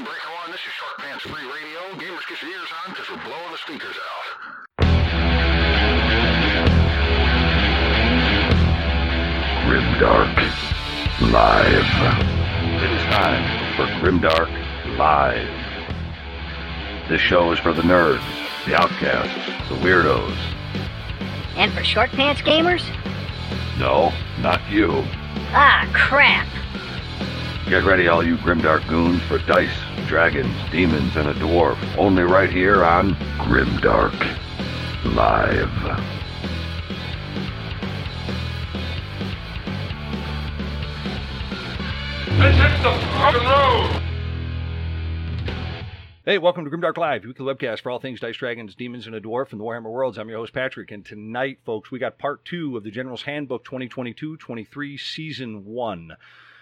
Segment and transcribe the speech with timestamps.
[0.00, 0.50] on, breaker one.
[0.50, 1.80] This is Short Pants Free Radio.
[1.98, 4.24] Gamers, get your ears on because we're blowing the speakers out.
[9.66, 10.36] Grimdark
[11.32, 11.90] Live.
[12.82, 13.44] It is time
[13.76, 14.50] for Grimdark
[14.96, 15.48] Live.
[17.08, 18.24] This show is for the nerds,
[18.66, 20.36] the outcasts, the weirdos.
[21.56, 22.82] And for short pants gamers?
[23.78, 25.04] No, not you.
[25.52, 26.46] Ah, crap.
[27.68, 29.70] Get ready, all you Grimdark goons, for dice,
[30.10, 31.78] dragons, demons, and a dwarf.
[31.96, 34.12] Only right here on Grimdark
[35.14, 35.70] Live.
[42.40, 44.02] Let's hit the fucking road!
[46.24, 49.20] Hey, welcome to Grimdark Live, weekly webcast for all things Dice Dragons, Demons, and a
[49.20, 50.18] Dwarf and the Warhammer Worlds.
[50.18, 53.64] I'm your host, Patrick, and tonight, folks, we got part two of the General's Handbook
[53.64, 56.16] 2022-23, Season 1.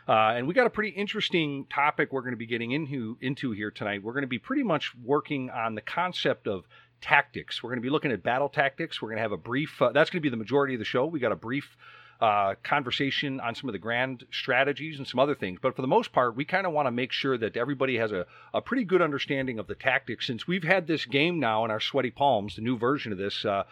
[0.08, 3.52] Uh, and we got a pretty interesting topic we're going to be getting into, into
[3.52, 4.02] here tonight.
[4.02, 6.64] We're going to be pretty much working on the concept of
[7.02, 7.62] tactics.
[7.62, 9.02] We're going to be looking at battle tactics.
[9.02, 10.86] We're going to have a brief, uh, that's going to be the majority of the
[10.86, 11.04] show.
[11.04, 11.76] We got a brief
[12.20, 15.60] uh, conversation on some of the grand strategies and some other things.
[15.60, 18.10] But for the most part, we kind of want to make sure that everybody has
[18.10, 21.70] a, a pretty good understanding of the tactics since we've had this game now in
[21.70, 23.44] our sweaty palms, the new version of this.
[23.44, 23.64] Uh,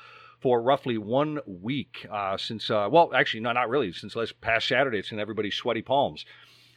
[0.47, 4.69] for roughly one week uh, since, uh, well, actually, no, not really, since last past
[4.69, 6.25] Saturday, it's in everybody's sweaty palms.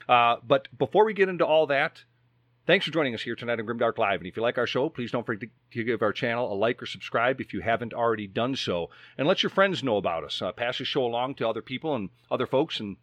[0.07, 2.03] Uh, but before we get into all that,
[2.65, 4.19] Thanks for joining us here tonight on Grimdark Live.
[4.19, 6.83] And if you like our show, please don't forget to give our channel a like
[6.83, 8.91] or subscribe if you haven't already done so.
[9.17, 10.39] And let your friends know about us.
[10.39, 12.97] Uh, pass the show along to other people and other folks and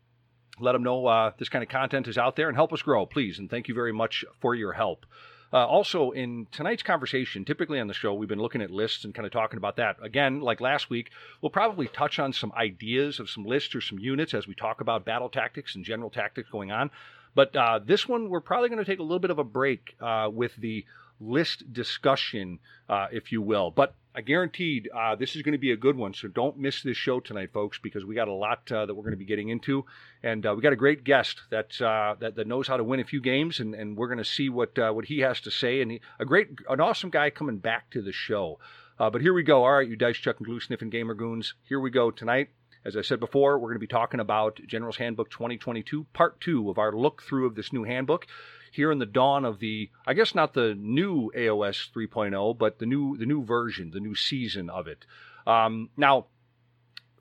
[0.61, 3.07] let them know uh, this kind of content is out there and help us grow,
[3.07, 3.41] please.
[3.41, 5.05] And thank you very much for your help.
[5.53, 9.15] Uh, also, in tonight's conversation, typically on the show, we've been looking at lists and
[9.15, 9.97] kind of talking about that.
[10.03, 13.99] Again, like last week, we'll probably touch on some ideas of some lists or some
[13.99, 16.91] units as we talk about battle tactics and general tactics going on.
[17.35, 19.95] But uh, this one, we're probably going to take a little bit of a break
[20.01, 20.85] uh, with the
[21.21, 22.59] list discussion,
[22.89, 23.71] uh, if you will.
[23.71, 26.15] But I guaranteed uh, this is going to be a good one.
[26.15, 29.03] So don't miss this show tonight, folks, because we got a lot uh, that we're
[29.03, 29.85] going to be getting into,
[30.23, 33.05] and uh, we got a great guest that, that, that knows how to win a
[33.05, 35.83] few games, and, and we're going to see what what he has to say.
[35.83, 38.59] And he, a great, an awesome guy coming back to the show.
[38.99, 39.65] but here we go.
[39.65, 41.53] All right, you dice chuck and glue sniffing gamer goons.
[41.69, 42.49] Here we go tonight.
[42.87, 46.71] As I said before, we're going to be talking about General's Handbook 2022, part two
[46.71, 48.29] of our look through of this new handbook.
[48.71, 52.87] Here in the dawn of the, I guess not the new AOS 3.0, but the
[52.87, 55.05] new the new version, the new season of it.
[55.47, 56.27] Um, now,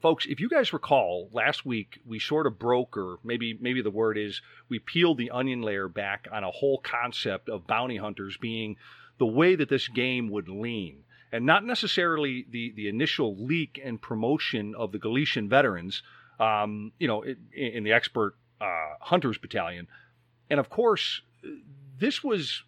[0.02, 3.92] folks, if you guys recall, last week we sort of broke, or maybe maybe the
[3.92, 8.38] word is we peeled the onion layer back on a whole concept of bounty hunters
[8.38, 8.78] being
[9.18, 14.02] the way that this game would lean and not necessarily the the initial leak and
[14.02, 16.02] promotion of the Galletian veterans,
[16.40, 19.88] um, you know, in, in the expert uh, hunters battalion,
[20.50, 21.22] and of course,
[22.00, 22.64] this was.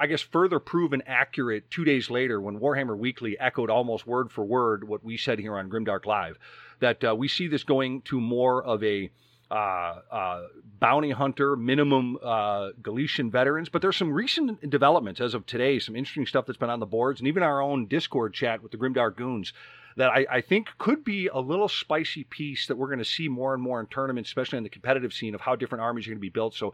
[0.00, 4.42] I guess further proven accurate two days later when Warhammer Weekly echoed almost word for
[4.42, 6.38] word what we said here on Grimdark Live,
[6.80, 9.12] that uh, we see this going to more of a
[9.52, 10.46] uh, uh,
[10.80, 13.68] bounty hunter, minimum uh, Galletian veterans.
[13.68, 16.86] But there's some recent developments as of today, some interesting stuff that's been on the
[16.86, 19.52] boards, and even our own Discord chat with the Grimdark Goons
[19.96, 23.28] that I, I think could be a little spicy piece that we're going to see
[23.28, 26.10] more and more in tournaments, especially in the competitive scene of how different armies are
[26.10, 26.54] going to be built.
[26.54, 26.72] So,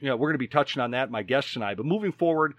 [0.00, 1.74] you know, we're going to be touching on that, my guests and I.
[1.74, 2.54] But moving forward,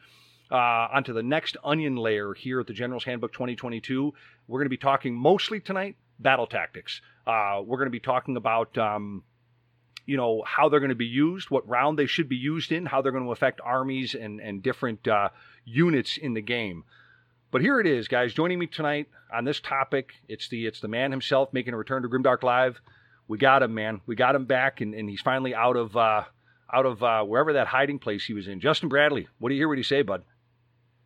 [0.52, 4.14] uh, onto the next onion layer here at the General's Handbook 2022.
[4.48, 7.02] We're going to be talking mostly tonight battle tactics.
[7.26, 9.24] Uh, we're going to be talking about um,
[10.06, 12.86] you know how they're going to be used, what round they should be used in,
[12.86, 15.30] how they're going to affect armies and and different uh,
[15.66, 16.84] units in the game.
[17.52, 18.34] But here it is, guys.
[18.34, 22.04] Joining me tonight on this topic, it's the it's the man himself making a return
[22.04, 22.80] to Grimdark Live.
[23.28, 24.02] We got him, man.
[24.06, 26.24] We got him back, and, and he's finally out of uh,
[26.74, 28.60] out of uh, wherever that hiding place he was in.
[28.60, 29.68] Justin Bradley, what do you hear?
[29.68, 30.24] What do you say, bud?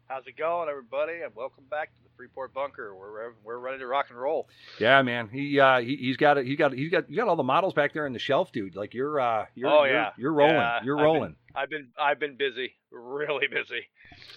[0.08, 1.22] How's it going, everybody?
[1.24, 2.96] And welcome back to the Freeport Bunker.
[2.96, 4.48] We're we're ready to rock and roll.
[4.80, 5.28] Yeah, man.
[5.28, 6.46] He uh he, he's got it.
[6.46, 8.76] He got he got you got all the models back there on the shelf, dude.
[8.78, 10.56] Like you're uh you're oh you're, yeah you're rolling.
[10.56, 11.30] Yeah, you're I've rolling.
[11.32, 13.90] Been, I've been I've been busy, really busy.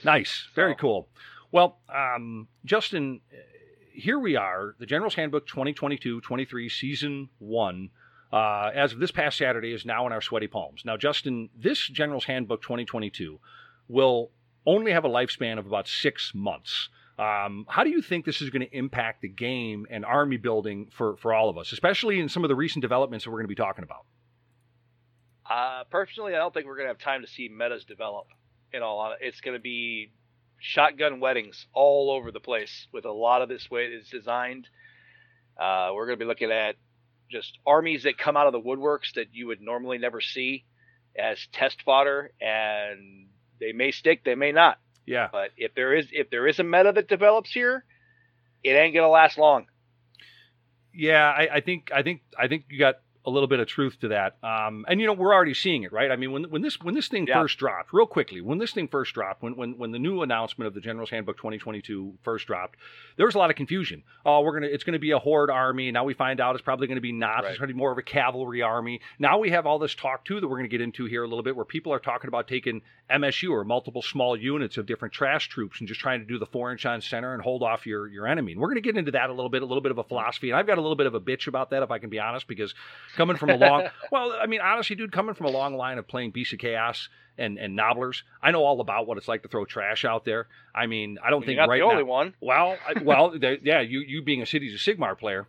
[0.04, 1.08] Nice, very So- cool.
[1.52, 3.20] Well, um, Justin,
[3.92, 7.90] here we are, the General's Handbook 2022-23 Season One.
[8.32, 10.82] Uh, as of this past Saturday, is now in our sweaty palms.
[10.84, 13.40] Now, Justin, this General's Handbook 2022
[13.88, 14.30] will
[14.64, 16.88] only have a lifespan of about six months.
[17.18, 20.88] Um, how do you think this is going to impact the game and army building
[20.92, 23.48] for, for all of us, especially in some of the recent developments that we're going
[23.48, 24.04] to be talking about?
[25.50, 28.28] Uh, personally, I don't think we're gonna have time to see metas develop.
[28.72, 30.12] In all it's gonna be
[30.60, 34.68] shotgun weddings all over the place with a lot of this way it's designed.
[35.58, 36.76] Uh, we're gonna be looking at
[37.30, 40.64] just armies that come out of the woodworks that you would normally never see
[41.18, 43.28] as test fodder and
[43.60, 44.78] They may stick, they may not.
[45.06, 45.28] Yeah.
[45.30, 47.84] But if there is if there is a meta that develops here,
[48.62, 49.66] it ain't gonna last long.
[50.94, 52.96] Yeah, I, I think I think I think you got
[53.26, 54.36] a little bit of truth to that.
[54.42, 56.10] Um, and you know, we're already seeing it, right?
[56.10, 57.40] I mean, when when this when this thing Yeah.
[57.40, 60.66] first dropped, real quickly, when this thing first dropped, when when when the new announcement
[60.66, 62.76] of the General's Handbook 2022 first dropped,
[63.16, 64.02] there was a lot of confusion.
[64.24, 65.90] Oh, we're gonna it's gonna be a horde army.
[65.92, 67.42] Now we find out it's probably gonna be not.
[67.44, 67.50] Right.
[67.50, 69.00] It's gonna be more of a cavalry army.
[69.18, 71.42] Now we have all this talk too that we're gonna get into here a little
[71.44, 72.80] bit, where people are talking about taking
[73.10, 76.46] MSU or multiple small units of different trash troops and just trying to do the
[76.46, 78.52] four inch on center and hold off your your enemy.
[78.52, 80.48] And we're gonna get into that a little bit, a little bit of a philosophy.
[80.50, 82.18] And I've got a little bit of a bitch about that, if I can be
[82.18, 82.74] honest, because
[83.16, 86.06] coming from a long well, I mean, honestly, dude, coming from a long line of
[86.08, 87.08] playing Beast of Chaos
[87.38, 90.46] and and Gnoblars, I know all about what it's like to throw trash out there.
[90.74, 92.08] I mean, I don't You're think not right the only now.
[92.10, 92.34] one.
[92.40, 95.46] Well, I, well, yeah, you you being a Cities of Sigmar player,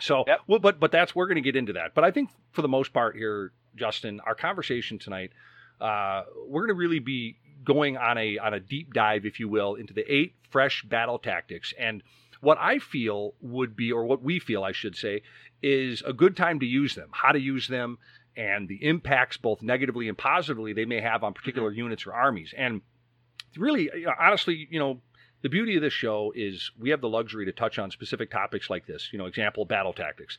[0.00, 0.40] so Yep.
[0.46, 1.94] well, but but that's we're going to get into that.
[1.94, 5.30] But I think for the most part here, Justin, our conversation tonight,
[5.80, 9.48] uh, we're going to really be going on a on a deep dive, if you
[9.48, 12.02] will, into the eight fresh battle tactics and
[12.40, 15.22] what I feel would be, or what we feel, I should say,
[15.62, 17.98] is a good time to use them, how to use them,
[18.36, 21.38] and the impacts, both negatively and positively, they may have on mm-hmm.
[21.38, 22.54] particular units or armies.
[22.56, 22.80] And
[23.56, 25.00] really, honestly, you know,
[25.42, 28.70] the beauty of this show is we have the luxury to touch on specific topics
[28.70, 29.08] like this.
[29.12, 30.38] You know, example battle tactics.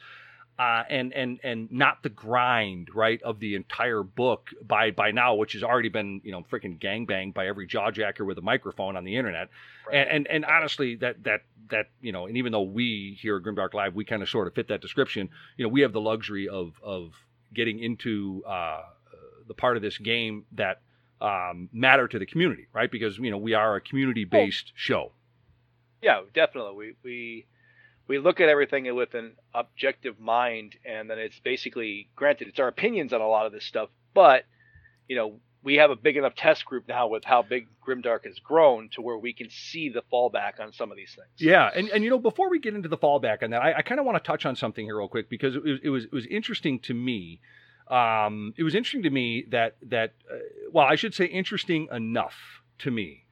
[0.61, 5.33] Uh, and and and not the grind right of the entire book by by now,
[5.33, 9.03] which has already been you know freaking gangbanged by every jawjacker with a microphone on
[9.03, 9.49] the internet.
[9.91, 11.41] And, and and honestly, that that
[11.71, 14.45] that you know, and even though we here at Grimdark Live, we kind of sort
[14.45, 15.29] of fit that description.
[15.57, 17.13] You know, we have the luxury of of
[17.55, 18.83] getting into uh,
[19.47, 20.81] the part of this game that
[21.21, 22.91] um, matter to the community, right?
[22.91, 25.11] Because you know we are a community based show.
[26.03, 26.75] Yeah, definitely.
[26.75, 27.45] We we
[28.07, 32.67] we look at everything with an objective mind, and then it's basically granted it's our
[32.67, 34.45] opinions on a lot of this stuff, but
[35.07, 38.39] you know we have a big enough test group now with how big Grimdark has
[38.39, 41.27] grown to where we can see the fallback on some of these things.
[41.37, 43.81] Yeah, and, and you know, before we get into the fallback on that, I, I
[43.81, 46.05] kind of want to touch on something here real quick because it was it was,
[46.05, 47.39] it was interesting to me.
[47.87, 50.37] Um, it was interesting to me that that uh,
[50.71, 52.35] well, I should say interesting enough
[52.79, 53.25] to me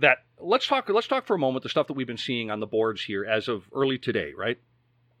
[0.00, 2.60] that let's talk let's talk for a moment the stuff that we've been seeing on
[2.60, 4.58] the boards here as of early today, right?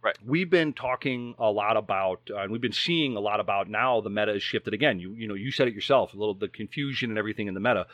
[0.02, 0.16] Right.
[0.24, 4.00] We've been talking a lot about, uh, and we've been seeing a lot about now.
[4.00, 5.00] The meta has shifted again.
[5.00, 7.60] You you know you said it yourself, a little the confusion and everything in the
[7.60, 7.86] meta.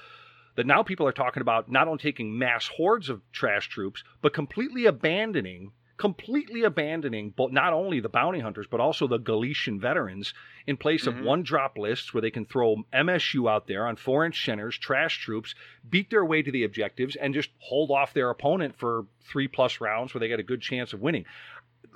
[0.57, 4.35] That now people are talking about not only taking mass hordes of trash troops, but
[4.35, 10.35] completely abandoning, completely abandoning, but not only the bounty hunters, but also the Galletian veterans
[10.67, 11.23] in place of Mhm.
[11.23, 15.19] one drop lists where they can throw MSU out there on four inch centers, trash
[15.19, 15.55] troops,
[15.89, 19.81] beat their way to the objectives, and just hold off their opponent for three plus
[19.81, 21.25] rounds where they get a good chance of winning.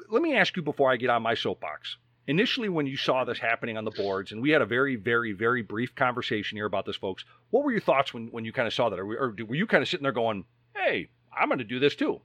[0.09, 1.97] Let me ask you before I get on my soapbox.
[2.29, 5.33] Initially, when you saw this happening on the boards, and we had a very, very,
[5.33, 8.69] very brief conversation here about this, folks, what were your thoughts when, when you kind
[8.69, 9.01] of saw that?
[9.01, 10.45] Or, or were you kind of sitting there going,
[10.77, 12.21] hey, I'm going to do this too?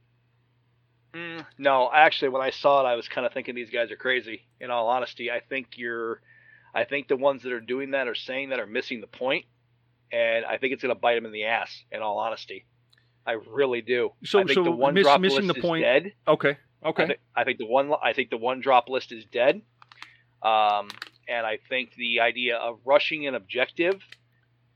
[1.14, 3.96] Mm, no, actually, when I saw it, I was kind of thinking these guys are
[3.96, 4.42] crazy.
[4.60, 6.20] In all honesty, I think you're,
[6.74, 9.44] I think the ones that are doing that are saying that are missing the point,
[10.10, 11.70] and I think it's going to bite them in the ass.
[11.92, 12.64] In all honesty,
[13.26, 14.10] I really do.
[14.24, 16.12] So- I think so the one miss- drop missing list the is point- dead.
[16.26, 16.56] Okay.
[16.84, 17.16] I, Okay.
[17.36, 19.62] I think the one I think the one drop list is dead.
[20.42, 20.88] Um,
[21.28, 24.02] and I think the idea of rushing an objective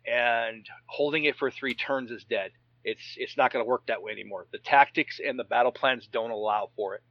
[0.07, 2.53] and holding it for three turns is dead.
[2.87, 4.47] It's it's not going to work that way anymore.
[4.53, 7.03] The tactics and the battle plans don't allow for it.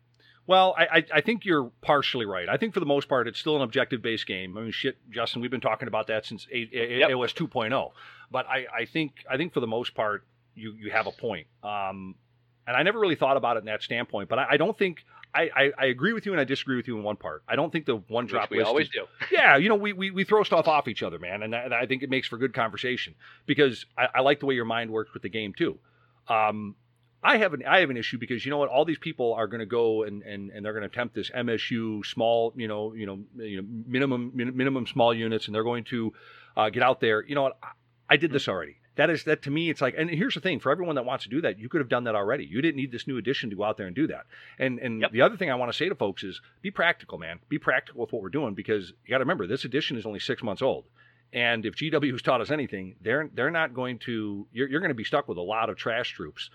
[0.48, 2.48] Well, I, I, think you're partially right.
[2.48, 4.56] I think for the most part, it's still an objective based game.
[4.56, 7.10] I mean, shit, Justin, we've been talking about that since A- A- Yep.
[7.10, 7.92] AOS 2.0.
[8.30, 10.24] But I, I think I think for the most part,
[10.54, 11.48] you, you have a point.
[11.64, 12.14] Um,
[12.68, 14.30] and I never really thought about it in that standpoint.
[14.30, 15.04] But I, I don't think
[15.36, 17.44] I, I, I agree with you and I disagree with you in one part.
[17.48, 19.06] I don't think the one drop we always is- do.
[19.32, 21.74] yeah, you know, we, we, we throw stuff off each other, man, and, that, and
[21.74, 23.16] I think it makes for good conversation
[23.46, 25.78] because I, I like the way your mind works with the game too.
[26.28, 26.76] Um,
[27.22, 29.48] I have an I have an issue because you know what, all these people are
[29.48, 32.94] going to go and, and, and they're going to attempt this MSU small, you know,
[32.94, 36.14] you know, you know, minimum min, minimum small units, and they're going to
[36.56, 37.26] uh, get out there.
[37.26, 37.70] You know what, I,
[38.10, 38.78] I did this already.
[38.96, 41.26] That is that to me, it's like, and here's the thing: for everyone that wants
[41.26, 42.46] to do that, you could have done that already.
[42.46, 44.26] You didn't need this new addition to go out there and do that.
[44.58, 45.12] And and Yep.
[45.12, 47.40] the other thing I want to say to folks is be practical, man.
[47.50, 50.20] Be practical with what we're doing because you got to remember this edition is only
[50.20, 50.86] six months old.
[51.34, 54.48] And if GW has taught us anything, they're they're not going to.
[54.54, 56.50] You're, you're going to be stuck with a lot of trash troops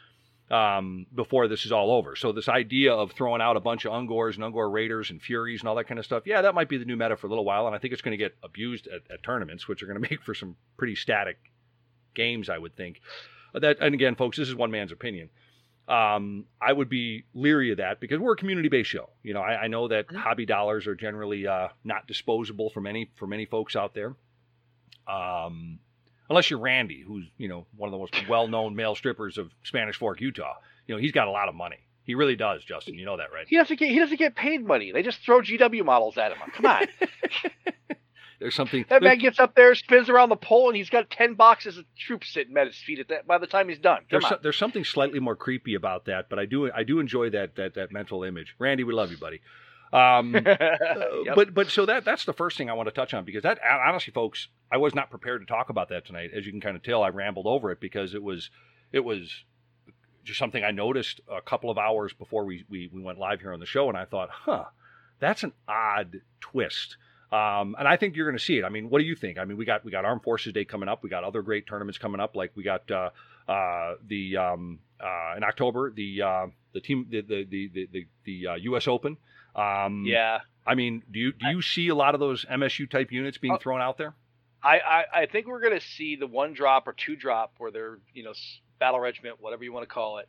[0.50, 2.16] um, before this is all over.
[2.16, 5.61] So this idea of throwing out a bunch of Ungors and Ungor Raiders and Furies
[5.61, 7.30] and all that kind of stuff, yeah, that might be the new meta for a
[7.30, 9.87] little while, and I think it's going to get abused at, at tournaments, which are
[9.87, 11.38] going to make for some pretty static
[12.14, 13.00] games, I would think.
[13.55, 15.31] That and again, folks, this is one man's opinion.
[15.88, 19.11] Um, I would be leery of that because we're a community-based show.
[19.25, 23.11] You know, I, I know that hobby dollars are generally uh, not disposable for many
[23.17, 24.14] for many folks out there.
[25.09, 25.81] Um,
[26.29, 29.97] unless you're Randy, who's you know one of the most well-known male strippers of Spanish
[29.97, 30.55] Fork, Utah.
[30.87, 31.79] You know, he's got a lot of money.
[32.05, 32.95] He really does, Justin.
[32.95, 33.47] You know that, right?
[33.49, 34.93] He doesn't get he doesn't get paid money.
[34.93, 36.38] They just throw GW models at him.
[36.55, 36.87] Come on.
[38.40, 38.87] There's something.
[38.88, 41.85] That man gets up there, spins around the pole, and he's got ten boxes of
[41.97, 43.99] troops sitting at his feet at that by the time he's done.
[43.99, 44.30] Come there's, on.
[44.30, 47.56] so- there's something slightly more creepy about that, but I do I do enjoy that
[47.56, 48.54] that that mental image.
[48.59, 49.40] Randy, we love you, buddy.
[49.92, 50.56] Um, uh,
[51.25, 51.35] Yep.
[51.35, 53.59] But but so that that's the first thing I want to touch on because that
[53.62, 56.30] honestly, folks, I was not prepared to talk about that tonight.
[56.35, 58.50] As you can kind of tell, I rambled over it because it was
[58.92, 59.44] it was
[60.25, 63.52] just something I noticed a couple of hours before we we, we went live here
[63.52, 64.64] on the show, and I thought, huh,
[65.18, 66.97] that's an odd twist.
[67.32, 68.64] Um, and I think you're going to see it.
[68.64, 69.38] I mean, what do you think?
[69.38, 71.02] I mean, we got we got Armed Forces Day coming up.
[71.02, 72.34] We got other great tournaments coming up.
[72.34, 73.10] Like we got uh,
[73.49, 78.06] uh, the um, uh, in October the uh, the team the the the the, the,
[78.25, 78.88] the uh, U.S.
[78.88, 79.16] Open.
[79.54, 80.40] Um, yeah.
[80.66, 83.54] I mean, do you do you see a lot of those MSU type units being
[83.54, 83.58] Oh.
[83.58, 84.14] thrown out there?
[84.62, 87.70] I, I, I think we're going to see the one drop or two drop where
[87.70, 88.34] they're, you know,
[88.78, 90.28] battle regiment, whatever you want to call it.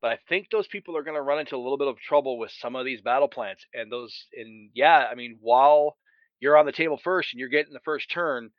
[0.00, 2.38] But I think those people are going to run into a little bit of trouble
[2.38, 3.58] with some of these battle plans.
[3.74, 5.98] And those, and yeah, I mean, while
[6.40, 8.50] you're on the table first and you're getting the first turn,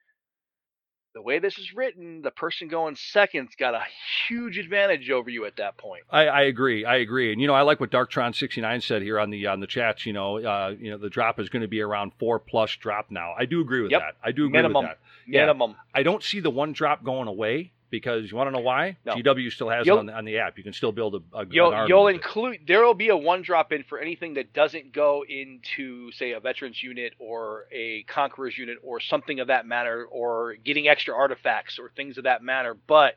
[1.13, 3.81] the way this is written, the person going second's got a
[4.27, 6.03] huge advantage over you at that point.
[6.11, 6.85] I, I agree.
[6.85, 7.31] I agree.
[7.31, 10.05] And you know, I like what Darktron69 said here on the on the chats.
[10.05, 13.07] You know, uh, you know, the drop is going to be around four plus drop
[13.09, 13.33] now.
[13.37, 14.01] I do agree with Yep.
[14.01, 14.15] that.
[14.23, 14.83] I do agree Minimum.
[14.83, 14.99] with that.
[15.27, 15.41] Yeah.
[15.41, 15.75] Minimum.
[15.93, 18.97] I don't see the one drop going away because you want to know why?
[19.05, 19.15] No.
[19.15, 20.57] GW still has You'll- on the, on the app.
[20.57, 23.71] You can still build a, a You'll, you'll include there will be a one drop
[23.71, 28.77] in for anything that doesn't go into say a veterans unit or a conquerors unit
[28.83, 33.15] or something of that matter or getting extra artifacts or things of that matter but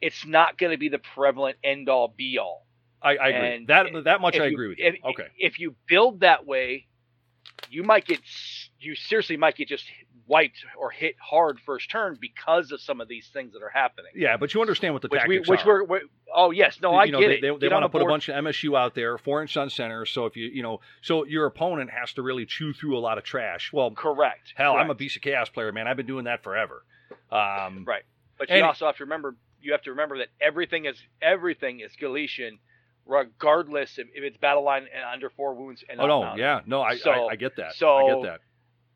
[0.00, 2.64] it's not going to be the prevalent end all be all
[3.02, 3.54] I, I agree.
[3.56, 4.86] and that that much I you- agree with you.
[4.86, 5.26] if, okay.
[5.38, 6.86] if you build that way
[7.70, 8.20] you might get
[8.80, 9.84] you seriously might get just
[10.26, 14.12] wiped or hit hard first turn because of some of these things that are happening
[14.14, 15.66] Yeah, but you understand what the which we which are.
[15.66, 16.00] we're, we're
[16.34, 18.28] oh yes no i know, get they, it They, they want to put a bunch
[18.28, 20.04] of MSU out there, four inch sun center.
[20.04, 23.16] So if you, you know, so your opponent has to really chew through a lot
[23.16, 23.70] of trash.
[23.72, 24.98] Well, correct hell, I'm a correct.
[24.98, 25.88] beast of chaos player, man.
[25.88, 26.84] I've been doing that forever.
[27.32, 28.02] Um, Right.
[28.38, 31.92] But you also have to remember you have to remember that everything is everything is
[32.00, 32.58] Galletian,
[33.06, 36.82] regardless if, if it's battle line and under four wounds and Oh no, yeah, no,
[36.82, 37.74] I, So- I, I get that.
[37.74, 38.40] So I get that.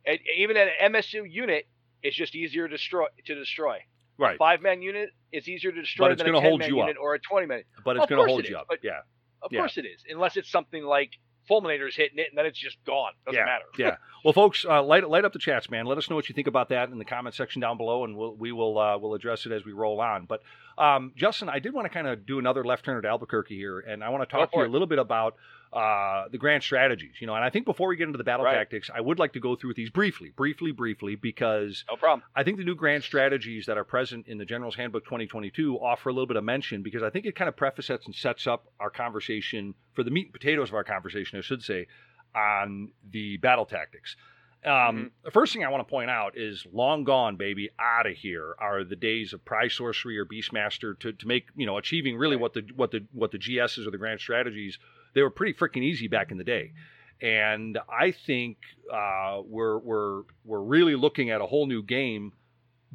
[0.06, 1.66] And even an MSU unit,
[2.02, 3.78] it's just easier to destroy to destroy.
[4.18, 7.02] Right, Five man unit, it's easier to destroy it's than a ten man unit up.
[7.02, 7.58] or a twenty man.
[7.58, 8.66] Unit but it's going to hold it you is, up.
[8.68, 9.00] but- yeah,
[9.42, 9.60] Of Yeah.
[9.60, 11.10] course it is, unless it's something like
[11.50, 13.12] Fulminator's hitting it and then it's just gone.
[13.26, 13.64] Doesn't yeah, matter.
[13.76, 13.96] yeah.
[14.24, 15.86] Well, folks, uh, light light up the chats, man.
[15.86, 18.16] Let us know what you think about that in the comment section down below, and
[18.16, 20.26] we'll we will uh, we'll address it as we roll on.
[20.26, 20.42] But
[20.78, 23.80] um, Justin, I did want to kind of do another left turn at Albuquerque here,
[23.80, 25.34] and I want to Go talk to you a little bit about
[25.72, 27.14] uh, the grand strategies.
[27.20, 28.54] You know, and I think before we get into the battle Right.
[28.54, 32.22] tactics, I would like to go through these briefly, briefly, briefly, because No problem.
[32.36, 36.10] I think the new grand strategies that are present in the General's Handbook 2022 offer
[36.10, 38.66] a little bit of mention because I think it kind of prefaces and sets up
[38.80, 41.86] our conversation for the meat and potatoes of our conversation, I should say,
[42.34, 44.16] on the battle tactics.
[44.64, 48.12] Um, The first thing I want to point out is long gone, baby, out of
[48.12, 52.16] here are the days of prize sorcery or beastmaster to, to make you know achieving
[52.16, 54.78] really what the what the what the GSs or the grand strategies
[55.14, 56.72] they were pretty freaking easy back in the day,
[57.20, 58.58] and I think
[58.92, 62.32] uh, we're we're we're really looking at a whole new game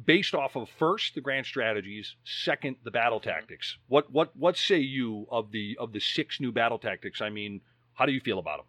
[0.04, 3.78] based off of first the grand strategies, second the battle tactics.
[3.88, 7.20] What what what say you of the of the six new battle tactics?
[7.20, 7.60] I mean,
[7.94, 8.66] how do you feel about them?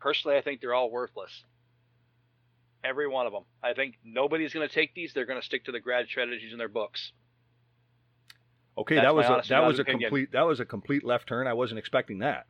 [0.00, 1.44] Personally, I think they're all worthless.
[2.82, 3.44] Every one of them.
[3.62, 5.14] I think nobody's going to take these.
[5.14, 7.12] They're going to stick to the grad strategies in their books.
[8.76, 10.08] Okay, That's that was a, that was a opinion.
[10.10, 11.46] complete that was a complete left turn.
[11.46, 12.46] I wasn't expecting that.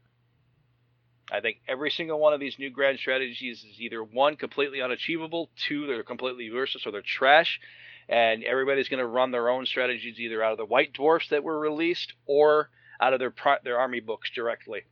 [1.32, 5.50] I think every single one of these new grand strategies is either one completely unachievable,
[5.66, 7.60] two they're completely useless or they're trash,
[8.08, 11.42] and everybody's going to run their own strategies either out of the white dwarfs that
[11.42, 14.82] were released or out of their their army books directly,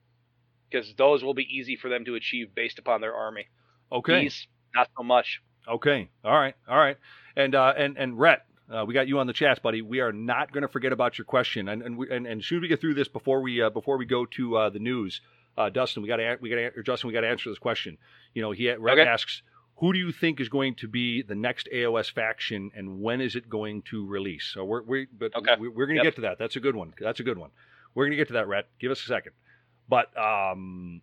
[0.70, 3.46] because those will be easy for them to achieve based upon their army.
[3.90, 5.40] Okay, These not so much.
[5.68, 6.96] okay, all right, all right,
[7.36, 8.44] and uh, and and Rhett.
[8.72, 9.82] Uh, we got you on the chat, buddy.
[9.82, 12.62] We are not going to forget about your question, and and we, and, and should
[12.62, 15.20] we get through this before we uh, before we go to uh, the news,
[15.58, 17.98] uh, Dustin, we got to we got to Justin, we got to answer this question.
[18.34, 19.02] You know, he Okay.
[19.02, 19.42] asks,
[19.76, 23.36] who do you think is going to be the next AOS faction, and when is
[23.36, 24.50] it going to release?
[24.54, 25.56] So we're we but Okay.
[25.58, 26.14] we, we're going to Yep.
[26.14, 26.38] get to that.
[26.38, 26.94] That's a good one.
[26.98, 27.50] That's a good one.
[27.94, 28.68] We're going to get to that, Rhett.
[28.80, 29.32] Give us a second.
[29.86, 31.02] But um,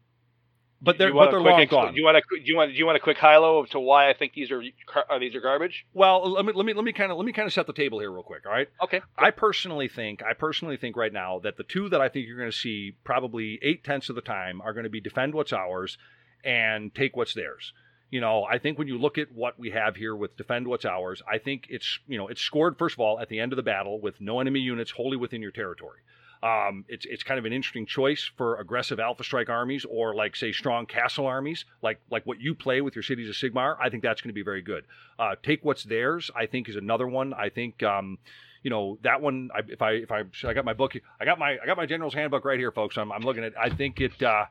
[0.81, 1.93] but they're but they're long gone.
[1.93, 3.79] Do you want a do you want do you want a quick high low to
[3.79, 4.63] why I think these are,
[5.09, 5.85] are these are garbage?
[5.93, 7.73] Well, let me let me let me kind of let me kind of set the
[7.73, 8.45] table here real quick.
[8.45, 8.69] All right.
[8.83, 9.01] Okay.
[9.17, 12.37] I personally think I personally think right now that the two that I think you're
[12.37, 15.53] going to see probably eight tenths of the time are going to be defend what's
[15.53, 15.97] ours
[16.43, 17.73] and take what's theirs.
[18.09, 20.85] You know, I think when you look at what we have here with defend what's
[20.85, 23.57] ours, I think it's you know it's scored first of all at the end of
[23.57, 25.99] the battle with no enemy units wholly within your territory.
[26.41, 30.35] Um, it's it's kind of an interesting choice for aggressive Alpha Strike armies or like
[30.35, 33.75] say strong castle armies, like like what you play with your cities of Sigmar.
[33.79, 34.85] I think that's going to be very good.
[35.17, 36.31] Uh, take what's theirs.
[36.35, 37.33] I think is another one.
[37.33, 37.83] I think.
[37.83, 38.19] Um,
[38.63, 39.49] you know that one.
[39.55, 41.85] I, if I if I I got my book, I got my I got my
[41.85, 42.97] general's handbook right here, folks.
[42.97, 43.53] I'm, I'm looking at.
[43.57, 44.21] I think it.
[44.21, 44.45] Uh,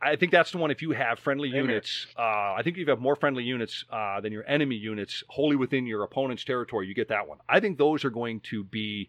[0.00, 0.70] I think that's the one.
[0.70, 4.20] If you have friendly units, uh, I think if you have more friendly units uh,
[4.20, 7.38] than your enemy units, wholly within your opponent's territory, you get that one.
[7.48, 9.08] I think those are going to be.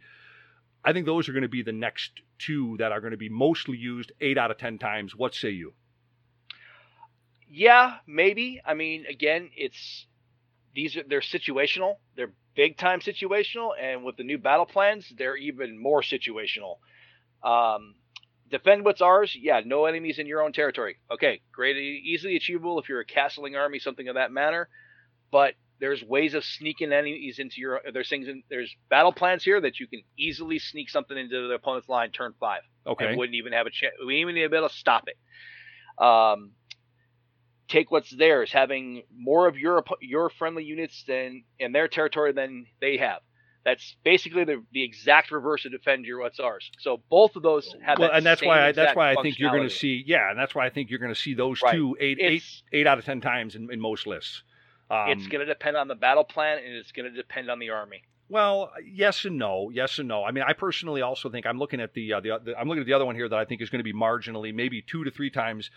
[0.86, 3.30] I think those are going to be the next two that are going to be
[3.30, 5.16] mostly used eight out of ten times.
[5.16, 5.74] What say you?
[7.50, 8.62] Yeah, maybe.
[8.64, 10.06] I mean, again, it's
[10.76, 11.96] these are they're situational.
[12.16, 16.78] They're big time situational, and with the new battle plans, they're even more situational.
[17.44, 17.96] Um,
[18.50, 19.36] defend what's ours.
[19.40, 20.98] Yeah, no enemies in your own territory.
[21.12, 24.70] Okay, great, easily achievable if you're a castling army, something of that manner.
[25.32, 27.82] But there's ways of sneaking enemies into your.
[27.94, 28.28] There's things.
[28.28, 32.12] In, there's battle plans here that you can easily sneak something into the opponent's line
[32.12, 32.62] turn five.
[32.88, 33.08] Okay.
[33.08, 33.94] And wouldn't even have a chance.
[34.06, 36.04] We even be able to stop it.
[36.04, 36.52] Um,
[37.68, 42.66] take what's theirs, having more of your your friendly units than in their territory than
[42.82, 43.20] they have.
[43.64, 46.70] That's basically the, the exact reverse of defend your what's ours.
[46.80, 49.40] So both of those have well, that and that's why I, that's why I think
[49.40, 51.62] you're going to see yeah, and that's why I think you're going to see those
[51.64, 51.74] Right.
[51.74, 54.44] two eight eight eight out of ten times in, in most lists.
[54.90, 57.60] Um, it's going to depend on the battle plan and it's going to depend on
[57.60, 58.04] the army.
[58.28, 60.24] Well, yes and no, yes and no.
[60.24, 62.82] I mean, I personally also think I'm looking at the, uh, the, the I'm looking
[62.82, 65.04] at the other one here that I think is going to be marginally, maybe two
[65.04, 65.70] to three times.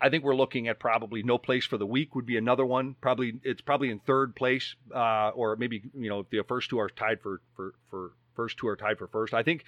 [0.00, 2.94] I think we're looking at probably no place for the weak would be another one.
[3.00, 6.88] Probably it's probably in third place, uh, or maybe you know the first two are
[6.88, 9.34] tied for for for first two are tied for first.
[9.34, 9.64] I think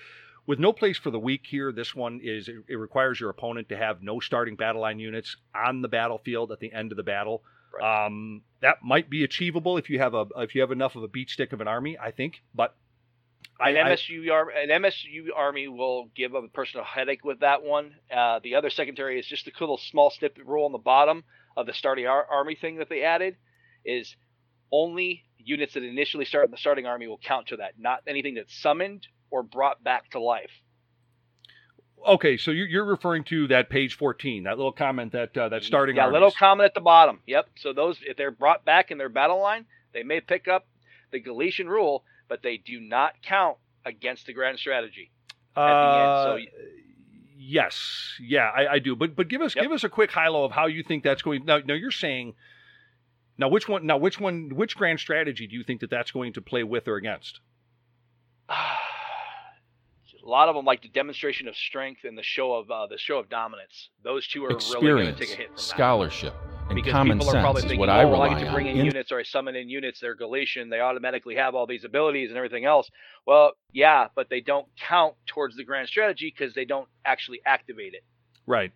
[0.46, 3.68] with no place for the weak here, this one is it, it requires your opponent
[3.70, 7.02] to have no starting battle line units on the battlefield at the end of the
[7.02, 7.42] battle.
[7.82, 11.08] Um, that might be achievable if you have a if you have enough of a
[11.08, 12.42] beat stick of an army, I think.
[12.54, 12.74] But
[13.58, 17.62] I, An MSU arm, an MSU army will give a person a headache with that
[17.62, 17.94] one.
[18.14, 21.24] Uh, the other secondary is just a little small snippet rule on the bottom
[21.56, 23.36] of the starting ar- army thing that they added.
[23.84, 24.14] Is
[24.72, 28.34] only units that initially start in the starting army will count to that, not anything
[28.34, 30.50] that's summoned or brought back to life.
[32.06, 35.64] Okay, so you're, you're referring to that page 14, that little comment that uh, that
[35.64, 36.14] starting yeah, armies.
[36.14, 37.20] little comment at the bottom.
[37.26, 37.48] Yep.
[37.56, 40.66] So those, if they're brought back in their battle line, they may pick up
[41.10, 45.10] the Galletian rule, but they do not count against the grand strategy.
[45.54, 46.38] Uh, so-
[47.36, 48.96] yes, yeah, I, I do.
[48.96, 49.62] But but give us Yep.
[49.64, 51.44] give us a quick high low of how you think that's going.
[51.44, 52.34] Now, now you're saying.
[53.36, 53.86] Now, which one?
[53.86, 54.50] Now, which one?
[54.54, 57.40] Which grand strategy do you think that that's going to play with or against?
[60.24, 62.98] A lot of them like the demonstration of strength and the show of uh, the
[62.98, 63.88] show of dominance.
[64.04, 65.62] Those two are really going to Experience, take a hit from that.
[65.62, 66.34] scholarship,
[66.68, 68.38] and Because common people are probably sense is thinking, what I oh, well, I rely
[68.40, 68.72] get to bring on.
[68.72, 70.00] in In- units or I summon in units.
[70.00, 70.70] They're Galletian.
[70.70, 72.90] They automatically have all these abilities and everything else.
[73.26, 77.94] Well, yeah, but they don't count towards the grand strategy because they don't actually activate
[77.94, 78.04] it.
[78.46, 78.72] Right,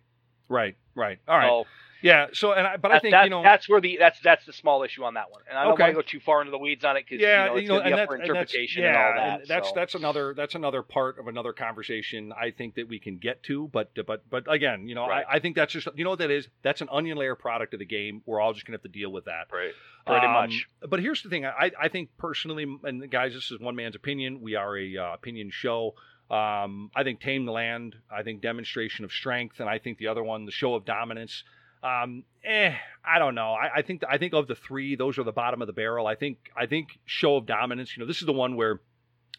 [0.49, 1.19] right, right.
[1.27, 1.47] All right.
[1.49, 1.65] So
[2.01, 2.27] yeah.
[2.33, 3.43] So, and I, but I think that- you know.
[3.43, 5.41] that's where the that's that's the small issue on that one.
[5.49, 5.83] And I don't Okay.
[5.83, 7.61] want to go too far into the weeds on it because yeah, you know, it's
[7.63, 9.39] you know, going to be and that's, for and interpretation yeah, and all that.
[9.41, 9.75] and that's so.
[9.75, 12.31] that's another that's another part of another conversation.
[12.33, 15.25] I think that we can get to, but but but again, you know, Right.
[15.29, 16.47] I, I think that's just you know what that is.
[16.63, 18.21] That's an onion layer product of the game.
[18.25, 19.47] We're all just gonna have to deal with that.
[19.51, 19.71] Right.
[20.05, 20.67] Pretty Um, much.
[20.87, 21.45] But here's the thing.
[21.47, 24.39] I, I think personally, and guys, this is one man's opinion.
[24.41, 25.95] We are a uh, opinion show.
[26.29, 27.95] Um, I think tame the land.
[28.11, 31.43] I think demonstration of strength, and I think the other one, the show of dominance.
[31.85, 32.73] Um, eh,
[33.05, 33.53] I don't know.
[33.53, 36.07] I, I think I think of the three, those are the bottom of the barrel.
[36.07, 37.95] I think I think show of dominance.
[37.95, 38.81] You know, this is the one where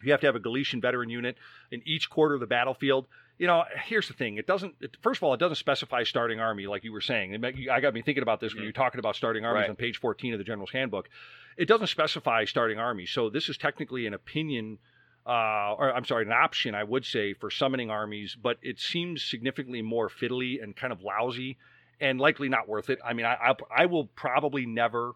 [0.02, 1.36] you have to have a Galletian veteran unit
[1.70, 3.06] in each quarter of the battlefield.
[3.38, 4.36] You know, here's the thing.
[4.36, 4.74] It doesn't.
[4.80, 7.44] It, first of all, it doesn't specify starting army like you were saying.
[7.70, 9.70] I got me thinking about this when you're talking about starting armies Right.
[9.70, 11.08] on page 14 of the General's Handbook.
[11.56, 13.10] It doesn't specify starting armies.
[13.10, 14.78] So this is technically an opinion,
[15.26, 18.36] uh, or I'm sorry, an option, I would say, for summoning armies.
[18.40, 21.58] But it seems significantly more fiddly and kind of lousy,
[22.00, 22.98] and likely not worth it.
[23.04, 25.12] I mean, I I, I will probably never.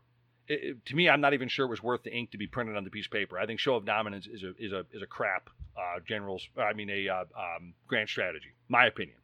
[0.49, 2.77] It, to me, I'm not even sure it was worth the ink to be printed
[2.77, 3.39] on the piece of paper.
[3.39, 6.47] I think show of dominance is a is a is a crap uh, generals.
[6.57, 8.49] I mean, a uh, um, grand strategy.
[8.69, 9.17] My opinion.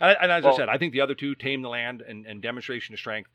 [0.00, 2.42] And, and as I said, I think the other two, tame the land and, and
[2.42, 3.30] demonstration of strength.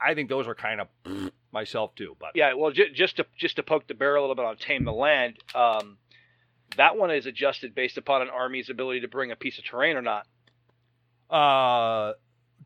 [0.00, 0.88] I think those are kind of
[1.52, 2.16] myself too.
[2.18, 4.56] But Yeah, well, j- just to just to poke the bear a little bit on
[4.56, 5.98] tame the land, um,
[6.76, 9.96] that one is adjusted based upon an army's ability to bring a piece of terrain
[9.96, 10.26] or not.
[11.30, 12.12] uh,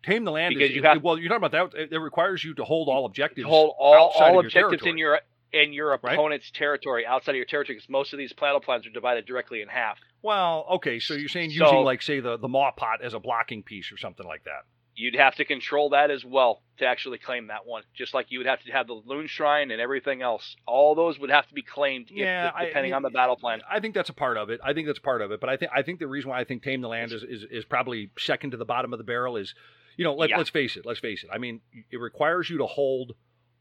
[0.03, 1.19] tame the land Because is you have- well.
[1.19, 1.93] You're talking about that.
[1.93, 3.47] It, requires you to hold all objectives.
[3.47, 5.21] Hold all, all of your objectives in your
[5.53, 6.15] in your Right?
[6.15, 9.63] opponent's territory outside of your territory, because most of these battle plans are divided directly
[9.63, 9.99] in half.
[10.23, 10.99] Well, okay.
[10.99, 13.91] So you're saying So- using like say the the maw pot as a blocking piece
[13.93, 14.63] or something like that.
[14.99, 17.83] you'd have to control that as well to actually claim that one.
[17.95, 20.57] Just like you would have to have the Loon Shrine and everything else.
[20.67, 23.37] All those would have to be claimed if- Yeah, I- depending I- on the battle
[23.37, 23.61] plan.
[23.71, 24.59] I think that's a part of it.
[24.65, 25.39] I think that's part of it.
[25.39, 27.45] But I think I think the reason why I think Tame the Land is, is,
[27.51, 29.55] is probably second to the bottom of the barrel is,
[29.97, 30.39] you know, let, Yeah.
[30.39, 30.85] let's face it.
[30.87, 31.31] Let's face it.
[31.33, 33.15] I mean, it requires you to hold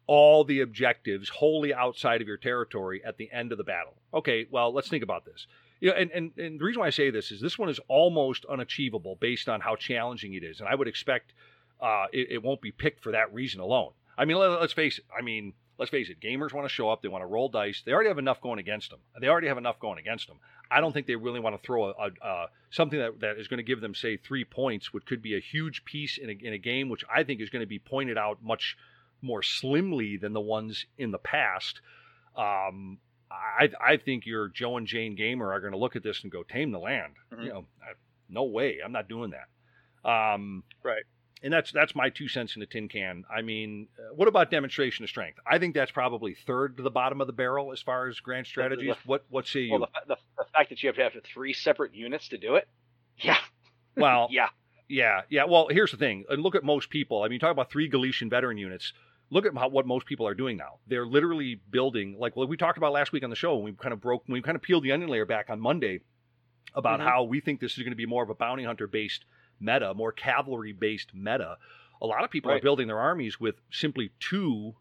[0.08, 3.96] all the objectives wholly outside of your territory at the end of the battle.
[4.14, 5.48] Okay, well, let's think about this.
[5.80, 7.80] You know, and, and, and the reason why I say this is this one is
[7.88, 10.60] almost unachievable based on how challenging it is.
[10.60, 11.34] And I would expect
[11.82, 13.92] uh, it, it won't be picked for that reason alone.
[14.18, 15.06] I mean, let, us face it.
[15.18, 16.20] I mean, let's face it.
[16.20, 17.02] Gamers want to show up.
[17.02, 17.82] They want to roll dice.
[17.86, 19.00] They already have enough going against them.
[19.20, 20.38] They already have enough going against them.
[20.72, 23.48] I don't think they really want to throw a, a, uh, something that, that is
[23.48, 26.34] going to give them, say, three points, which could be a huge piece in a,
[26.42, 28.76] in a game, which I think is going to be pointed out much
[29.22, 31.82] more slimly than the ones in the past.
[32.36, 32.98] Um,
[33.32, 36.32] I, I think your Joe and Jane gamer are going to look at this and
[36.32, 37.14] go, tame the land.
[37.34, 37.44] Mhm.
[37.44, 37.94] You know, I,
[38.30, 38.80] no way.
[38.84, 40.10] I'm not doing that.
[40.10, 41.04] Um, Right.
[41.44, 43.24] And that's that's my two cents in a tin can.
[43.30, 45.38] I mean, uh, what about demonstration of strength?
[45.46, 48.48] I think that's probably third to the bottom of the barrel as far as grand
[48.48, 48.96] strategies.
[49.06, 49.72] What what say you?
[49.72, 52.56] Well, the, the, the fact that you have to have three separate units to do
[52.56, 52.68] it.
[53.18, 53.38] Yeah.
[53.96, 54.48] Well, Yeah.
[54.90, 55.46] yeah, yeah.
[55.46, 56.26] Well, here's the thing.
[56.30, 57.24] And look at most people.
[57.24, 58.92] I mean, talk about three Galletian veteran units.
[59.30, 60.80] Look at how, what most people are doing now.
[60.88, 63.56] They're literally building, like what we talked about last week on the show.
[63.56, 65.60] When we kind of broke, when we kind of peeled the onion layer back on
[65.62, 66.02] Monday
[66.74, 67.04] about Mhm.
[67.04, 69.24] how we think this is going to be more of a bounty hunter based
[69.60, 71.58] meta, more cavalry based meta.
[72.02, 74.76] A lot of people are building their armies with simply two,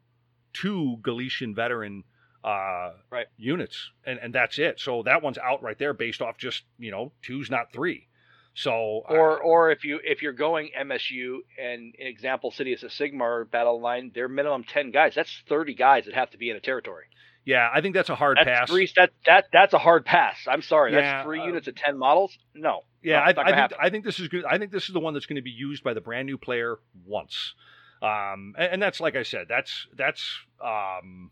[0.52, 2.04] two Galletian veteran
[2.42, 3.26] uh, Right.
[3.38, 4.78] units, and and that's it.
[4.80, 8.08] So that one's out right there, based off just you know two's not three.
[8.54, 13.50] So Or uh, or if you if you're going MSU and example Cities of Sigmar
[13.50, 15.14] battle line, they're minimum ten guys.
[15.14, 17.06] That's thirty guys that have to be in a territory.
[17.44, 18.70] Yeah, I think that's a hard That's pass.
[18.70, 18.90] three.
[18.96, 20.36] That that that's a hard pass.
[20.48, 20.92] I'm sorry.
[20.92, 22.36] Yeah, that's three uh, units of ten models.
[22.54, 22.80] No.
[23.02, 23.76] Yeah, No, I, I think happen.
[23.80, 24.44] I think this is good.
[24.46, 26.38] I think this is the one that's going to be used by the brand new
[26.38, 27.54] player once,
[28.00, 30.24] um, and, and that's like I said, that's that's
[30.64, 31.30] um,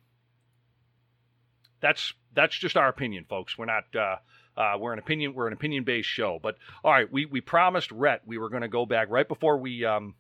[1.81, 3.57] that's that's just our opinion, folks.
[3.57, 4.17] We're not uh,
[4.61, 6.39] uh, we're an opinion we're an opinion based show.
[6.43, 9.57] But all right, we we promised Rhett we were going to go back right before
[9.57, 10.15] we um,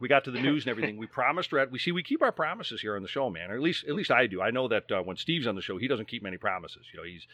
[0.00, 0.96] we got to the news and everything.
[0.96, 1.70] we promised Rhett.
[1.70, 3.50] We see we keep our promises here on the show, man.
[3.50, 4.40] Or at least at least I do.
[4.42, 6.86] I know that uh, when Steve's on the show, he doesn't keep many promises.
[6.92, 7.26] You know, he's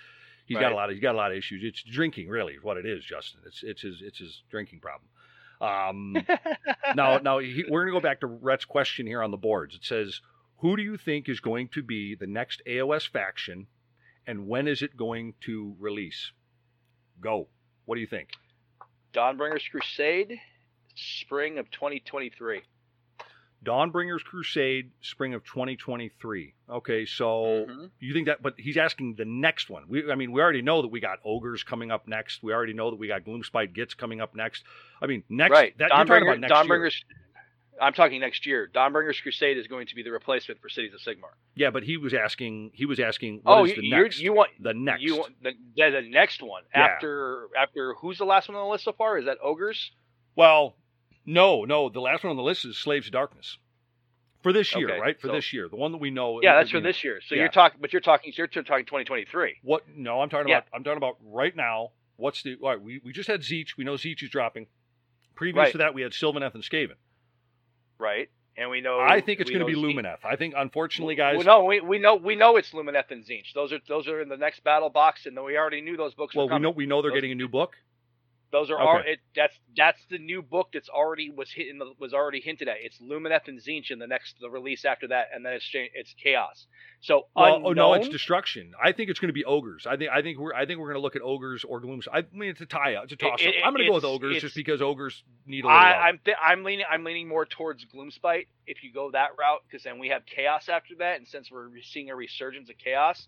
[0.46, 1.62] he's got a lot of he's got a lot of issues.
[1.64, 3.40] It's drinking, really, is what it is, Justin.
[3.46, 5.08] It's it's his it's his drinking problem.
[5.60, 6.16] Um,
[6.96, 9.74] now now he, we're going to go back to Rhett's question here on the boards.
[9.74, 10.20] It says,
[10.58, 13.66] "Who do you think is going to be the next AOS faction,
[14.26, 16.32] and when is it going to release?"
[17.20, 17.48] Go.
[17.84, 18.30] What do you think?
[19.12, 20.40] Dawnbringers Crusade,
[21.02, 22.62] spring of 2023.
[23.64, 26.54] Dawnbringers Crusade, spring of 2023.
[26.68, 27.90] Okay, so Mhm.
[28.00, 28.42] you think that?
[28.42, 29.84] But he's asking the next one.
[29.86, 32.42] We, I mean, we already know that we got ogres coming up next.
[32.42, 34.64] We already know that we got Gloomspite Gits coming up next.
[35.00, 35.52] I mean, next.
[35.52, 35.78] right.
[35.78, 36.90] That, you're talking Dawnbringer, about next year.
[37.80, 38.68] I'm talking next year.
[38.72, 41.30] Dawnbringers Crusade is going to be the replacement for Cities of Sigmar.
[41.54, 42.72] Yeah, but he was asking.
[42.74, 43.40] He was asking.
[43.44, 44.18] What oh, is you the next?
[44.20, 45.02] you want the next.
[45.02, 46.82] you want the, the, the next one Yeah.
[46.82, 49.18] after after who's the last one on the list so far?
[49.18, 49.92] Is that ogres?
[50.36, 50.76] Well,
[51.26, 51.88] no, no.
[51.88, 53.58] The last one on the list is Slaves of Darkness
[54.42, 55.20] for this year, Okay, right?
[55.20, 56.40] For so- this year, the one that we know.
[56.42, 57.20] Yeah, that's for know, this year.
[57.26, 57.42] So yeah.
[57.42, 59.58] you're talking, but you're talking, you're talking 2023.
[59.62, 59.82] What?
[59.94, 60.58] No, I'm talking Yeah.
[60.58, 60.68] about.
[60.74, 61.90] I'm talking about right now.
[62.16, 62.56] What's the?
[62.62, 63.76] All right, we we just had Tzeentch.
[63.78, 64.66] We know Tzeentch is dropping.
[65.34, 65.72] Previous Right.
[65.72, 66.94] to that, we had Sylvaneth and Skaven.
[67.98, 68.28] right?
[68.56, 69.00] And we know.
[69.00, 70.18] I think it's going to be Lumineth.
[70.24, 71.36] I think, unfortunately, guys.
[71.38, 73.54] Well, no, we, we know we know it's Lumineth and Tzeentch.
[73.54, 76.34] Those are those are in the next battle box, and we already knew those books
[76.36, 77.76] well, we know we know they're Those- getting a new book.
[78.52, 78.84] Those are Okay.
[78.84, 78.98] all.
[78.98, 82.68] It, that's that's the new book that's already was hit in the, was already hinted
[82.68, 82.76] at.
[82.82, 86.14] It's Lumineth and Tzeentch in the next the release after that, and then it's it's
[86.22, 86.66] Chaos.
[87.00, 88.72] So Well, unknown, oh no, it's destruction.
[88.80, 89.86] I think it's going to be ogres.
[89.88, 92.06] I think I think we're I think we're going to look at ogres or glooms.
[92.12, 93.40] I mean, it's a tie It's a toss up.
[93.40, 95.80] it- I'm going to go with ogres just because ogres need a little.
[95.80, 99.62] I, I'm th- I'm leaning I'm leaning more towards Gloomspite if you go that route
[99.68, 103.26] because then we have Chaos after that, and since we're seeing a resurgence of Chaos,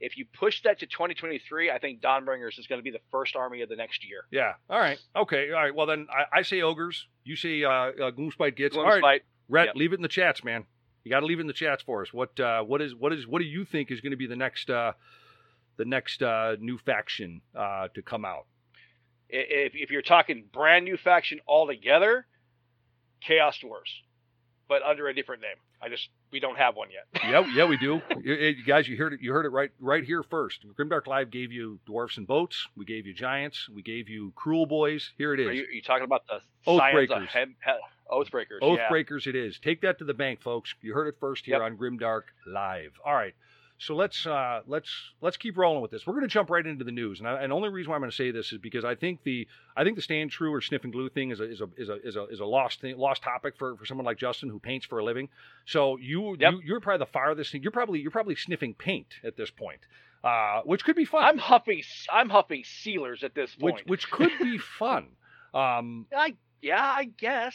[0.00, 3.36] if you push that to 2023, I think Dawnbringers is going to be the first
[3.36, 4.20] army of the next year.
[4.30, 4.52] Yeah.
[4.68, 4.98] All right.
[5.14, 5.50] Okay.
[5.52, 5.74] All right.
[5.74, 7.06] Well, then I, I say ogres.
[7.24, 8.76] You say uh, uh, Gloomspite Gits.
[8.76, 9.22] All Gloomspite, right.
[9.48, 9.76] Rhett, Yep.
[9.76, 10.64] leave it in the chats, man.
[11.04, 12.12] You got to leave it in the chats for us.
[12.12, 14.34] What uh, what is what is what do you think is going to be the
[14.36, 14.92] next uh,
[15.76, 18.46] the next uh, new faction uh, to come out?
[19.28, 22.26] If, if you're talking brand new faction altogether,
[23.20, 23.92] Chaos Dwarves,
[24.68, 25.56] but under a different name.
[25.80, 27.06] I just we don't have one yet.
[27.22, 28.00] yeah, yeah, we do.
[28.22, 29.20] You, guys, you heard it.
[29.20, 30.64] You heard it right right here first.
[30.78, 32.66] Grimdark Live gave you dwarfs and boats.
[32.76, 33.68] We gave you giants.
[33.68, 35.02] We gave you Kruleboyz.
[35.18, 35.46] Here it is.
[35.46, 37.26] Are you, are you talking about the Oathbreakers.
[37.28, 37.72] Hem- He-
[38.10, 38.58] Oathbreakers?
[38.62, 38.88] yeah.
[38.88, 39.58] Oathbreakers it is.
[39.58, 40.74] Take that to the bank, folks.
[40.80, 41.62] You heard it first here Yep.
[41.62, 42.92] on Grimdark Live.
[43.04, 43.34] All right.
[43.78, 46.06] So let's uh, let's let's keep rolling with this.
[46.06, 47.96] We're going to jump right into the news, and, I, and the only reason why
[47.96, 50.52] I'm going to say this is because I think the I think the stand true
[50.52, 52.44] or sniff and glue thing is a is a is a is a, is a
[52.46, 55.28] lost thing, lost topic for, for someone like Justin who paints for a living.
[55.66, 56.52] So you, Yep.
[56.52, 57.62] you you're probably the farthest thing.
[57.62, 59.80] You're probably you're probably sniffing paint at this point,
[60.24, 61.24] uh, which could be fun.
[61.24, 61.82] I'm huffing.
[62.10, 63.88] I'm huffing sealers at this which point.
[63.88, 65.08] which could be fun.
[65.52, 67.54] Um, I yeah, I guess.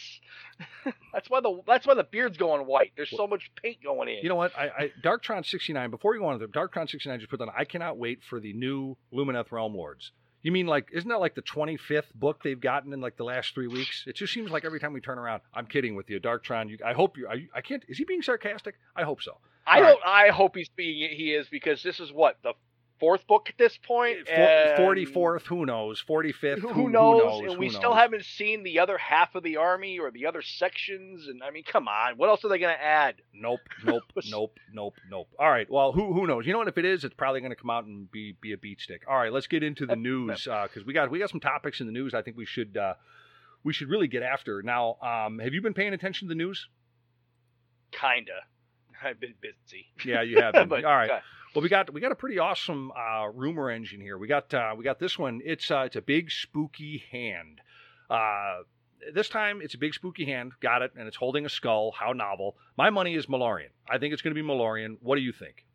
[1.13, 2.93] that's why the that's why the beard's going white.
[2.95, 4.19] There's so much paint going in.
[4.23, 4.57] You know what?
[4.57, 5.89] I, I Darktron 69.
[5.89, 7.49] Before you go on to the Darktron 69, just put on.
[7.55, 10.11] I cannot wait for the new Lumineth Realm Lords.
[10.43, 13.53] You mean like isn't that like the 25th book they've gotten in like the last
[13.53, 14.05] three weeks?
[14.07, 16.69] It just seems like every time we turn around, I'm kidding with you, Darktron.
[16.69, 17.27] You, I hope you.
[17.27, 17.83] I, I can't.
[17.87, 18.75] Is he being sarcastic?
[18.95, 19.37] I hope so.
[19.67, 19.99] I all don't.
[20.05, 21.15] I hope he's being.
[21.15, 22.53] He is because this is what the
[23.01, 24.29] fourth book at this point.
[24.77, 26.01] Forty fourth, who knows?
[26.07, 27.21] 45th, Who, who, who knows?
[27.21, 27.51] knows?
[27.51, 31.27] And we still haven't seen the other half of the army or the other sections.
[31.27, 33.15] And I mean, come on, what else are they going to add?
[33.33, 35.27] Nope, nope, nope, nope, nope.
[35.37, 35.69] All right.
[35.69, 36.45] Well, who who knows?
[36.45, 36.69] You know what?
[36.69, 39.01] If it is, it's probably going to come out and be be a beat stick.
[39.09, 39.33] All right.
[39.33, 42.13] Let's get into the news because we got we got some topics in the news.
[42.13, 42.93] I think we should uh,
[43.63, 44.95] we should really get after now.
[45.01, 46.67] Um, have you been paying attention to the news?
[47.91, 48.31] Kinda.
[49.03, 49.87] I've been busy.
[50.05, 50.53] Yeah, you have.
[50.53, 50.67] Been.
[50.69, 51.09] But, All right.
[51.09, 51.19] okay.
[51.53, 54.17] Well, we got we got a pretty awesome uh, rumor engine here.
[54.17, 55.41] We got uh, we got this one.
[55.43, 57.59] It's uh, it's a big spooky hand.
[58.09, 58.59] Uh,
[59.13, 60.53] this time it's a big spooky hand.
[60.61, 61.91] Got it, and it's holding a skull.
[61.91, 62.55] How novel!
[62.77, 63.71] My money is Malerion.
[63.89, 64.95] I think it's going to be Malerion.
[65.01, 65.65] What do you think?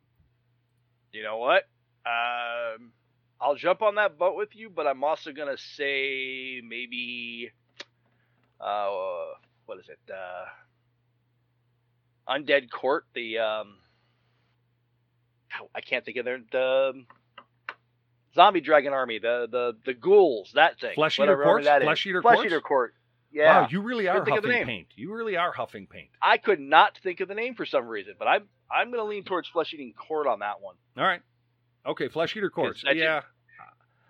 [1.12, 1.64] You know what?
[2.06, 2.92] Um,
[3.38, 7.50] I'll jump on that boat with you, but I'm also gonna say maybe,
[8.60, 8.88] uh,
[9.66, 9.98] what is it?
[10.10, 10.46] Uh,
[12.32, 13.04] Undead Court.
[13.14, 13.74] The um,
[15.74, 17.06] I can't think of their the um,
[18.34, 19.18] zombie dragon army.
[19.18, 20.52] The the the ghouls.
[20.54, 20.94] That thing.
[20.94, 21.66] Flesh eater army Courts?
[21.66, 21.86] that is.
[21.86, 22.34] Flesh Eater court.
[22.34, 22.94] Flesh eater Court.
[23.32, 23.62] Yeah.
[23.62, 24.88] Wow, you really are huffing paint.
[24.94, 26.08] You really are huffing paint.
[26.22, 29.24] I could not think of the name for some reason, but I'm I'm gonna lean
[29.24, 30.76] towards Flesh Eating Court on that one.
[30.96, 31.22] All right.
[31.84, 32.78] Okay, Flesh Eater court.
[32.94, 33.22] Yeah.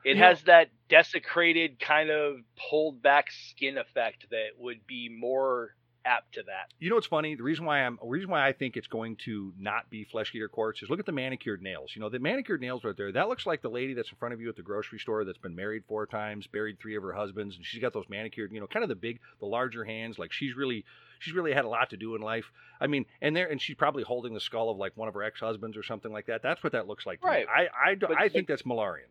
[0.05, 2.37] It has that desecrated kind of
[2.71, 5.75] pulled back skin effect that would be more
[6.07, 6.73] apt to that.
[6.79, 7.35] You know what's funny?
[7.35, 10.35] The reason why I'm the reason why I think it's going to not be Flesh
[10.35, 11.91] Eater Courts is look at the manicured nails.
[11.95, 13.13] You know, the manicured nails right there.
[13.13, 15.39] That looks like the lady that's in front of you at the grocery store that's
[15.39, 18.61] been married four times, buried three of her husbands, and she's got those manicured, you
[18.61, 20.19] know, kind of the big, the larger hands.
[20.19, 20.85] Like she's really
[21.19, 22.53] she's really had a lot to do in life.
[22.81, 25.23] I mean, and there and she's probably holding the skull of like one of her
[25.23, 26.43] ex-husbands or something like that.
[26.43, 27.21] That's what that looks like.
[27.21, 27.47] To Right.
[27.47, 27.53] Me.
[27.53, 29.09] I I, But- I think that's Malerion.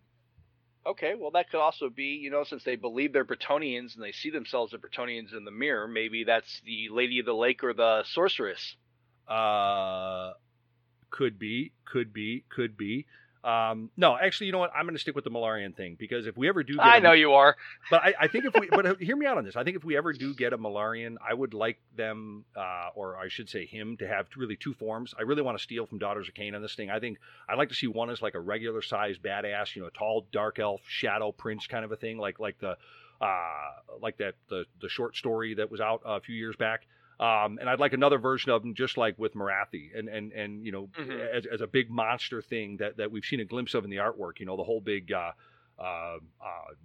[0.87, 4.11] Okay, well that could also be, you know, since they believe they're Bretonnians and they
[4.11, 7.73] see themselves as Bretonnians in the mirror, maybe that's the Lady of the Lake or
[7.73, 8.75] the Sorceress.
[9.27, 10.33] Uh,
[11.09, 13.07] could be, could be, could be.
[13.45, 14.71] Um, no, actually, you know what?
[14.75, 16.97] I'm going to stick with the Malerion thing because if we ever do, get I
[16.97, 17.55] a- know you are.
[17.91, 19.55] but I, I think if we, but uh, hear me out on this.
[19.55, 23.17] I think if we ever do get a Malerion, I would like them, uh, or
[23.17, 25.13] I should say him, to have really two forms.
[25.17, 26.89] I really want to steal from Daughters of Khaine on this thing.
[26.89, 29.89] I think I'd like to see one as like a regular sized badass, you know,
[29.89, 32.77] tall dark elf shadow prince kind of a thing, like like the,
[33.21, 36.87] uh, like that the the short story that was out a few years back.
[37.19, 40.65] Um, and I'd like another version of him, just like with Morathi, and and and
[40.65, 41.33] you know, Mhm.
[41.33, 43.97] as, as a big monster thing that that we've seen a glimpse of in the
[43.97, 44.39] artwork.
[44.39, 45.31] You know, the whole big uh,
[45.79, 46.17] uh, uh,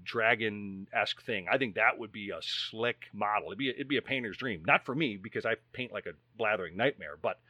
[0.04, 1.46] dragon esque thing.
[1.50, 3.48] I think that would be a slick model.
[3.48, 4.62] It'd be a, it'd be a painter's dream.
[4.64, 7.40] Not for me because I paint like a blathering nightmare, but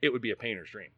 [0.00, 0.90] it would be a painter's dream.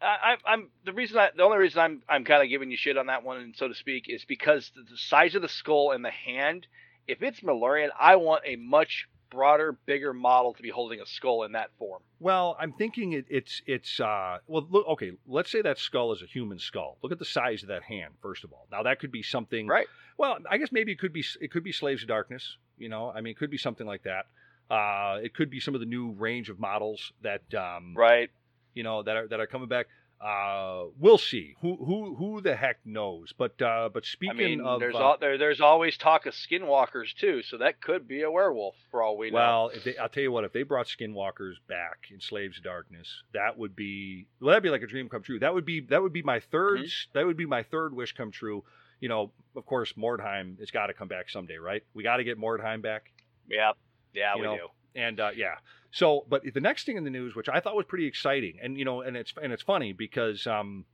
[0.00, 2.96] I, I'm the reason I, the only reason I'm I'm kind of giving you shit
[2.96, 6.04] on that one, so to speak, is because the, the size of the skull and
[6.04, 6.66] the hand.
[7.08, 11.44] If it's Malerion, I want a much broader, bigger model to be holding a skull
[11.44, 12.02] in that form.
[12.20, 16.22] Well, I'm thinking it, it's it's uh well look okay, let's say that skull is
[16.22, 16.98] a human skull.
[17.02, 18.66] Look at the size of that hand first of all.
[18.70, 19.86] Now that could be something Right.
[20.16, 23.10] Well, I guess maybe it could be it could be Slaves of Darkness, you know.
[23.10, 24.26] I mean, it could be something like that.
[24.74, 28.30] Uh it could be some of the new range of models that um Right.
[28.74, 29.86] you know that are that are coming back.
[30.20, 31.54] Uh we'll see.
[31.60, 33.32] Who who who the heck knows?
[33.38, 36.34] But uh but speaking I mean, of there's uh, al- there, there's always talk of
[36.34, 39.36] skinwalkers too, so that could be a werewolf for all we know.
[39.36, 43.22] Well, they, I'll tell you what, if they brought Skinwalkers back in Slaves of Darkness,
[43.32, 45.38] that would be well, that'd be like a dream come true.
[45.38, 47.18] That would be that would be my 3rd Mm-hmm.
[47.18, 48.64] that would be my third wish come true.
[49.00, 51.84] You know, of course, Mordheim has got to come back someday, right?
[51.94, 53.12] We got to get Mordheim back,
[53.48, 53.70] yeah,
[54.12, 55.00] yeah, you we know, do.
[55.00, 55.54] and uh, yeah.
[55.90, 58.78] So, but the next thing in the news, which I thought was pretty exciting, and
[58.78, 60.84] you know, and it's and it's funny because um,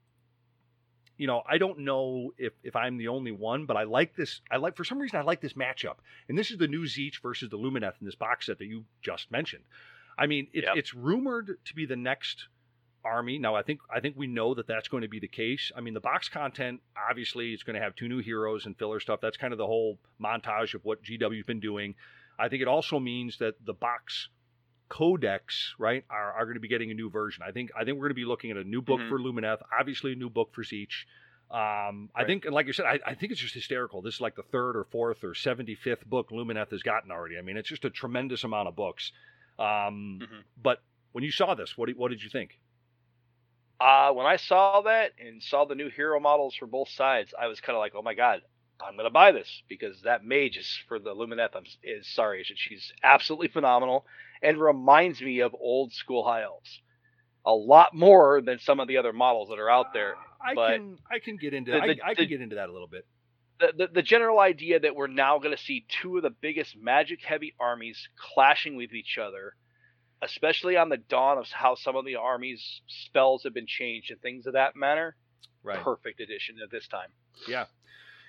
[1.16, 4.40] you know, I don't know if if I'm the only one, but I like this.
[4.50, 5.96] I like for some reason I like this matchup,
[6.28, 8.84] and this is the new Tzeentch versus the Lumineth in this box set that you
[9.02, 9.64] just mentioned.
[10.16, 10.76] I mean, it, Yep.
[10.76, 12.46] it's rumored to be the next
[13.04, 13.38] army.
[13.38, 15.70] Now, I think I think we know that that's going to be the case.
[15.76, 16.80] I mean, the box content
[17.10, 19.20] obviously it's going to have two new heroes and filler stuff.
[19.20, 21.94] That's kind of the whole montage of what GW's been doing.
[22.38, 24.28] I think it also means that the box
[24.88, 27.42] codex, right, are, are going to be getting a new version.
[27.46, 29.08] I think I think we're going to be looking at a new book Mhm.
[29.08, 31.04] for Lumineth, obviously a new book for Tzeentch.
[31.50, 32.26] Um, I Right.
[32.26, 34.02] think, and like you said, I, I think it's just hysterical.
[34.02, 37.38] This is like the third or fourth or seventy fifth book Lumineth has gotten already.
[37.38, 39.12] I mean, it's just a tremendous amount of books.
[39.58, 40.42] Um, Mhm.
[40.60, 42.58] But when you saw this, what did, what did you think?
[43.80, 47.48] Uh, when I saw that and saw the new hero models for both sides, I
[47.48, 48.42] was kind of like, oh my god,
[48.80, 51.54] I'm gonna buy this because that mage is for the Lumineth.
[51.54, 54.06] I'm, is sorry, she's absolutely phenomenal
[54.42, 56.80] and reminds me of old school high elves
[57.46, 60.14] a lot more than some of the other models that are out there.
[60.44, 62.56] I but can I can get into the- I, the- I can the- get into
[62.56, 63.06] that a little bit.
[63.60, 66.76] The, the, the general idea that we're now going to see two of the biggest
[66.76, 69.54] magic heavy armies clashing with each other,
[70.22, 74.20] especially on the dawn of how some of the armies' spells have been changed and
[74.20, 75.14] things of that manner.
[75.62, 75.78] Right.
[75.78, 77.08] Perfect addition at this time.
[77.46, 77.66] Yeah,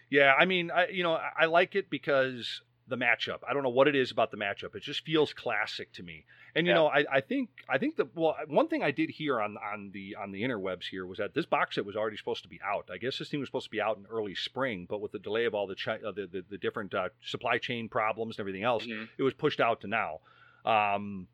[0.10, 0.34] yeah.
[0.38, 3.40] I mean, I you know I, I like it because the matchup.
[3.50, 4.76] I don't know what it is about the matchup.
[4.76, 6.24] It just feels classic to me.
[6.56, 6.76] And you Yeah.
[6.76, 9.90] know, I, I think I think the well, one thing I did hear on on
[9.92, 12.60] the on the interwebs here was that this box set was already supposed to be
[12.64, 12.90] out.
[12.94, 15.20] I guess this thing was supposed to be out in early spring, but with the
[15.20, 18.42] delay of all the chi- uh, the, the the different uh, supply chain problems and
[18.44, 19.10] everything else, Mhm.
[19.18, 20.20] it was pushed out to now.
[20.64, 21.28] Um,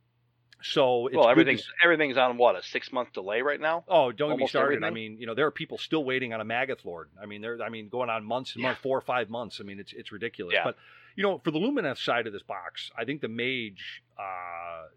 [0.62, 3.84] so it's well, good to everything's everything's on what a six month delay right now.
[3.88, 4.84] Oh, don't get me almost started.
[4.84, 7.10] I mean, you know, there are people still waiting on a Maggoth Lord.
[7.22, 9.60] I mean, they're I mean, going on months and months, four or five months.
[9.60, 10.54] I mean, it's it's ridiculous.
[10.54, 10.64] Yeah.
[10.64, 10.78] But
[11.16, 14.88] you know, for the Lumineth side of this box, I think the Mage, uh,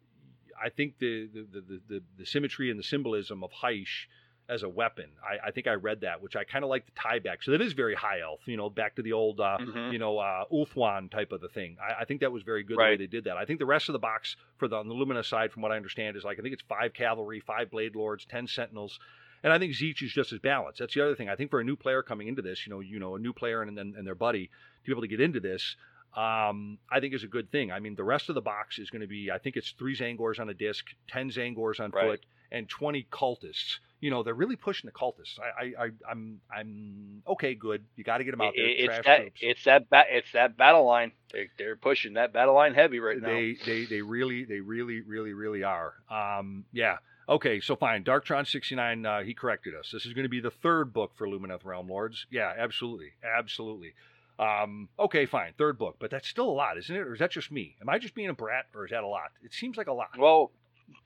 [0.63, 4.09] I think the the, the the the symmetry and the symbolism of Hysh
[4.49, 5.07] as a weapon.
[5.23, 7.43] I, I think I read that, which I kind of like the tie back.
[7.43, 8.41] So that is very high elf.
[8.47, 9.41] You know, back to the old.
[9.41, 9.93] Uh, Mhm.
[9.93, 11.77] you know, uh, Ulthuan type of the thing.
[11.81, 13.37] I, I think that was very good the way they did that.
[13.39, 15.73] I think the rest of the box for the on the Lumineth side, from what
[15.73, 18.99] I understand, is like I think it's five cavalry, five blade lords, ten sentinels,
[19.43, 20.79] and I think Tzeentch is just as balanced.
[20.79, 21.29] That's the other thing.
[21.31, 23.33] I think for a new player coming into this, you know, you know, a new
[23.33, 25.77] player and then and their buddy to be able to get into this.
[26.17, 27.73] Um, I think is a good thing.
[27.73, 29.97] I mean, the rest of the box is going to be, I think it's three
[29.97, 32.07] Tzaangors on a disc, ten Tzaangors on Right.
[32.07, 33.79] foot, and twenty cultists.
[34.01, 35.39] You know, they're really pushing the cultists.
[35.41, 37.55] I, I, I I'm, I'm okay.
[37.55, 37.85] Good.
[37.97, 38.67] You got to get them out there.
[38.67, 41.13] It- it's that it's that ba- it's that battle line.
[41.33, 43.29] They're, they're pushing that battle line heavy right now.
[43.29, 45.95] They they they really they really really really are.
[46.11, 46.97] Um, yeah.
[47.27, 48.05] Okay, so fine.
[48.05, 49.07] Darktron sixty nine.
[49.07, 49.89] Uh, he corrected us.
[49.91, 52.27] This is going to be the third book for Lumineth Realm Lords.
[52.31, 53.95] Yeah, absolutely, absolutely.
[54.39, 55.53] Um, okay, fine.
[55.57, 57.01] Third book, but that's still a lot, isn't it?
[57.01, 57.77] Or is that just me?
[57.81, 59.31] Am I just being a brat, or is that a lot?
[59.43, 60.09] It seems like a lot.
[60.19, 60.51] Well,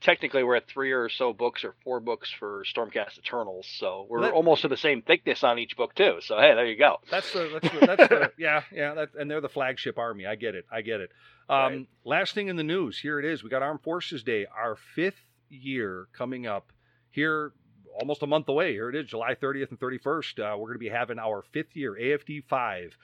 [0.01, 4.21] technically, we're at three or so books or four books for Stormcast Eternals, so we're
[4.21, 6.17] That- almost to the same thickness on each book too.
[6.21, 6.97] So hey, there you go.
[7.11, 10.25] That's the that's the, that's the yeah yeah that, and they're the flagship army.
[10.25, 10.65] I get it.
[10.71, 11.11] I get it.
[11.49, 11.87] Um, Right.
[12.05, 12.99] Last thing in the news.
[12.99, 13.43] Here it is.
[13.43, 16.71] We got Armed Forces Day, our fifth year coming up
[17.11, 17.53] here.
[17.99, 18.71] Almost a month away.
[18.73, 20.39] Here it is, July 30th and 31st.
[20.39, 22.95] Uh, we're going to be having our fifth year AFD five,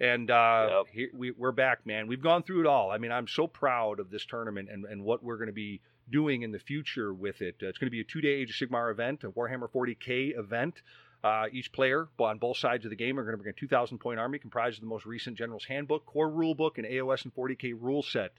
[0.00, 0.86] and uh, Yep.
[0.92, 2.06] here, we, we're back, man.
[2.06, 2.90] We've gone through it all.
[2.90, 5.80] I mean, I'm so proud of this tournament and, and what we're going to be
[6.10, 7.56] doing in the future with it.
[7.62, 10.80] Uh, it's going to be a two-day Age of Sigmar event, a Warhammer 40k event.
[11.22, 13.98] Uh, each player on both sides of the game are going to bring a 2,000
[13.98, 17.74] point army comprised of the most recent General's Handbook, core Rulebook, and AOS and 40k
[17.78, 18.32] rule set.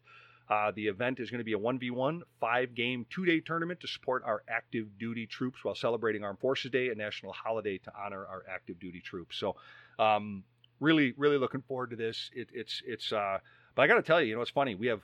[0.49, 3.88] Uh, the event is going to be a 1v1, five game, two day tournament to
[3.88, 8.25] support our active duty troops while celebrating Armed Forces Day, a national holiday to honor
[8.25, 9.38] our active duty troops.
[9.38, 9.58] So,
[9.99, 10.43] um,
[10.79, 12.32] really, really looking forward to this.
[12.34, 13.39] It, it's, it's, uh,
[13.75, 14.73] but I got to tell you, you know, it's funny.
[14.73, 15.01] We have,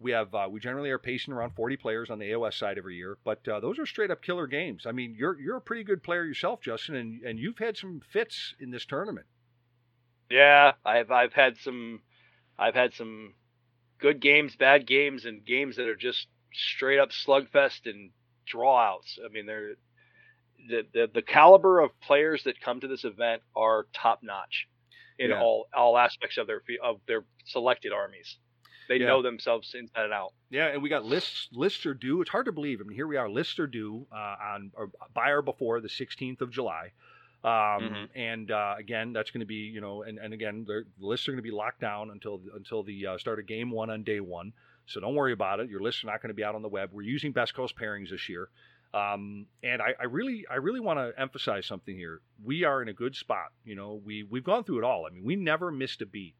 [0.00, 2.96] we have, uh, we generally are pacing around 40 players on the AOS side every
[2.96, 4.86] year, but uh, those are straight up killer games.
[4.86, 8.00] I mean, you're, you're a pretty good player yourself, Justin, and, and you've had some
[8.00, 9.26] fits in this tournament.
[10.30, 12.02] Yeah, I've I've had some,
[12.58, 13.34] I've had some
[13.98, 18.10] good games, bad games, and games that are just straight up slugfest and
[18.46, 19.18] drawouts.
[19.24, 19.74] I mean, they're
[20.68, 24.68] the the, the caliber of players that come to this event are top notch
[25.18, 25.40] in Yeah.
[25.40, 28.38] all all aspects of their of their selected armies.
[28.88, 29.06] They Yeah.
[29.06, 30.32] know themselves inside and out.
[30.50, 31.48] Yeah, and we got lists.
[31.52, 32.20] Lists are due.
[32.20, 32.80] It's hard to believe.
[32.80, 33.28] I mean, here we are.
[33.30, 36.92] Lists are due uh, on or by or before the 16th of July.
[37.42, 38.08] Um, Mhm.
[38.14, 41.32] And uh, again, that's going to be you know, and, and again, the lists are
[41.32, 44.20] going to be locked down until until the uh, start of game one on day
[44.20, 44.52] one.
[44.86, 45.68] So don't worry about it.
[45.70, 46.90] Your lists are not going to be out on the web.
[46.92, 48.48] We're using Best Coast pairings this year.
[48.92, 52.20] Um, and I, I really, I really want to emphasize something here.
[52.44, 53.48] We are in a good spot.
[53.64, 55.06] You know, we we've gone through it all.
[55.06, 56.34] I mean, we never missed a beat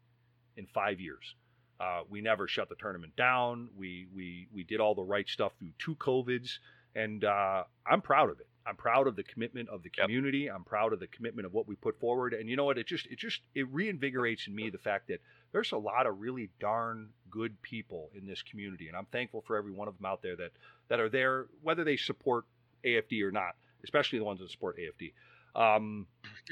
[0.57, 1.35] in five years.
[1.81, 3.69] Uh, we never shut the tournament down.
[3.77, 6.59] We we we did all the right stuff through two covids,
[6.95, 8.49] and uh, I'm proud of it.
[8.67, 10.07] I'm proud of the commitment of the Yep.
[10.07, 10.51] community.
[10.51, 12.33] I'm proud of the commitment of what we put forward.
[12.33, 12.79] And you know what?
[12.79, 15.21] It just it just it reinvigorates in me the fact that
[15.53, 19.57] there's a lot of really darn good people in this community, and I'm thankful for
[19.57, 20.53] every one of them out there that
[20.89, 22.45] that are there, whether they support
[22.85, 25.13] AFD or not, especially the ones that support AFD.
[25.55, 26.07] Um,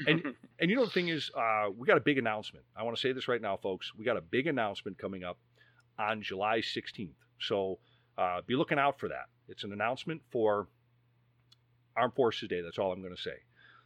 [0.07, 0.23] and
[0.59, 2.65] and you know the thing is, uh, we got a big announcement.
[2.75, 3.91] I want to say this right now, folks.
[3.97, 5.37] We got a big announcement coming up
[5.99, 7.09] on July 16th.
[7.39, 7.79] So
[8.17, 9.25] uh, be looking out for that.
[9.47, 10.67] It's an announcement for
[11.95, 12.61] Armed Forces Day.
[12.61, 13.35] That's all I'm going to say.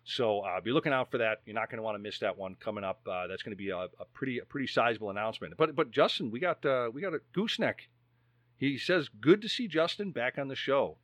[0.03, 1.41] So uh, be looking out for that.
[1.45, 3.01] You're not going to want to miss that one coming up.
[3.05, 5.55] Uh, that's going to be a, a, pretty a pretty sizable announcement.
[5.57, 7.89] But but Justin, we got uh, we got a gooseneck.
[8.57, 10.97] He says, "Good to see Justin back on the show."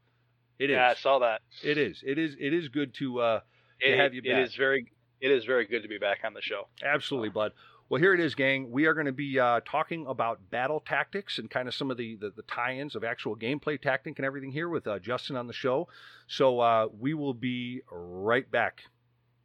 [0.57, 0.75] It is.
[0.75, 1.41] Yeah, I saw that.
[1.61, 2.01] It is.
[2.05, 2.37] It is.
[2.39, 3.43] It is good to uh, to
[3.83, 4.47] It- have you back.
[4.47, 6.67] is very it is very good to be back on the show.
[6.83, 7.53] Absolutely, bud.
[7.89, 8.71] Well, here it is, gang.
[8.71, 11.97] We are going to be uh, talking about battle tactics and kind of some of
[11.97, 15.47] the, the, the tie-ins of actual gameplay tactic and everything here with uh, Justin on
[15.47, 15.87] the show.
[16.27, 18.81] So uh, we will be right back.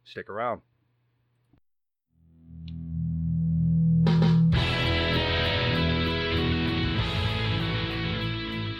[0.03, 0.61] Stick around.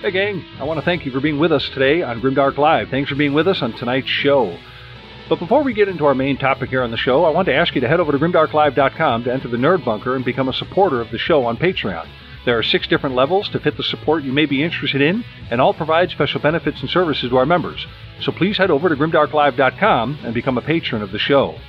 [0.01, 0.45] Hey, gang.
[0.59, 2.89] I want to thank you for being with us today on Grimdark Live.
[2.89, 4.57] Thanks for being with us on tonight's show.
[5.29, 7.53] But before we get into our main topic here on the show, I want to
[7.53, 10.53] ask you to head over to grimdarklive.com to enter the Nerd Bunker and become a
[10.53, 12.07] supporter of the show on Patreon.
[12.45, 15.61] There are six different levels to fit the support you may be interested in, and
[15.61, 17.85] all provide special benefits and services to our members.
[18.21, 21.59] So please head over to grimdarklive.com and become a patron of the show.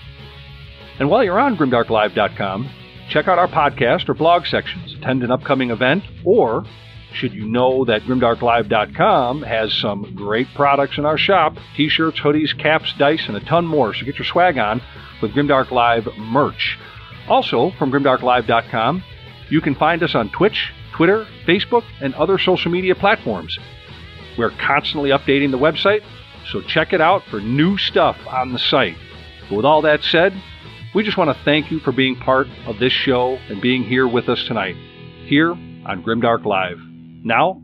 [0.98, 2.70] And while you're on grimdarklive.com,
[3.10, 6.64] check out our podcast or blog sections, attend an upcoming event, or
[7.12, 12.94] should you know that grimdarklive.com has some great products in our shop t-shirts, hoodies, caps,
[12.98, 13.94] dice, and a ton more.
[13.94, 14.80] So get your swag on
[15.20, 16.78] with Grimdark Live merch.
[17.28, 19.02] Also, from grimdarklive.com,
[19.48, 23.58] you can find us on Twitch, Twitter, Facebook, and other social media platforms.
[24.38, 26.02] We're constantly updating the website,
[26.50, 28.96] so check it out for new stuff on the site.
[29.48, 30.40] But with all that said,
[30.94, 34.08] we just want to thank you for being part of this show and being here
[34.08, 34.76] with us tonight,
[35.26, 36.89] here on Grimdark Live.
[37.22, 37.62] Now,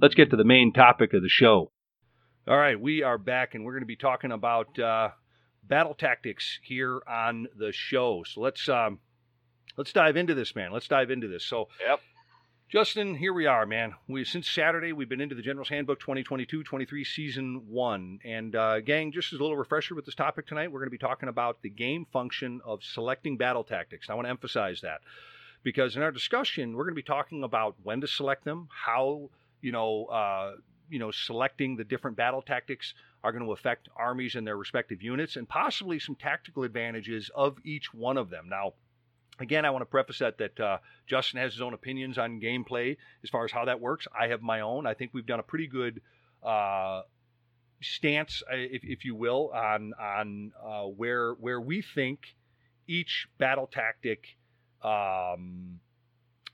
[0.00, 1.70] let's get to the main topic of the show.
[2.48, 5.10] All right, we are back, and we're going to be talking about uh,
[5.62, 8.24] battle tactics here on the show.
[8.26, 9.00] So let's um,
[9.76, 10.72] let's dive into this, man.
[10.72, 11.44] Let's dive into this.
[11.44, 12.00] So, Yep.
[12.68, 13.94] Justin, here we are, man.
[14.08, 19.12] We since Saturday we've been into the General's Handbook 2022-23 season one, and uh, gang,
[19.12, 21.60] just as a little refresher with this topic tonight, we're going to be talking about
[21.62, 24.08] the game function of selecting battle tactics.
[24.08, 25.02] And I want to emphasize that
[25.66, 29.28] because in our discussion we're going to be talking about when to select them, how
[29.60, 30.52] you know uh,
[30.88, 32.94] you know selecting the different battle tactics
[33.24, 37.58] are going to affect armies and their respective units, and possibly some tactical advantages of
[37.64, 38.48] each one of them.
[38.48, 38.74] Now.
[39.38, 42.96] Again, I want to preface that that uh, Justin has his own opinions on gameplay
[43.22, 44.08] as far as how that works.
[44.18, 44.86] I have my own.
[44.86, 46.00] I think we've done a pretty good
[46.42, 47.02] uh,
[47.82, 52.34] stance, uh, if, if you will, on on uh, where where we think
[52.86, 54.38] each battle tactic
[54.82, 55.80] um,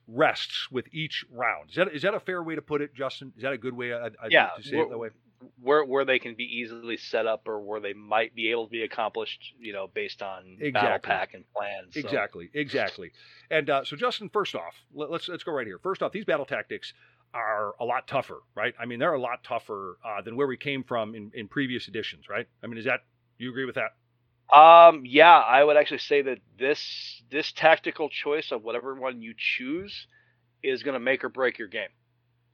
[0.09, 1.71] rests with each round.
[1.71, 3.33] Is that is that a fair way to put it, Justin?
[3.37, 5.11] Is that a good way uh, uh, Yeah, to say it that way?
[5.61, 8.71] Where where they can be easily set up or where they might be able to
[8.71, 11.09] be accomplished, you know, based on battle Exactly.
[11.09, 11.95] pack and plans.
[11.95, 13.11] So- Exactly, exactly.
[13.51, 15.81] And uh, so, Justin, first off, let, let's let's go right here.
[15.83, 16.93] First off, these battle tactics
[17.35, 18.75] are a lot tougher, right?
[18.79, 21.89] I mean, they're a lot tougher uh, than where we came from in, in previous
[21.89, 22.47] editions, right?
[22.63, 23.01] I mean, is that
[23.39, 23.95] you agree with that?
[24.53, 29.35] Um, yeah, I would actually say that this this tactical choice of whatever one you
[29.37, 30.07] choose
[30.63, 31.89] is going to make or break your game,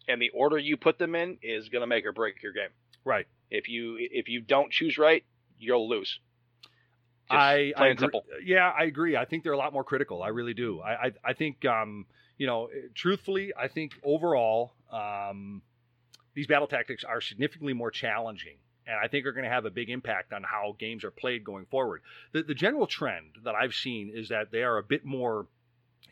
[0.07, 2.70] and the order you put them in is going to make or break your game.
[3.05, 3.26] Right.
[3.51, 5.24] If you if you don't choose right,
[5.59, 6.20] you'll lose.
[7.30, 8.09] Just I, I agree.
[8.45, 9.16] Yeah, I agree.
[9.16, 10.22] I think they're a lot more critical.
[10.22, 10.80] I really do.
[10.80, 12.07] I I, I think um,
[12.39, 15.62] you know, truthfully, I think overall um,
[16.34, 18.57] these battle tactics are significantly more challenging.
[18.89, 21.45] And I think are going to have a big impact on how games are played
[21.45, 22.01] going forward.
[22.32, 25.47] The, the general trend that I've seen is that they are a bit more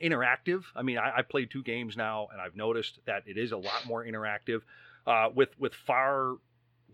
[0.03, 0.65] interactive.
[0.75, 3.57] I mean, I, I played two games now, and I've noticed that it is a
[3.57, 4.61] lot more interactive,
[5.07, 6.37] uh, with with far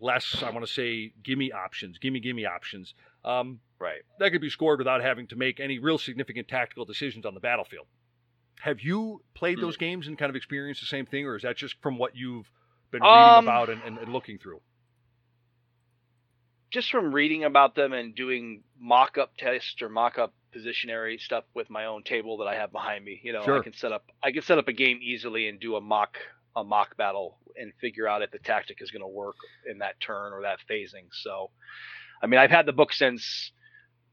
[0.00, 0.42] less.
[0.42, 2.94] I want to say, gimme options, gimme gimme options.
[3.24, 4.02] Um, Right.
[4.20, 7.40] that could be scored without having to make any real significant tactical decisions on the
[7.40, 7.86] battlefield.
[8.60, 9.62] Have you played Hmm.
[9.62, 12.14] those games and kind of experienced the same thing, or is that just from what
[12.14, 12.48] you've
[12.92, 14.60] been reading Um, about and, and, and looking through?
[16.72, 21.84] Just from reading about them and doing mock-up tests or mock-up positionary stuff with my
[21.86, 23.60] own table that I have behind me, you know, Sure.
[23.60, 26.16] I can set up I can set up a game easily and do a mock
[26.56, 29.36] a mock battle and figure out if the tactic is going to work
[29.70, 31.06] in that turn or that phasing.
[31.12, 31.50] So,
[32.22, 33.52] I mean, I've had the book since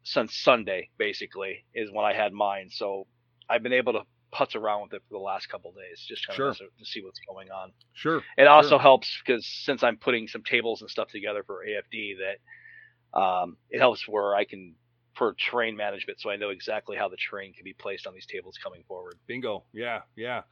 [0.04, 2.70] since Sunday basically is when I had mine.
[2.72, 3.08] So
[3.50, 4.02] I've been able to
[4.34, 6.50] putz around with it for the last couple days, just kind Sure.
[6.50, 7.72] of to see what's going on.
[7.94, 8.24] Sure.
[8.38, 8.80] It also Sure.
[8.80, 13.80] helps because since I'm putting some tables and stuff together for AFD, that um, it
[13.80, 14.76] helps where I can
[15.16, 18.26] for terrain management, so I know exactly how the terrain can be placed on these
[18.26, 19.16] tables coming forward.
[19.28, 19.64] Bingo.
[19.74, 20.44] Yeah, yeah.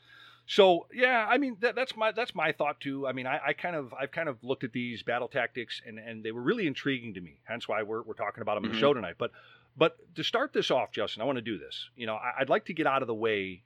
[0.49, 3.05] So yeah, I mean that, that's my that's my thought too.
[3.07, 5.99] I mean, I, I kind of I've kind of looked at these battle tactics and
[5.99, 7.39] and they were really intriguing to me.
[7.43, 8.79] Hence why we're we're talking about them on the Mhm.
[8.79, 9.15] show tonight.
[9.17, 9.31] But
[9.75, 11.89] but to start this off, Justin, I want to do this.
[11.95, 13.63] You know, I, I'd like to get out of the way,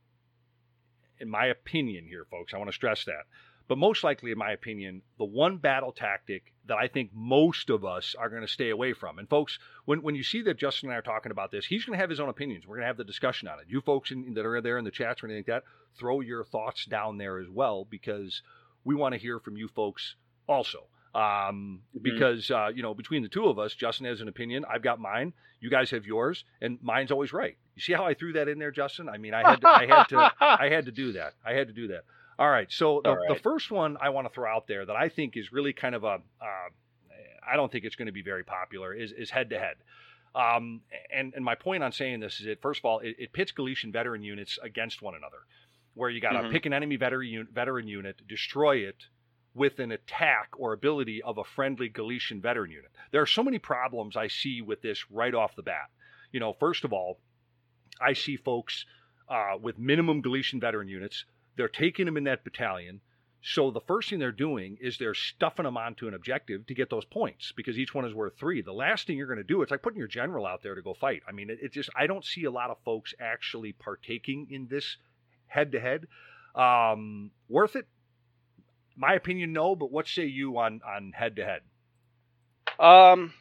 [1.21, 2.53] in my opinion here, folks.
[2.53, 3.25] I want to stress that.
[3.67, 7.85] But most likely, in my opinion, the one battle tactic that I think most of
[7.85, 9.17] us are going to stay away from.
[9.17, 11.85] And folks, when, when you see that Justin and I are talking about this, he's
[11.85, 12.67] going to have his own opinions.
[12.67, 13.67] We're going to have the discussion on it.
[13.69, 15.63] You folks in, that are there in the chats or anything like that,
[15.97, 18.41] throw your thoughts down there as well because
[18.83, 20.15] we want to hear from you folks
[20.49, 20.87] also.
[21.13, 22.03] Um, Mhm.
[22.03, 24.99] because uh, you know, between the two of us, Justin has an opinion, I've got
[24.99, 27.57] mine, you guys have yours, and mine's always right.
[27.75, 29.09] You see how I threw that in there, Justin?
[29.09, 31.33] I mean, I had to, I had to, I had to do that.
[31.45, 32.05] I had to do that.
[32.39, 32.71] All right.
[32.71, 35.35] So the, All the first one I want to throw out there that I think
[35.35, 36.69] is really kind of a, uh,
[37.45, 39.75] I don't think it's going to be very popular is is head to head.
[40.33, 40.81] Um,
[41.11, 43.51] and and my point on saying this is that first of all, it, it pits
[43.51, 45.39] Galletian veteran units against one another,
[45.93, 46.51] where you got to Mhm.
[46.51, 49.07] pick an enemy veteran un- veteran unit, destroy it
[49.53, 52.91] with an attack or ability of a friendly Galletian veteran unit.
[53.11, 55.89] There are so many problems I see with this right off the bat.
[56.31, 57.19] You know, first of all,
[57.99, 58.85] I see folks
[59.27, 61.25] uh, with minimum Galletian veteran units.
[61.57, 63.01] They're taking them in that battalion.
[63.43, 66.89] So the first thing they're doing is they're stuffing them onto an objective to get
[66.89, 68.61] those points because each one is worth three.
[68.61, 70.81] The last thing you're going to do, it's like putting your general out there to
[70.81, 71.23] go fight.
[71.27, 74.67] I mean, it, it just I don't see a lot of folks actually partaking in
[74.67, 74.97] this
[75.47, 76.07] head to head.
[77.49, 77.87] Worth it?
[79.01, 79.75] My opinion, no.
[79.75, 81.61] But what say you on on head to head?
[82.79, 83.33] Um,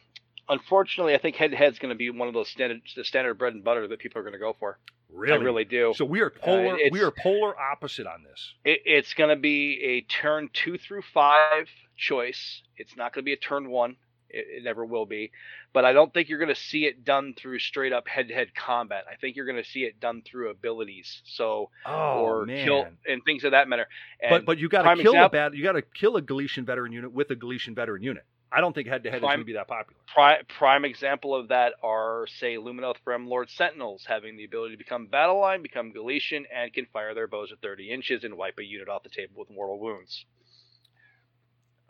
[0.49, 3.03] unfortunately, I think head to head is going to be one of those standard, the
[3.05, 4.79] standard bread and butter that people are going to go for.
[5.13, 5.93] I really do.
[5.95, 6.75] So we are polar.
[6.75, 8.53] it's- we are polar opposite on this.
[8.65, 12.63] It, it's going to be a turn two through five choice.
[12.77, 13.97] It's not going to be a turn one.
[14.33, 15.31] It, it never will be.
[15.73, 18.33] But I don't think you're going to see it done through straight up head to
[18.33, 19.05] head combat.
[19.11, 21.21] I think you're going to see it done through abilities.
[21.25, 22.65] So Oh or man!
[22.65, 23.87] kill and things of that matter.
[24.21, 25.55] And but but you got to kill a example- bad.
[25.55, 28.23] You got to kill a Galletian veteran unit with a Galletian veteran unit.
[28.53, 29.97] I don't think head to head is going to be that popular.
[30.13, 35.07] prime, prime example of that are say Lumineth Lord Sentinels having the ability to become
[35.07, 38.63] battle line, become Galletian, and can fire their bows at 30 inches and wipe a
[38.63, 40.25] unit off the table with mortal wounds.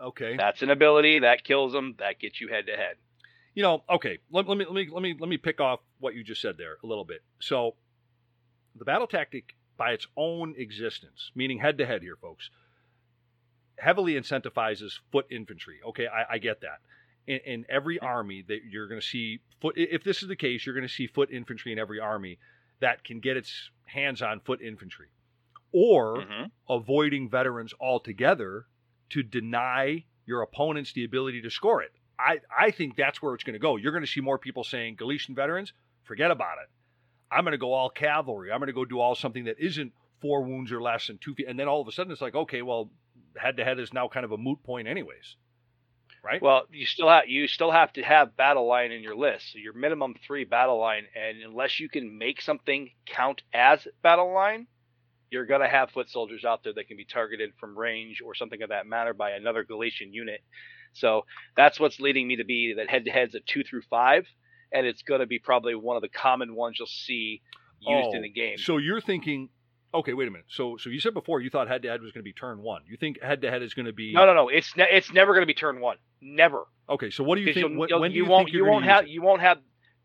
[0.02, 0.36] Okay.
[0.38, 1.95] That's an ability that kills them.
[1.99, 2.95] That gets you head to head.
[3.54, 4.18] you know, okay.
[4.32, 6.58] Let, let me let me let me let me pick off what you just said
[6.58, 7.22] there a little bit.
[7.39, 7.76] So,
[8.76, 12.49] the battle tactic, by its own existence, meaning head to head here, folks,
[13.78, 15.80] heavily incentivizes foot infantry.
[15.89, 16.80] Okay, I, I get that.
[17.28, 19.76] In, in every army that you're going to see foot.
[19.78, 22.39] If this is the case, you're going to see foot infantry in every army
[22.80, 25.10] that can get its hands on foot infantry,
[25.72, 26.45] or Mm-hmm.
[26.74, 28.66] avoiding veterans altogether
[29.12, 31.91] to deny your opponents the ability to score it.
[32.20, 33.78] I, I think that's where it's going to go.
[33.78, 36.70] You're going to see more people saying Galletian veterans, forget about it.
[37.32, 38.51] I'm going to go all cavalry.
[38.51, 41.34] I'm going to go do all something that isn't four wounds or less and two
[41.34, 41.47] feet.
[41.47, 42.91] And then all of a sudden it's like, okay, well,
[43.38, 45.36] head to head is now kind of a moot point, anyways.
[46.24, 46.41] Right?
[46.41, 49.53] Well, you still have you still have to have battle line in your list.
[49.53, 54.32] So your minimum three battle line, and unless you can make something count as battle
[54.32, 54.68] line,
[55.32, 58.61] you're gonna have foot soldiers out there that can be targeted from range or something
[58.61, 60.41] of that matter by another Galletian unit.
[60.93, 61.25] So
[61.55, 64.25] that's what's leading me to be that head to head's a two through five,
[64.73, 67.41] and it's gonna be probably one of the common ones you'll see
[67.79, 68.57] used Oh, in the game.
[68.57, 69.49] So you're thinking,
[69.93, 70.47] okay, wait a minute.
[70.49, 72.61] So so you said before you thought head to head was going to be turn
[72.61, 72.82] one.
[72.88, 74.49] You think head to head is going to be no, no, no.
[74.49, 75.97] It's ne- it's never gonna be turn one.
[76.21, 76.65] Never.
[76.89, 77.69] Okay, so what do you think?
[77.69, 79.59] you'll- When, you'll- when do you you, won't you gonna won't have you won't have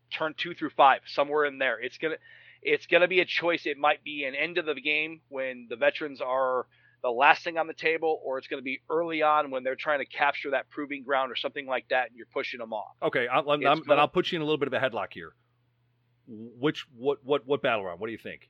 [0.09, 1.79] turn two through five somewhere in there.
[1.81, 2.15] It's gonna
[2.61, 3.65] it's gonna be a choice.
[3.65, 6.65] It might be an end of the game when the veterans are
[7.03, 9.99] the last thing on the table, or it's gonna be early on when they're trying
[9.99, 12.95] to capture that proving ground or something like that, and you're pushing them off.
[13.03, 14.73] Okay, I'll, I'm, It's I'm- then gonna- I'll put you in a little bit of
[14.73, 15.33] a headlock here.
[16.27, 17.99] Which what what what battle round?
[17.99, 18.49] What do you think?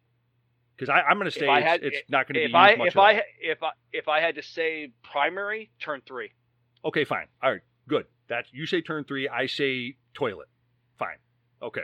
[0.76, 2.98] Because I'm going to say it's, had- it's not going to be I much if.
[2.98, 6.32] I if I if I had to say primary, turn three.
[6.86, 7.26] Okay, fine.
[7.42, 8.06] All right, good.
[8.30, 10.48] That you say turn three, I say toilet.
[11.00, 11.18] Fine.
[11.62, 11.82] Okay.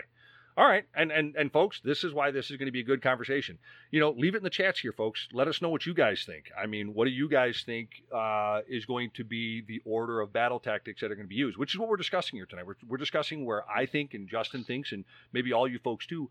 [0.55, 2.83] All right, and and and folks, this is why this is going to be a
[2.83, 3.57] good conversation.
[3.89, 5.27] You know, leave it in the chats here, folks.
[5.33, 6.51] Let us know what you guys think.
[6.61, 10.31] I mean, what do you guys think uh, is going to be the order of
[10.31, 11.57] battle tactics that are going to be used?
[11.57, 12.67] Which is what we're discussing here tonight.
[12.67, 16.29] We're we're discussing where I think and Justin thinks, and maybe all you folks too,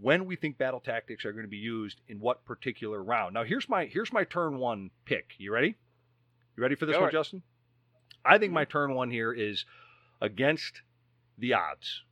[0.00, 3.34] when we think battle tactics are going to be used in what particular round.
[3.34, 5.32] Now, here's my here's my turn one pick.
[5.36, 5.76] You ready?
[6.56, 7.18] You ready for this Go one, ahead.
[7.20, 7.42] Justin?
[8.24, 9.66] I think my turn one here is
[10.22, 10.80] against
[11.36, 12.02] the odds.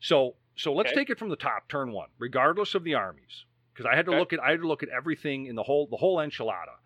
[0.00, 0.94] So so let's Okay.
[0.94, 4.12] take it from the top, turn one, regardless of the armies, because I had to
[4.12, 4.18] Okay.
[4.18, 6.76] look at I had to look at everything in the whole the whole enchilada.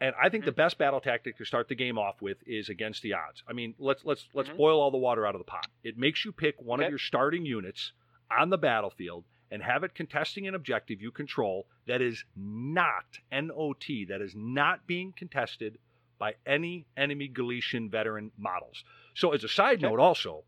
[0.00, 0.56] And I think the Mm-hmm.
[0.56, 3.42] best battle tactic to start the game off with is against the odds.
[3.48, 4.56] I mean, let's let's let's Mhm.
[4.56, 5.68] boil all the water out of the pot.
[5.82, 7.92] It makes you pick one of your starting units
[8.30, 14.04] on the battlefield and have it contesting an objective you control that is not NOT,
[14.08, 15.78] that is not being contested
[16.18, 18.84] by any enemy Galletian veteran models.
[19.14, 19.80] So, as a side Okay.
[19.80, 20.44] note, also,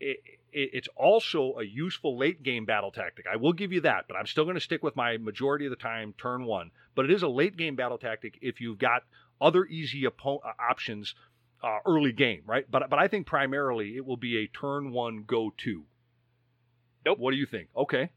[0.00, 0.18] it,
[0.52, 3.26] it, it's also a useful late game battle tactic.
[3.30, 5.70] I will give you that, but I'm still going to stick with my majority of
[5.70, 6.70] the time turn one.
[6.94, 9.02] But it is a late game battle tactic if you've got
[9.40, 10.10] other easy uh,
[10.58, 11.14] options
[11.62, 12.66] uh, early game, right?
[12.70, 15.84] But but I think primarily it will be a turn one go to.
[17.04, 17.18] Nope.
[17.18, 17.68] What do you think?
[17.76, 18.10] Okay.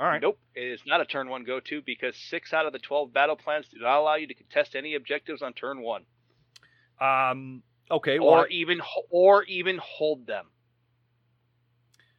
[0.00, 0.20] All right.
[0.20, 0.38] Nope.
[0.54, 3.36] It is not a turn one go to because six out of the 12 battle
[3.36, 6.04] plans do not allow you to contest any objectives on turn one.
[7.00, 7.62] Um.
[7.90, 8.18] Okay.
[8.18, 10.46] Well, or even or even hold them.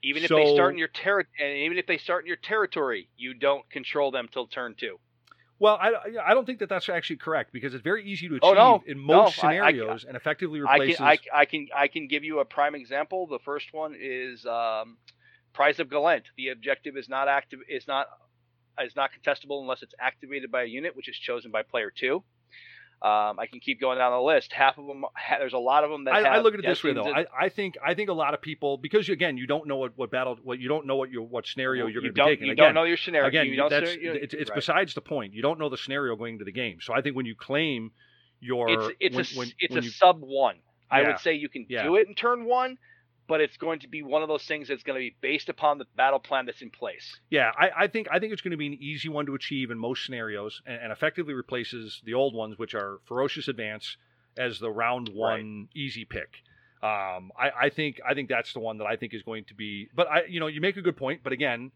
[0.04, 3.10] Even if they start in your territory, and even if they start in your territory,
[3.18, 5.00] you don't control them till turn two.
[5.60, 5.94] Well, I,
[6.24, 8.84] I don't think that that's actually correct because it's very easy to achieve Oh, no.
[8.86, 10.98] in No, most I- I- scenarios and effectively I replaces.
[10.98, 13.26] can I, I can I can give you a prime example.
[13.26, 14.98] The first one is um,
[15.54, 16.26] Prize of Gallet.
[16.38, 18.06] The objective is not active is not
[18.80, 22.24] is not contestable unless it's activated by a unit, which is chosen by player two.
[23.00, 24.52] Um, I can keep going down the list.
[24.52, 26.66] Half of them, ha- there's a lot of them that I, I look at it
[26.66, 27.06] this way though.
[27.14, 29.92] I, I think I think a lot of people because again you don't know what,
[29.96, 32.32] what battle what you don't know what your what scenario in- you're you going to
[32.32, 32.48] be taking.
[32.48, 33.28] you again, don't know your scenario.
[33.28, 34.56] again you that's you- it's, it's right.
[34.56, 35.34] besides the point.
[35.34, 36.80] You don't know the scenario going into the game.
[36.82, 37.92] So I think when you claim
[38.40, 40.56] your it's it's when, a when- it's when a you- sub one.
[40.90, 41.84] I would say you can Yeah.
[41.84, 42.78] do it in turn one,
[43.28, 45.78] but it's going to be one of those things that's going to be based upon
[45.78, 47.20] the battle plan that's in place.
[47.30, 49.70] Yeah, I, I think I think it's going to be an easy one to achieve
[49.72, 53.98] in most scenarios, and, and effectively replaces the old ones, which are ferocious advance,
[54.38, 56.30] as the round one easy pick.
[56.82, 59.56] Um, I, I think I think that's the one that I think is going to
[59.56, 59.90] be.
[59.96, 61.22] But I, you know, you make a good point.
[61.24, 61.72] But again,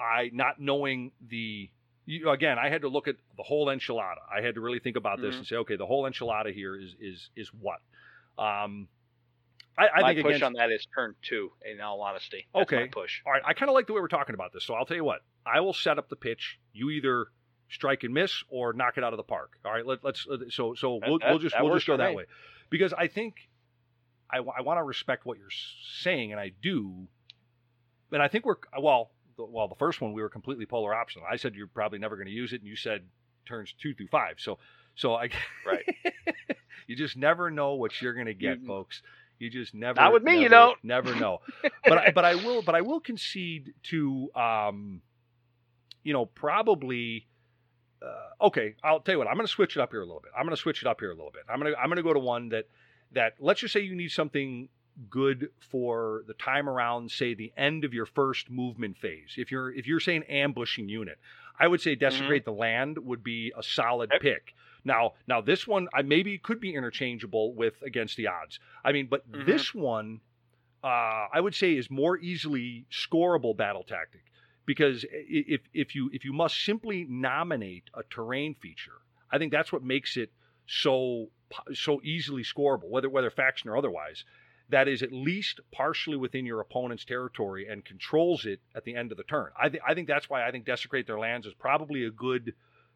[0.00, 1.70] I not knowing the.
[2.06, 4.16] You, again, I had to look at the whole enchilada.
[4.34, 5.38] I had to really think about this Mhm.
[5.38, 7.78] and say, okay, the whole enchilada here is is is what.
[8.36, 8.88] Um,
[9.78, 11.50] I, I my think push against, on that is turn two.
[11.64, 12.88] In all honesty, That's Okay.
[12.88, 13.20] push.
[13.24, 14.64] all right, I kind of like the way we're talking about this.
[14.64, 15.20] So I'll tell you what.
[15.46, 16.58] I will set up the pitch.
[16.72, 17.26] You either
[17.70, 19.52] strike and miss or knock it out of the park.
[19.64, 19.86] All right.
[19.86, 20.26] Let, let's.
[20.50, 22.16] So so That- we'll, that- we'll just we'll just go that me.
[22.16, 22.24] way,
[22.68, 23.34] because I think
[24.30, 25.48] I, I want to respect what you're
[26.00, 27.06] saying, and I do.
[28.12, 29.12] And I think we're well.
[29.36, 31.22] The, well, the first one we were completely polar opposite.
[31.28, 33.02] I said you're probably never going to use it, and you said
[33.48, 34.34] turns two through five.
[34.38, 34.58] So
[34.96, 35.30] so I
[35.64, 35.84] Right.
[36.86, 39.02] you just never know what you're going to get, You- folks.
[39.40, 39.98] You just never.
[39.98, 40.84] Not with me, you never- don't.
[40.84, 41.40] Never know.
[41.84, 45.00] but I, but I will but I will concede to um,
[46.04, 47.26] you know probably.
[48.02, 49.28] Uh, okay, I'll tell you what.
[49.28, 50.32] I'm going to switch it up here a little bit.
[50.34, 51.42] I'm going to switch it up here a little bit.
[51.50, 52.66] I'm going to I'm going to go to one that
[53.12, 54.68] that let's just say you need something
[55.08, 59.34] good for the time around say the end of your first movement phase.
[59.36, 61.18] If you're if you're saying ambushing unit,
[61.58, 64.20] I would say desecrate the land would be a solid Yep.
[64.20, 64.54] pick.
[64.84, 68.58] Now, now this one I maybe could be interchangeable with against the odds.
[68.84, 69.46] I mean, but Mhm.
[69.46, 70.20] this one
[70.82, 74.24] uh, I would say is more easily scoreable battle tactic
[74.66, 79.72] because if if you if you must simply nominate a terrain feature, I think that's
[79.72, 80.32] what makes it
[80.66, 81.30] so
[81.74, 84.24] so easily scoreable, whether whether faction or otherwise.
[84.70, 89.10] That is at least partially within your opponent's territory and controls it at the end
[89.12, 89.50] of the turn.
[89.60, 92.54] I think I think that's why I think desecrate their lands is probably a good,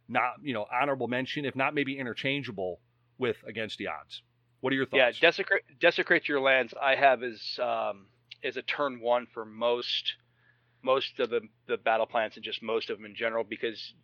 [0.09, 2.81] not you know honorable mention, if not maybe interchangeable
[3.19, 4.23] with against the odds.
[4.61, 5.19] What are your thoughts?
[5.21, 6.73] Yeah, desecrate desecrate your lands.
[6.81, 8.07] I have as um,
[8.43, 10.15] as a turn one for most
[10.83, 13.95] most of the the battle plans and just most of them in general because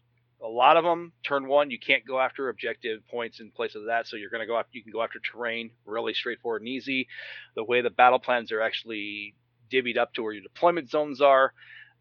[0.42, 3.86] a lot of them turn one you can't go after objective points in place of
[3.86, 6.68] that so you're going to go after you can go after terrain really straightforward and
[6.68, 7.08] easy
[7.56, 9.34] the way the battle plans are actually
[9.72, 11.52] divvied up to where your deployment zones are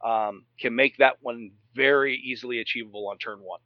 [0.03, 3.59] um, can make that one very easily achievable on turn one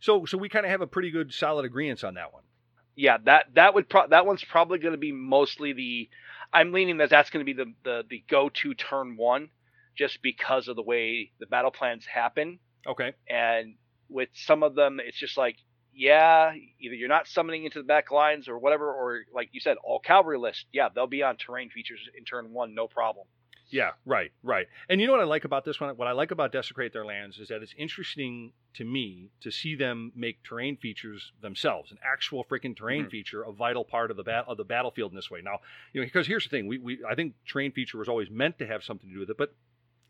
[0.00, 2.42] so so we kind of have a pretty good solid agreement on that one.
[2.96, 6.08] yeah, that that would pro- that one's probably going to be mostly the.
[6.52, 9.48] I'm leaning that that's going to be the the the go to turn one,
[9.96, 13.12] just because of the way the battle plans happen, Okay.
[13.28, 13.74] and
[14.12, 15.56] with some of them, it's just like,
[15.94, 19.76] yeah, either you're not summoning into the back lines or whatever, or like you said,
[19.84, 23.26] all cavalry list, yeah, they'll be on terrain features in turn one, no problem.
[23.68, 24.66] Yeah, right, right.
[24.90, 25.96] And you know what I like about this one?
[25.96, 29.74] What I like about Desecrate Their Lands is that it's interesting to me to see
[29.74, 33.10] them make terrain features themselves, an actual freaking terrain Mhm.
[33.10, 35.40] feature, a vital part of the bat- of the battlefield in this way.
[35.40, 35.60] Now,
[35.94, 38.58] you know, because here's the thing: we, we I think terrain feature was always meant
[38.58, 39.54] to have something to do with it, but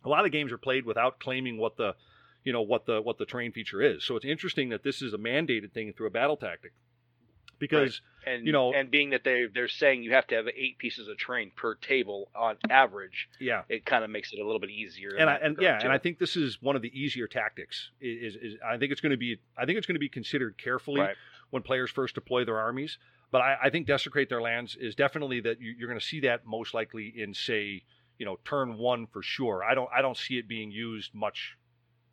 [0.05, 1.95] a lot of games are played without claiming what the
[2.45, 4.05] you know what the what the terrain feature is.
[4.05, 6.73] So it's interesting that this is a mandated thing through a battle tactic
[7.59, 10.79] because And You know- and being that they they're saying you have to have eight
[10.79, 14.61] pieces of terrain per table on average, yeah, it kind of makes it a little
[14.61, 15.11] bit easier.
[15.19, 15.85] and I, and yeah, too.
[15.85, 17.91] and I think this is one of the easier tactics.
[18.01, 20.57] Is, is I think it's going to be I think it's going to be considered
[20.59, 21.17] carefully Right.
[21.51, 22.99] when players first deploy their armies.
[23.31, 26.21] But I, I think desecrate their lands is definitely that you, you're going to see
[26.21, 27.83] that most likely in say
[28.19, 29.65] you know turn one for sure.
[29.65, 31.57] I don't I don't see it being used much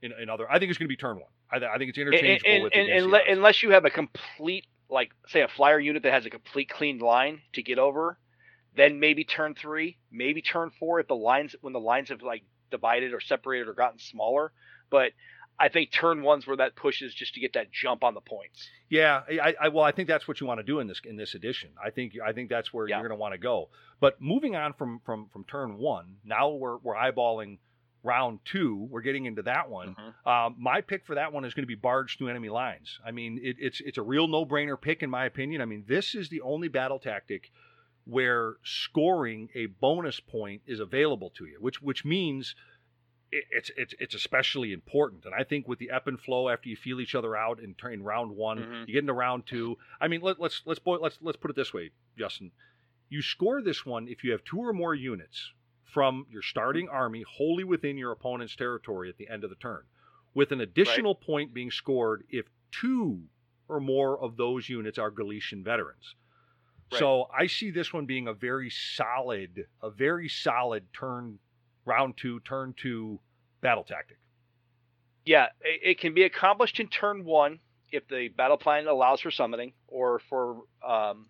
[0.02, 0.50] in, in other.
[0.50, 1.30] I think it's going to be turn one.
[1.52, 3.86] I, I think it's interchangeable and, with and, against and the le- unless you have
[3.86, 7.78] a complete like say a flyer unit that has a complete clean line to get
[7.80, 8.18] over
[8.76, 12.43] then maybe turn three maybe turn four if the lines when the lines have like
[12.72, 14.52] divided or separated or gotten smaller
[14.89, 15.12] but
[15.60, 18.70] I think turn one's where that pushes just to get that jump on the points.
[18.88, 21.18] Yeah, I, I well, I think that's what you want to do in this in
[21.18, 21.72] this edition.
[21.84, 22.95] I think I think that's where Yeah.
[22.95, 23.70] you're going to want to go.
[24.00, 27.58] But moving on from from from turn one, now we're we're eyeballing
[28.04, 28.88] round two.
[28.89, 29.95] We're getting into that one.
[29.95, 30.28] Mhm.
[30.28, 33.00] Um, my pick for that one is going to be barge through enemy lines.
[33.06, 35.62] I mean, it, it's it's a real no brainer pick in my opinion.
[35.62, 37.52] I mean, this is the only battle tactic
[38.06, 42.56] where scoring a bonus point is available to you, which which means
[43.32, 45.26] it- it's it's it's especially important.
[45.26, 47.76] And I think with the ebb and flow after you feel each other out in,
[47.91, 48.88] in round one, Mhm.
[48.88, 49.78] you get into round two.
[50.02, 52.52] I mean, let, let's let's boy, let's let's put it this way, Justin.
[53.10, 55.52] You score this one if you have two or more units
[55.92, 59.82] from your starting army wholly within your opponent's territory at the end of the turn,
[60.34, 63.22] with an additional point being scored if two
[63.68, 66.16] or more of those units are Galletian veterans.
[66.92, 67.00] Right.
[67.00, 71.40] So I see this one being a very solid, a very solid turn,
[71.86, 73.20] round two, turn two
[73.62, 74.18] battle tactic.
[75.26, 77.60] Yeah, it, it can be accomplished in turn one
[77.92, 81.28] if the battle plan allows for summoning or for um,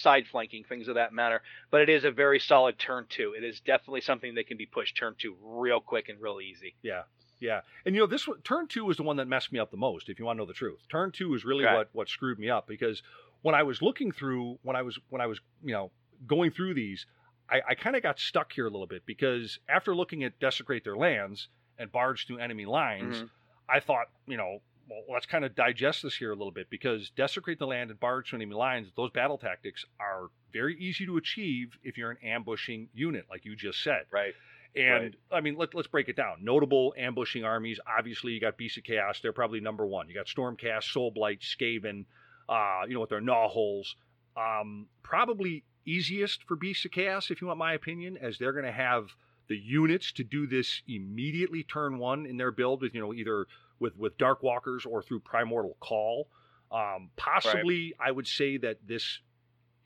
[0.00, 1.42] side flanking, things of that matter.
[1.70, 3.34] But it is a very solid turn two.
[3.36, 6.74] It is definitely something that can be pushed turn two real quick and real easy.
[6.82, 7.02] Yeah,
[7.40, 7.60] yeah.
[7.84, 9.76] And you know, this one, turn two is the one that messed me up the
[9.76, 10.08] most.
[10.08, 12.48] If you want to know the truth, turn two is really what what screwed me
[12.50, 13.02] up because
[13.42, 15.90] when I was looking through, when I was when I was you know
[16.26, 17.06] going through these,
[17.50, 20.84] I, I kind of got stuck here a little bit because after looking at desecrate
[20.84, 23.30] their lands and barge through enemy lines, Mhm.
[23.68, 24.62] I thought you know.
[24.92, 27.98] Well, let's kind of digest this here a little bit because desecrate the land and
[27.98, 28.88] barge through enemy lines.
[28.96, 33.56] Those battle tactics are very easy to achieve if you're an ambushing unit, like you
[33.56, 34.02] just said.
[34.10, 34.34] Right.
[34.74, 36.38] And I mean, let, let's break it down.
[36.42, 37.80] Notable ambushing armies.
[37.86, 39.20] Obviously, you got Beast of Chaos.
[39.22, 40.08] They're probably number one.
[40.08, 42.04] You got Stormcast, Soulblight, Skaven,
[42.48, 43.96] uh, you know, with their gnaw holes.
[44.36, 48.64] Um, probably easiest for Beast of Chaos, if you want my opinion, as they're going
[48.64, 49.08] to have
[49.48, 53.46] the units to do this immediately turn one in their build with, you know, either
[53.78, 56.28] with, with Dark Walkers or through Primordial Call.
[56.70, 59.20] Um, possibly, I would say that this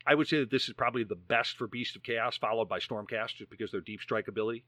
[0.07, 2.79] I would say that this is probably the best for Beast of Chaos, followed by
[2.79, 4.63] Stormcast, just because their deep strike ability.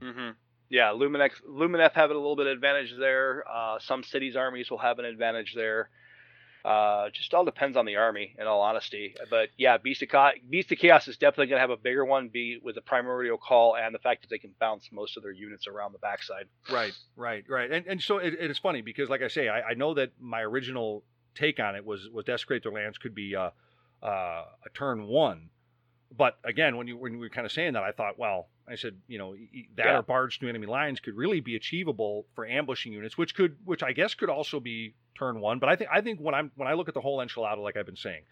[0.00, 0.30] hmm
[0.68, 3.42] Yeah, Luminex, Lumineth have a little bit of advantage there.
[3.52, 5.90] Uh, some cities' armies will have an advantage there.
[6.66, 9.14] Uh, just all depends on the army, in all honesty.
[9.30, 12.04] But yeah, Beast of, Cha- Beast of Chaos is definitely going to have a bigger
[12.04, 15.22] one, be with the primordial call and the fact that they can bounce most of
[15.22, 16.46] their units around the backside.
[16.68, 17.70] Right, right, right.
[17.70, 20.40] And and so it, it's funny because, like I say, I, I know that my
[20.42, 21.04] original
[21.36, 23.50] take on it was was desecrate their lands could be uh,
[24.02, 24.08] uh,
[24.64, 25.50] a turn one,
[26.16, 28.74] but again, when you when you were kind of saying that, I thought, well, I
[28.74, 29.36] said, you know,
[29.76, 29.98] that Yeah.
[29.98, 33.84] or barge through enemy lines could really be achievable for ambushing units, which could, which
[33.84, 35.58] I guess could also be turn one.
[35.58, 37.76] But I think I think when I'm when I look at the whole enchilada, like
[37.76, 38.22] I've been saying,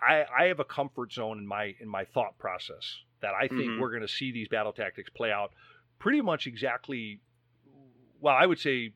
[0.00, 3.62] I I have a comfort zone in my in my thought process that I think
[3.62, 3.80] Mhm.
[3.80, 5.52] we're going to see these battle tactics play out
[5.98, 7.20] pretty much exactly.
[8.20, 8.92] Well, I would say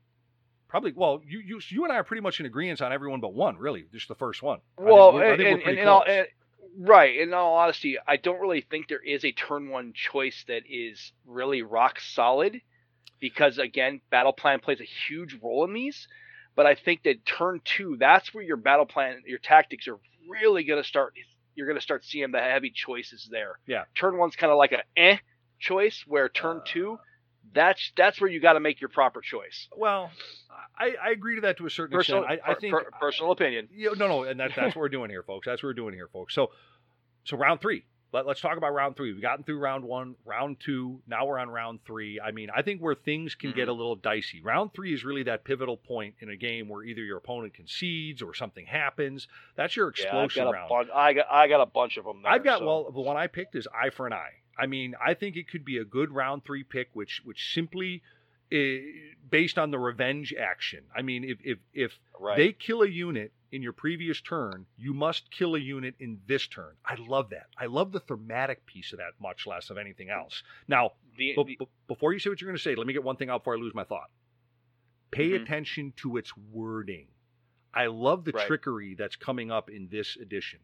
[0.68, 0.92] probably.
[0.92, 3.56] Well, you you you and I are pretty much in agreement on everyone but one,
[3.56, 3.86] really.
[3.92, 4.60] Just the first one.
[4.78, 6.26] I think Well, I think we're and, pretty and all, and,
[6.78, 7.16] right.
[7.18, 11.12] In all honesty, I don't really think there is a turn one choice that is
[11.26, 12.60] really rock solid,
[13.20, 16.08] because again, battle plan plays a huge role in these.
[16.56, 19.98] But I think that turn two, that's where your battle plan, your tactics are
[20.28, 21.14] really going to start.
[21.54, 23.58] You're going to start seeing the heavy choices there.
[23.66, 23.84] Yeah.
[23.94, 25.18] Turn one's kind of like a eh
[25.58, 26.98] choice, where turn Uh, two,
[27.52, 29.68] that's that's where you got to make your proper choice.
[29.76, 30.10] Well,
[30.78, 32.40] I, I agree to that to a certain Personal, extent.
[32.46, 33.68] I, I think per- personal opinion.
[33.74, 35.46] Yeah, no, no, and that, that's what we're doing here, folks.
[35.46, 36.34] That's what we're doing here, folks.
[36.34, 36.50] So,
[37.24, 37.84] so round three.
[38.12, 39.12] Let, let's talk about round three.
[39.12, 41.00] We've gotten through round one, round two.
[41.06, 42.20] Now we're on round three.
[42.20, 43.58] I mean, I think where things can Mm-hmm.
[43.58, 44.40] get a little dicey.
[44.42, 48.20] Round three is really that pivotal point in a game where either your opponent concedes
[48.22, 49.28] or something happens.
[49.56, 50.68] That's your Yeah, I've explosion got round.
[50.68, 50.88] bunch.
[50.94, 52.22] I got I got a bunch of them.
[52.22, 54.32] There, I've got so- well, the one I picked is eye for an eye.
[54.58, 58.02] I mean, I think it could be a good round three pick, which which simply
[58.52, 58.58] uh,
[59.30, 60.80] based on the revenge action.
[60.94, 62.36] I mean, if if if right.
[62.36, 66.46] they kill a unit in your previous turn, you must kill a unit in this
[66.46, 66.74] turn.
[66.84, 67.46] I love that.
[67.58, 70.42] I love the thematic piece of that much less of anything else.
[70.68, 73.02] Now, the, the- be- before you say what you're going to say, let me get
[73.04, 74.10] one thing out before I lose my thought.
[75.10, 75.42] Pay Mhm.
[75.42, 77.08] attention to its wording.
[77.74, 78.46] I love the Right.
[78.46, 80.60] trickery that's coming up in this edition.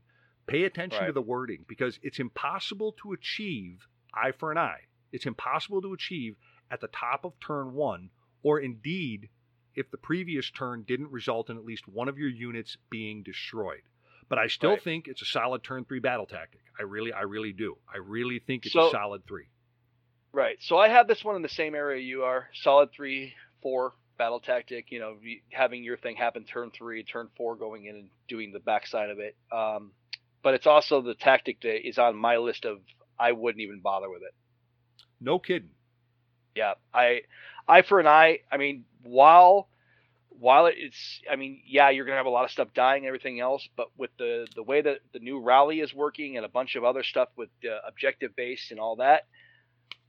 [0.46, 4.82] Pay attention to the wording because it's impossible to achieve eye for an eye.
[5.12, 6.36] It's impossible to achieve
[6.70, 8.10] at the top of turn one,
[8.42, 9.28] or indeed
[9.76, 13.82] if the previous turn didn't result in at least one of your units being destroyed.
[14.28, 14.82] But I still Right.
[14.82, 16.62] think it's a solid turn three battle tactic.
[16.78, 17.78] I really, I really do.
[17.92, 19.46] I really think it's So- a solid three.
[20.32, 20.60] right.
[20.62, 22.50] So I have this one in the same area you are.
[22.54, 24.90] Solid three, four battle tactic.
[24.90, 25.20] You know,
[25.52, 29.18] having your thing happen turn three, turn four, going in and doing the backside of
[29.20, 29.36] it.
[29.52, 29.92] Um,
[30.42, 32.80] but it's also the tactic that is on my list of
[33.18, 34.34] I wouldn't even bother with it.
[35.20, 35.70] No kidding.
[36.54, 37.22] Yeah, I
[37.68, 38.40] eye for an eye.
[38.50, 39.68] I mean, while
[40.38, 43.40] while it's, I mean, yeah, you're gonna have a lot of stuff dying and everything
[43.40, 46.76] else, but with the the way that the new rally is working and a bunch
[46.76, 49.22] of other stuff with uh, objective based and all that,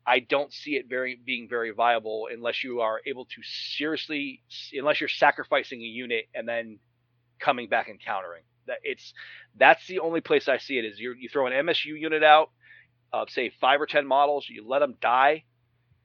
[0.06, 4.41] I don't see it very being very viable unless you are able to seriously,
[4.74, 6.80] unless you're sacrificing a unit and then
[7.39, 8.43] coming back and countering.
[8.68, 9.14] That it's
[9.58, 12.50] that's the only place I see it is you you throw an MSU unit out
[13.14, 15.45] of say five or ten models, you let them die,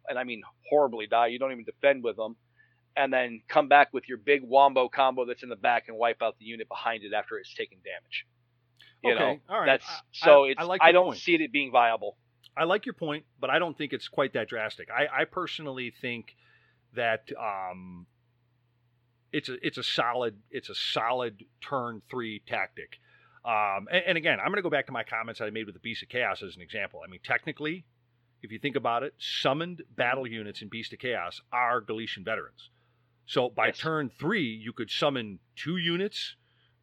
[0.09, 1.29] and I mean horribly die.
[1.29, 2.37] You don't even defend with them
[2.97, 6.23] and then come back with your big wombo combo that's in the back and wipe
[6.23, 8.27] out the unit behind it after it's taken damage.
[9.03, 9.67] You okay, know, all right.
[9.67, 11.19] that's so I- it's I I, like your don't point.
[11.19, 12.17] see it being viable.
[12.57, 14.89] I like your point, but I don't think it's quite that drastic.
[14.91, 16.37] I, I personally think
[16.95, 18.07] that um,
[19.33, 22.99] it's a it's a solid it's a solid turn three tactic.
[23.45, 25.75] Um, and, and again, I'm going to go back to my comments I made with
[25.75, 27.01] the Beast of Chaos as an example.
[27.05, 27.85] I mean, technically,
[28.43, 32.71] if you think about it, summoned battle units in Beast of Chaos are Galletian veterans.
[33.33, 33.79] So by Yes.
[33.79, 36.37] turn three, you could summon two units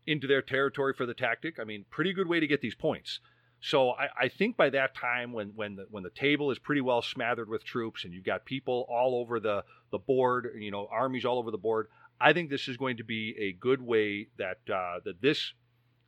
[0.07, 1.59] into their territory for the tactic.
[1.59, 3.19] I mean, pretty good way to get these points.
[3.61, 6.81] So I, I think by that time, when when the when the table is pretty
[6.81, 10.87] well smothered with troops, and you've got people all over the the board, you know,
[10.89, 11.87] armies all over the board,
[12.19, 15.53] I think this is going to be a good way that uh, that this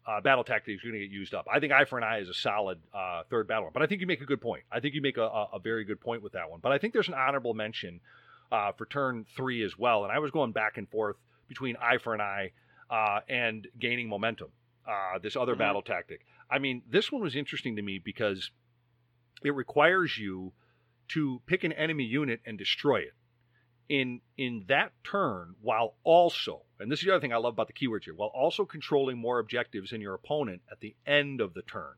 [0.08, 1.46] uh, battle tactic is going to get used up.
[1.54, 4.02] I think eye for an eye is a solid uh, third battle, but I think
[4.02, 4.64] you make a good point.
[4.72, 6.62] I think you make a, a, a very good point with that one.
[6.64, 8.02] But I think there's an honorable mention
[8.52, 10.04] uh, for turn three as well.
[10.04, 11.16] And I was going back and forth
[11.48, 12.52] between eye for an eye
[12.90, 14.50] uh, and gaining momentum.
[14.88, 15.60] Uh, this other Mhm.
[15.60, 16.26] battle tactic.
[16.50, 18.52] I mean, this one was interesting to me because
[19.44, 20.54] it requires you
[21.10, 23.14] to pick an enemy unit and destroy it
[23.90, 27.68] in in that turn while also and this is the other thing i love about
[27.68, 31.54] the keywords here while also controlling more objectives than your opponent at the end of
[31.54, 31.94] the turn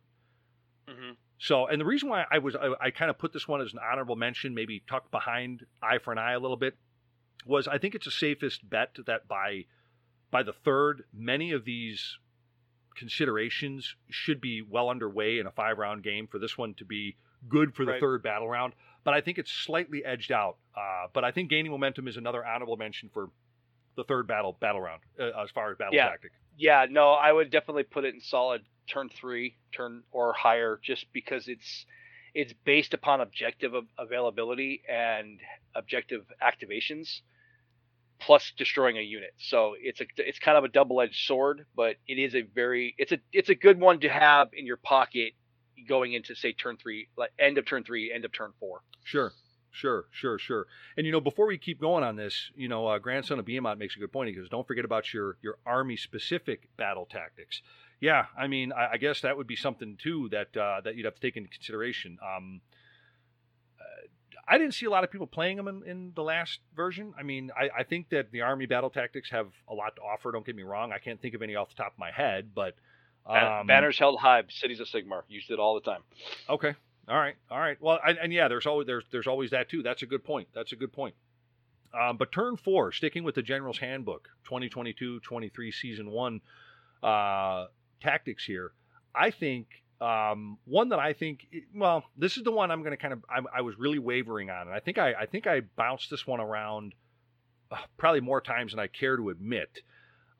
[0.88, 1.12] Mm-hmm.
[1.38, 3.74] So and the reason why i was i, I kind of put this one as
[3.74, 6.76] an honorable mention maybe tucked behind eye for an eye a little bit
[7.46, 9.66] was i think it's the safest bet that by
[10.32, 12.18] by the third many of these
[12.96, 17.16] considerations should be well underway in a five round game for this one to be
[17.50, 18.00] good for the Right.
[18.00, 18.74] third battle round
[19.04, 20.56] but I think it's slightly edged out.
[20.78, 23.30] Uh, but I think gaining momentum is another honorable mention for
[23.98, 26.08] the third battle battle round uh, as far as battle Yeah.
[26.08, 26.32] tactic.
[26.58, 31.06] Yeah, no, I would definitely put it in solid turn three, turn or higher, just
[31.14, 31.86] because it's
[32.34, 35.40] it's based upon objective availability and
[35.76, 37.22] objective activations,
[38.20, 39.34] plus destroying a unit.
[39.38, 42.96] So it's a it's kind of a double edged sword, but it is a very
[42.98, 45.34] it's a it's a good one to have in your pocket
[45.88, 48.82] going into say turn three, like end of turn three, end of turn four.
[49.04, 49.34] Sure,
[49.72, 50.68] sure, sure, sure.
[50.98, 53.78] And you know, before we keep going on this, you know, uh, grandson of Behemoth
[53.78, 54.30] makes a good point.
[54.30, 57.62] He goes, "Don't forget about your your army specific battle tactics."
[58.04, 61.06] Yeah, I mean, I, I guess that would be something too that uh, that you'd
[61.06, 62.18] have to take into consideration.
[62.22, 62.60] Um,
[63.80, 64.08] uh,
[64.46, 67.14] I didn't see a lot of people playing them in, in the last version.
[67.18, 70.34] I mean, I, I think that the army battle tactics have a lot to offer.
[70.34, 70.92] Don't get me wrong.
[70.92, 72.76] I can't think of any off the top of my head, but
[73.26, 76.02] um, Banners held high, cities of Sigmar used it all the time.
[76.50, 76.76] Okay.
[77.08, 77.36] All right.
[77.50, 77.78] All right.
[77.82, 79.82] Well, and, and yeah, there's always there's there's always that too.
[79.82, 80.50] That's a good point.
[80.54, 81.16] That's a good point.
[81.98, 86.42] Um, but turn four, sticking with the General's Handbook, 2022-23 season one
[87.02, 87.68] uh,
[88.04, 88.72] tactics here.
[89.16, 89.68] I think
[90.02, 93.24] um, one that I think well, this is the one I'm going to kind of
[93.30, 96.28] I, I was really wavering on, and I think I I think I bounced this
[96.28, 96.94] one around
[97.72, 99.82] uh, probably more times than I care to admit.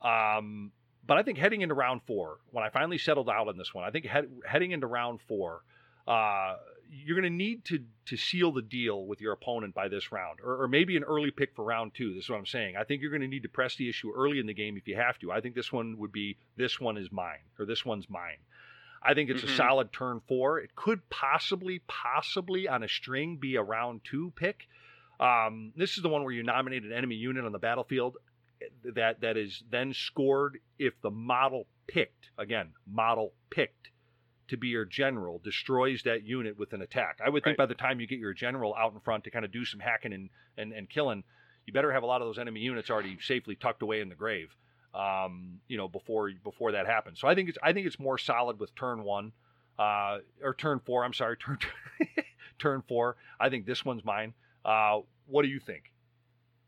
[0.02, 0.72] Um,
[1.06, 3.84] but I think heading into round four, when I finally settled out on this one,
[3.84, 5.62] I think head, heading into round four,
[6.06, 6.56] uh,
[6.94, 10.38] you're going to need to to seal the deal with your opponent by this round,
[10.44, 12.14] or, or maybe an early pick for round two.
[12.14, 12.76] This is what I'm saying.
[12.76, 14.86] I think you're going to need to press the issue early in the game if
[14.86, 15.32] you have to.
[15.32, 18.38] I think this one would be this one is mine, or this one's mine.
[19.02, 19.56] I think it's a Mhm.
[19.56, 20.60] solid turn four.
[20.60, 24.66] It could possibly, possibly on a string be a round two pick.
[25.20, 28.16] Um, this is the one where you nominate an enemy unit on the battlefield
[28.94, 33.90] that that is then scored if the model picked again model picked
[34.48, 37.18] to be your general destroys that unit with an attack.
[37.24, 39.44] I would think by the time you get your general out in front to kind
[39.44, 41.24] of do some hacking and, and, and killing,
[41.66, 44.14] you better have a lot of those enemy units already safely tucked away in the
[44.14, 44.54] grave.
[44.94, 47.18] Um, you know, before before that happens.
[47.20, 49.32] So I think it's I think it's more solid with turn one,
[49.76, 51.04] uh, or turn four.
[51.04, 51.58] I'm sorry, turn
[52.60, 53.16] turn four.
[53.40, 54.34] I think this one's mine.
[54.64, 55.90] Uh, what do you think?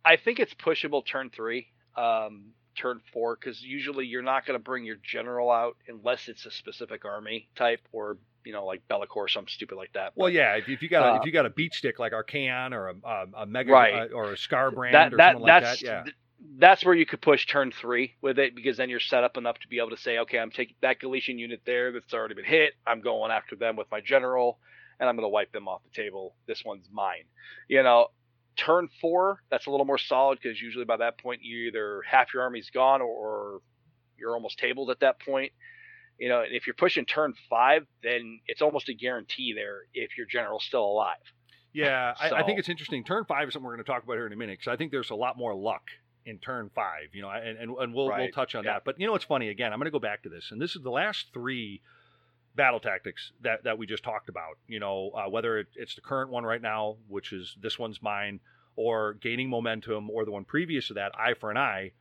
[0.05, 4.63] I think it's pushable turn three, um, turn four, because usually you're not going to
[4.63, 9.17] bring your general out unless it's a specific army type or you know like Be'lakor
[9.17, 10.13] or something stupid like that.
[10.15, 11.99] Well, But yeah, if, if you got a, Uh, if you got a beat stick
[11.99, 14.11] like Archaon or a, a, a Mega Right.
[14.11, 16.03] uh, or a Skarbrand that or that something like that, yeah.
[16.05, 16.17] th-
[16.59, 19.59] that's where you could push turn three with it because then you're set up enough
[19.59, 22.45] to be able to say, okay, I'm taking that Galletian unit there that's already been
[22.45, 22.75] hit.
[22.87, 24.59] I'm going after them with my general,
[25.01, 26.35] and I'm going to wipe them off the table.
[26.47, 27.25] This one's mine.
[27.69, 28.09] You know,
[28.57, 32.33] turn four, that's a little more solid because usually by that point you either half
[32.33, 33.61] your army's gone or, or
[34.19, 35.53] you're almost tabled at that point.
[36.19, 40.17] You know, and if you're pushing turn five, then it's almost a guarantee there if
[40.17, 41.17] your general's still alive.
[41.75, 43.05] Yeah, I, I think it's interesting.
[43.05, 44.77] Turn five is something we're going to talk about here in a minute because I
[44.77, 45.83] think there's a lot more luck
[46.25, 47.09] in turn five.
[47.13, 48.75] You know, and and, and we'll we'll touch on yeah.
[48.75, 48.85] that.
[48.87, 49.51] But you know, what's funny.
[49.51, 51.83] Again, I'm going to go back to this, and this is the last three
[52.57, 54.59] battle tactics that that we just talked about.
[54.67, 58.03] You know, uh, whether it, it's the current one right now, which is this one's
[58.03, 58.41] mine,
[58.75, 61.93] or gaining momentum, or the one previous to that, eye for an eye,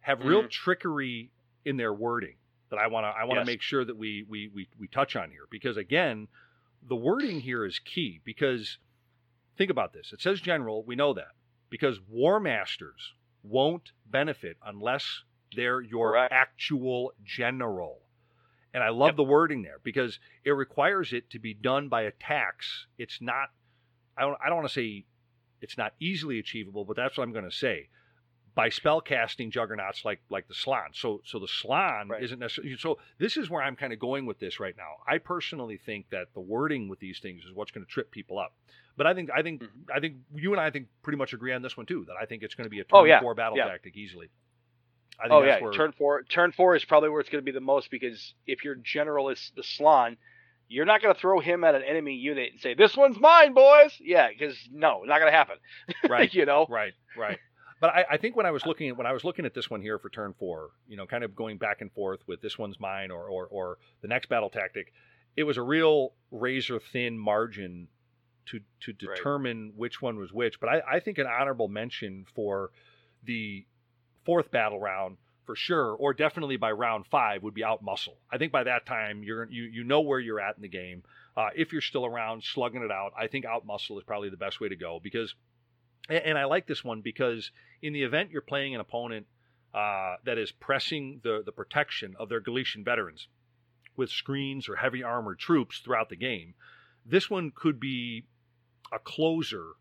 [0.00, 0.50] have real Mhm.
[0.50, 1.30] trickery
[1.64, 2.36] in their wording
[2.70, 3.46] that I want to I want to Yes.
[3.46, 6.28] make sure that we, we we we touch on here because again,
[6.82, 8.78] the wording here is key because
[9.56, 10.12] think about this.
[10.12, 11.32] It says general, we know that
[11.70, 15.22] because war masters won't benefit unless
[15.56, 16.32] they're your Correct.
[16.32, 18.00] actual general.
[18.74, 19.16] And I love Yep.
[19.16, 22.86] the wording there because it requires it to be done by attacks.
[22.98, 23.50] It's not
[24.16, 25.06] I don't I don't want to say
[25.62, 27.88] it's not easily achievable, but that's what I'm going to say.
[28.54, 30.90] By spell casting juggernauts like like the Slann.
[30.92, 32.22] So so the Slann Right.
[32.22, 34.96] isn't necessarily so this is where I'm kind of going with this right now.
[35.06, 38.38] I personally think that the wording with these things is what's going to trip people
[38.38, 38.52] up.
[38.96, 39.90] But I think I think Mhm.
[39.94, 42.04] I think you and I think pretty much agree on this one too.
[42.06, 43.20] That I think it's going to be a turn Oh, yeah.
[43.20, 43.66] four battle Yeah.
[43.68, 44.30] tactic easily.
[45.18, 46.22] I think Oh yeah, where, turn four.
[46.24, 49.28] Turn four is probably where it's going to be the most because if your general
[49.28, 50.16] is the Slann,
[50.68, 53.54] you're not going to throw him at an enemy unit and say, "This one's mine,
[53.54, 55.56] boys." Yeah, because no, not going to happen.
[56.08, 56.32] right.
[56.32, 56.66] you know.
[56.68, 57.38] Right, right.
[57.80, 59.68] But I, I think when I was looking at when I was looking at this
[59.68, 62.58] one here for turn four, you know, kind of going back and forth with this
[62.58, 64.92] one's mine or or, or the next battle tactic,
[65.36, 67.88] it was a real razor thin margin
[68.46, 69.16] to to Right.
[69.16, 70.60] determine which one was which.
[70.60, 72.70] But I, I think an honorable mention for
[73.22, 73.66] the
[74.24, 75.16] fourth battle round
[75.46, 78.16] for sure, or definitely by round five would be out muscle.
[78.30, 81.02] I think by that time you're you you know where you're at in the game.
[81.36, 84.36] Uh, if you're still around slugging it out, I think out muscle is probably the
[84.36, 85.34] best way to go because
[86.08, 87.50] and, I like this one because
[87.82, 89.26] in the event you're playing an opponent
[89.72, 93.28] uh, that is pressing the, the protection of their Galletian veterans
[93.96, 96.54] with screens or heavy armored troops throughout the game,
[97.06, 98.26] this one could be
[98.92, 99.72] a closer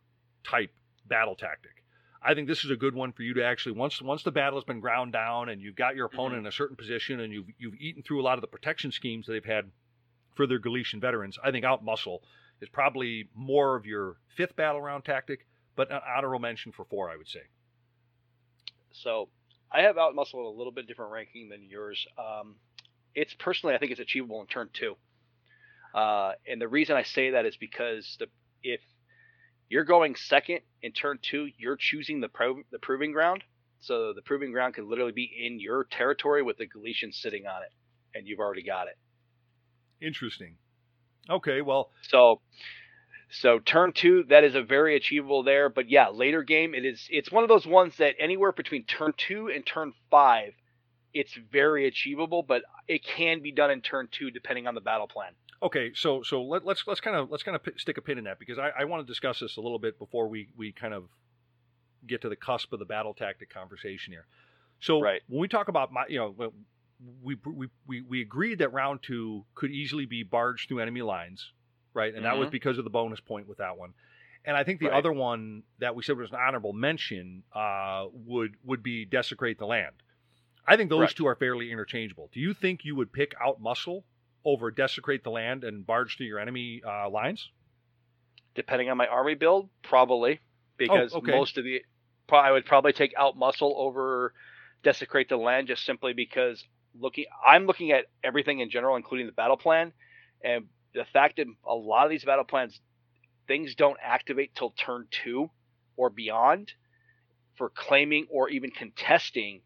[0.43, 0.71] type
[1.05, 1.82] battle tactic.
[2.25, 4.57] I think this is a good one for you to actually once once the battle
[4.57, 7.47] has been ground down and you've got your opponent in a certain position and you've
[7.57, 9.69] you've eaten through a lot of the protection schemes that they've had
[10.35, 11.37] for their Galletian veterans.
[11.43, 12.23] I think out muscle
[12.61, 15.45] is probably more of your fifth battle round tactic,
[15.75, 17.41] but an honorable mention for four, I would say.
[18.91, 19.29] So
[19.71, 22.07] I have out muscle a little bit different ranking than yours.
[22.17, 22.55] Um,
[23.15, 24.95] it's personally, I think it's achievable in turn two.
[25.93, 28.27] Uh, and the reason I say that is because the
[28.63, 28.79] if
[29.73, 33.43] you're going second in turn two, you're choosing the pro, the proving ground.
[33.79, 37.63] So the proving ground could literally be in your territory with the Galletians sitting on
[37.63, 37.71] it,
[38.13, 38.99] and you've already got it.
[39.99, 40.57] Interesting.
[41.27, 42.41] Okay, well, So,
[43.31, 45.69] so turn two, that is a very achievable there.
[45.69, 47.07] But yeah, later game, it is.
[47.09, 50.53] It's one of those ones that anywhere between turn two and turn five,
[51.15, 52.43] it's very achievable.
[52.47, 55.31] But it can be done in turn two depending on the battle plan.
[55.63, 58.17] Okay, so so let, let's let's kind of let's kind of p- stick a pin
[58.17, 60.71] in that because I, I want to discuss this a little bit before we we
[60.71, 61.05] kind of
[62.05, 64.25] get to the cusp of the battle tactic conversation here.
[64.79, 65.21] So Right.
[65.27, 66.51] when we talk about my, you know,
[67.21, 71.51] we we we we agreed that round two could easily be barged through enemy lines,
[71.93, 72.13] right?
[72.13, 72.51] And that was Mhm.
[72.51, 73.93] because of the bonus point with that one.
[74.45, 74.97] And I think the Right.
[74.97, 79.65] other one that we said was an honorable mention uh, would would be desecrate the
[79.65, 79.95] land.
[80.67, 81.17] I think those Correct.
[81.17, 82.29] two are fairly interchangeable.
[82.33, 84.03] Do you think you would pick out muscle
[84.45, 87.49] over desecrate the land and barge through your enemy uh, lines?
[88.55, 90.39] Depending on my army build, probably
[90.77, 91.31] because okay.
[91.31, 91.83] most of the
[92.31, 94.33] I would probably take out muscle over
[94.83, 96.63] desecrate the land just simply because
[96.99, 99.93] looking I'm looking at everything in general, including the battle plan,
[100.43, 102.79] and the fact that a lot of these battle plans
[103.47, 105.49] things don't activate till turn two
[105.97, 106.71] or beyond
[107.55, 109.61] for claiming or even contesting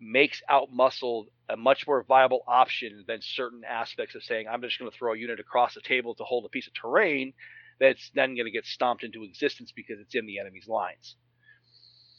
[0.00, 4.78] makes out muscle a much more viable option than certain aspects of saying I'm just
[4.78, 7.34] going to throw a unit across the table to hold a piece of terrain
[7.78, 11.16] that's then going to get stomped into existence because it's in the enemy's lines.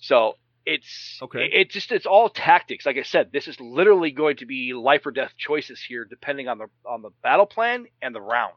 [0.01, 0.33] So
[0.65, 1.45] it's Okay.
[1.45, 2.85] It, it just it's all tactics.
[2.85, 6.47] Like I said, this is literally going to be life or death choices here, depending
[6.47, 8.53] on the on the battle plan and the round.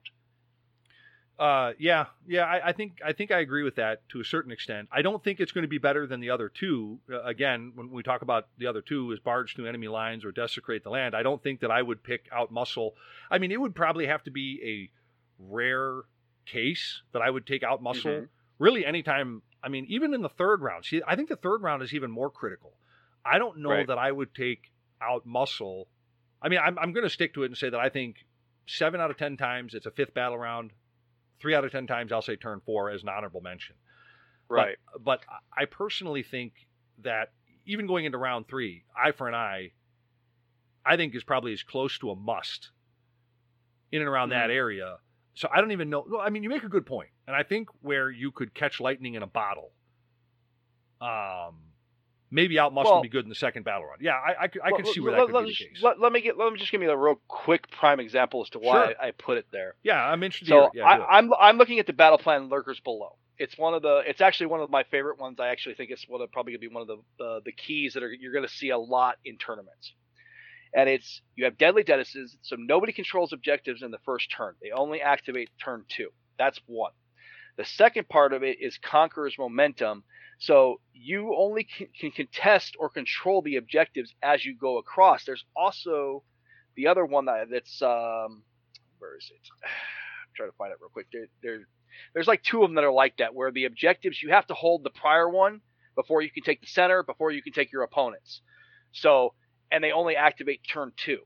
[1.38, 2.42] Uh, yeah, yeah.
[2.44, 4.88] I, I think I think I agree with that to a certain extent.
[4.90, 6.98] I don't think it's going to be better than the other two.
[7.10, 10.32] Uh, again, when we talk about the other two, is barge through enemy lines or
[10.32, 11.14] desecrate the land.
[11.14, 12.94] I don't think that I would pick out muscle.
[13.30, 14.90] I mean, it would probably have to be
[15.40, 16.00] a rare
[16.44, 18.10] case that I would take out muscle.
[18.10, 18.28] Mhm.
[18.58, 19.42] Really, anytime.
[19.62, 20.84] I mean, even in the third round.
[20.86, 22.72] See, I think the third round is even more critical.
[23.24, 23.86] I don't know Right.
[23.86, 25.86] that I would take out muscle.
[26.42, 28.24] I mean, I'm I'm going to stick to it and say that I think
[28.66, 30.72] seven out of ten times it's a fifth battle round
[31.40, 33.76] three out of ten times I'll say turn four as an honorable mention.
[34.48, 34.76] Right.
[34.92, 35.20] But, but
[35.56, 36.52] I personally think
[37.02, 37.32] that
[37.66, 39.72] even going into round three, eye for an eye,
[40.84, 42.70] I think is probably as close to a must
[43.92, 44.96] in and around that area.
[45.34, 46.04] So I don't even know.
[46.08, 48.80] Well, I mean, you make a good point, and I think where you could catch
[48.80, 49.70] lightning in a bottle,
[51.00, 51.60] um,
[52.30, 54.00] maybe out muscle Well- be good in the second battle round.
[54.00, 55.56] Yeah, I, I, could- I Well, can see where let- that could let, be the
[55.74, 55.82] case.
[55.82, 56.36] Let, let me get.
[56.38, 58.94] Let me just give you a real quick prime example as to why Sure.
[59.02, 59.74] I, I put it there.
[59.82, 60.48] yeah, I'm interested.
[60.48, 60.70] So.
[60.74, 60.84] Yeah.
[60.84, 63.16] I, I'm I'm looking at the battle plan lurkers below.
[63.38, 64.02] It's one of the.
[64.06, 65.38] It's actually one of my favorite ones.
[65.40, 67.94] I actually think it's one of probably gonna be one of the the, the keys
[67.94, 69.92] that are you're gonna see a lot in tournaments.
[70.74, 74.54] And it's you have deadly deaths, so nobody controls objectives in the first turn.
[74.62, 76.08] They only activate turn two.
[76.38, 76.92] That's one.
[77.58, 80.04] The second part of it is conqueror's momentum.
[80.38, 85.24] So you only can, can contest or control the objectives as you go across.
[85.24, 86.22] There's also
[86.76, 88.44] the other one that, that's um,
[89.00, 89.40] where is it?
[89.64, 91.08] I'm trying to find it real quick.
[91.12, 91.58] There, there,
[92.14, 94.54] there's like two of them that are like that, where the objectives you have to
[94.54, 95.60] hold the prior one
[95.96, 98.40] before you can take the center, before you can take your opponents.
[98.92, 99.34] So,
[99.72, 101.18] and they only activate turn two.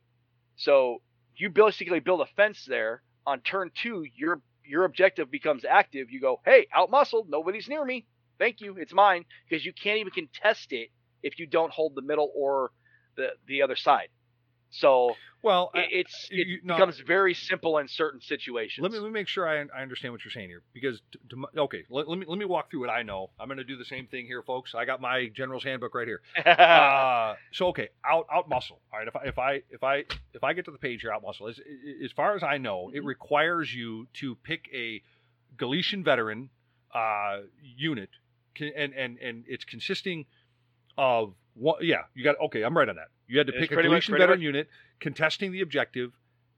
[0.57, 1.03] So
[1.37, 3.03] you basically build a fence there.
[3.27, 4.41] On turn two, your
[4.73, 6.11] your objective becomes active.
[6.11, 8.07] You go, hey, out muscled, nobody's near me.
[8.39, 10.89] Thank you, it's mine, because you can't even contest it
[11.23, 12.73] if you don't hold the middle or
[13.17, 14.09] the the other side.
[14.75, 18.83] So well, it, it's it you- no, becomes very simple in certain situations.
[18.83, 20.63] Let me, let me make sure I, I understand what you're saying here.
[20.73, 23.31] Because, to, to okay, let, let me let me walk through what I know.
[23.39, 24.75] I'm going to do the same thing here, folks.
[24.75, 26.23] I got my general's handbook right here.
[26.47, 28.81] Uh, so, okay, out out muscle.
[28.93, 31.13] All right, if I if I if I if I get to the page here,
[31.13, 31.49] out muscle.
[31.49, 31.61] As,
[32.05, 33.07] as far as I know, it Mhm.
[33.07, 35.03] requires you to pick a
[35.57, 36.49] Galletian veteran
[36.95, 38.09] uh, unit,
[38.59, 40.25] and and and it's consisting
[40.97, 41.83] of what?
[41.85, 42.63] Yeah, you got okay.
[42.63, 43.09] I'm right on that.
[43.29, 44.69] You had to It's pick a Galletian veteran much- unit
[45.01, 46.13] contesting the objective,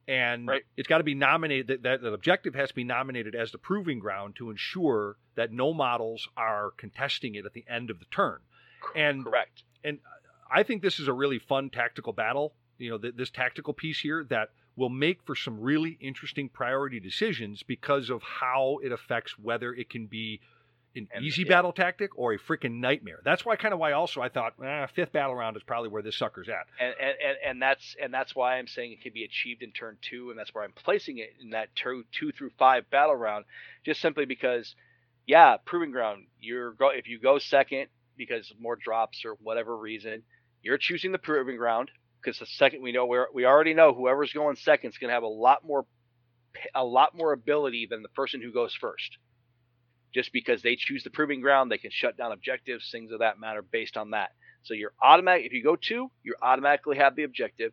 [0.09, 0.63] and Right.
[0.77, 1.67] it's got to be nominated.
[1.69, 5.53] That, that that objective has to be nominated as the proving ground to ensure that
[5.53, 8.39] no models are contesting it at the end of the turn.
[8.95, 9.65] And correct.
[9.83, 9.99] And
[10.51, 12.55] I think this is a really fun tactical battle.
[12.79, 16.99] You know, th- this tactical piece here that will make for some really interesting priority
[17.01, 20.41] decisions because of how it affects whether it can be
[20.97, 21.49] an And- easy yeah.
[21.49, 23.21] battle tactic or a freaking nightmare.
[23.25, 26.03] That's why kind of why also I thought eh, fifth battle round is probably where
[26.03, 26.67] this sucker's at.
[26.79, 29.99] And, and and that's and that's why I'm saying it can be achieved in turn
[30.03, 33.45] two, and that's where I'm placing it in that two two through five battle round,
[33.85, 34.75] just simply because,
[35.27, 36.27] yeah, proving ground.
[36.41, 40.23] You're go if you go second because more drops or whatever reason,
[40.63, 41.91] you're choosing the proving ground
[42.23, 45.15] because the second we know where we already know whoever's going second is going to
[45.15, 45.85] have a lot more
[46.75, 49.19] a lot more ability than the person who goes first.
[50.15, 53.41] Just because they choose the proving ground, they can shut down objectives, things of that
[53.41, 54.31] matter based on that.
[54.63, 55.47] So you're automatic.
[55.47, 57.73] If you go two, you automatically have the objective.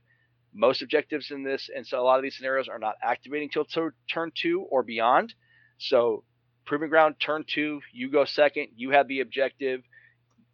[0.53, 3.63] Most objectives in this, and so a lot of these scenarios are not activating till
[3.63, 5.33] tur- turn two or beyond.
[5.77, 6.25] So
[6.65, 8.67] proving ground, turn two, you go second.
[8.75, 9.81] You have the objective.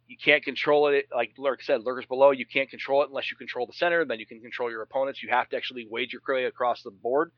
[0.06, 1.06] You can't control it.
[1.14, 4.04] Like Lurk said, lurkers below, you can't control it unless you control the center.
[4.04, 5.22] Then you can control your opponents.
[5.22, 7.32] You have to actually wage your query across the board.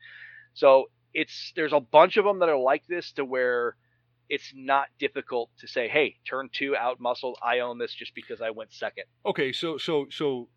[0.53, 3.75] So it's there's a bunch of them that are like this to where
[4.31, 7.37] it's not difficult to say, hey, turn two out muscled.
[7.43, 9.03] I own this just because I went second.
[9.25, 10.47] Okay, so so so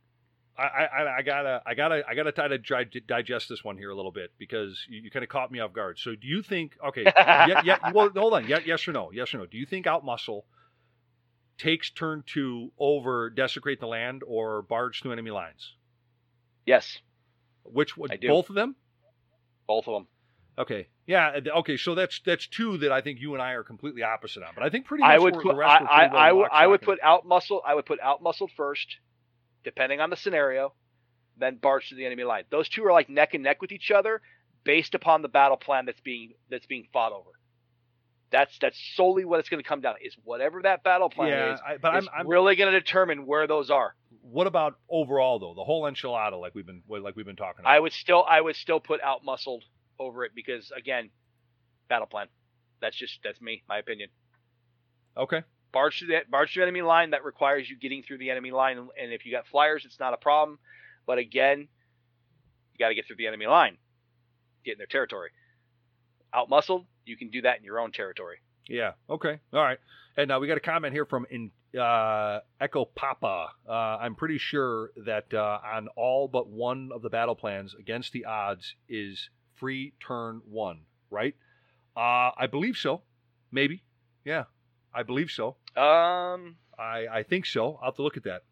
[0.56, 3.90] I, I, I gotta I gotta I gotta try to dry, digest this one here
[3.90, 5.98] a little bit because you, you kind of caught me off guard.
[5.98, 7.02] So do you think okay?
[7.16, 7.90] yeah, yeah.
[7.92, 8.46] Well, hold on.
[8.46, 9.10] Yeah, yes or no?
[9.12, 9.46] Yes or no?
[9.46, 10.46] Do you think out muscle
[11.58, 15.72] takes turn two over desecrate the land or barge through enemy lines?
[16.64, 17.00] Yes,
[17.64, 18.10] Which one?
[18.22, 18.76] Both of them?
[19.66, 20.06] both of them.
[20.58, 20.86] Okay.
[21.06, 21.38] Yeah.
[21.58, 21.76] Okay.
[21.76, 24.50] So that's that's two that I think you and I are completely opposite on.
[24.54, 26.32] But I think pretty much I would put the rest were I, well I, I
[26.32, 28.96] would I would put out muscle I would put out muscled first,
[29.64, 30.72] depending on the scenario,
[31.38, 32.44] then barge to the enemy line.
[32.50, 34.22] Those two are like neck and neck with each other
[34.62, 37.30] based upon the battle plan that's being that's being fought over.
[38.30, 39.96] That's that's solely what it's going to come down.
[40.00, 41.54] to, Is whatever that battle plan Yeah.
[41.54, 43.94] is, I, but I'm, I'm really going to determine where those are.
[44.22, 45.54] what about overall though?
[45.54, 47.70] The whole enchilada, like we've been like we've been talking about.
[47.70, 49.62] I would still I would still put out muscled
[49.98, 51.10] over it because again,
[51.88, 52.26] battle plan.
[52.80, 54.10] That's just that's me, my opinion.
[55.16, 55.42] okay.
[55.72, 58.50] barge to the barge to the enemy line that requires you getting through the enemy
[58.50, 60.58] line and if you got flyers it's not a problem
[61.06, 61.60] but again
[62.72, 63.76] you got to get through the enemy line
[64.64, 65.30] get in their territory
[66.32, 68.38] out muscled you can do that in your own territory
[68.68, 68.92] Yeah.
[69.08, 69.38] Okay.
[69.52, 69.78] All right.
[70.16, 73.48] And now we got a comment here from in, uh, Echo Papa.
[73.68, 78.12] Uh, I'm pretty sure that uh, on all but one of the battle plans against
[78.12, 81.34] the odds is free turn one, right?
[81.96, 83.02] Uh, I believe so.
[83.52, 83.82] Maybe.
[84.24, 84.44] Yeah.
[84.94, 85.56] I believe so.
[85.76, 87.78] um I, I think so.
[87.80, 88.42] I'll have to look at that.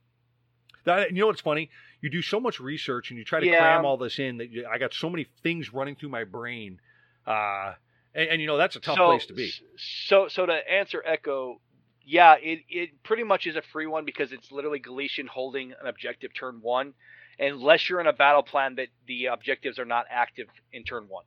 [0.85, 1.71] That you know what's funny?
[2.01, 3.59] You do so much research and you try to Yeah.
[3.59, 6.81] cram all this in that you, I got so many things running through my brain.
[7.27, 7.75] Uh,
[8.15, 9.53] and, and you know that's a tough so, place to be.
[9.77, 11.61] so so to answer echo
[12.05, 15.87] yeah, it, it pretty much is a free one because it's literally Galletian holding an
[15.87, 16.95] objective turn one,
[17.39, 21.25] unless you're in a battle plan that the objectives are not active in turn one.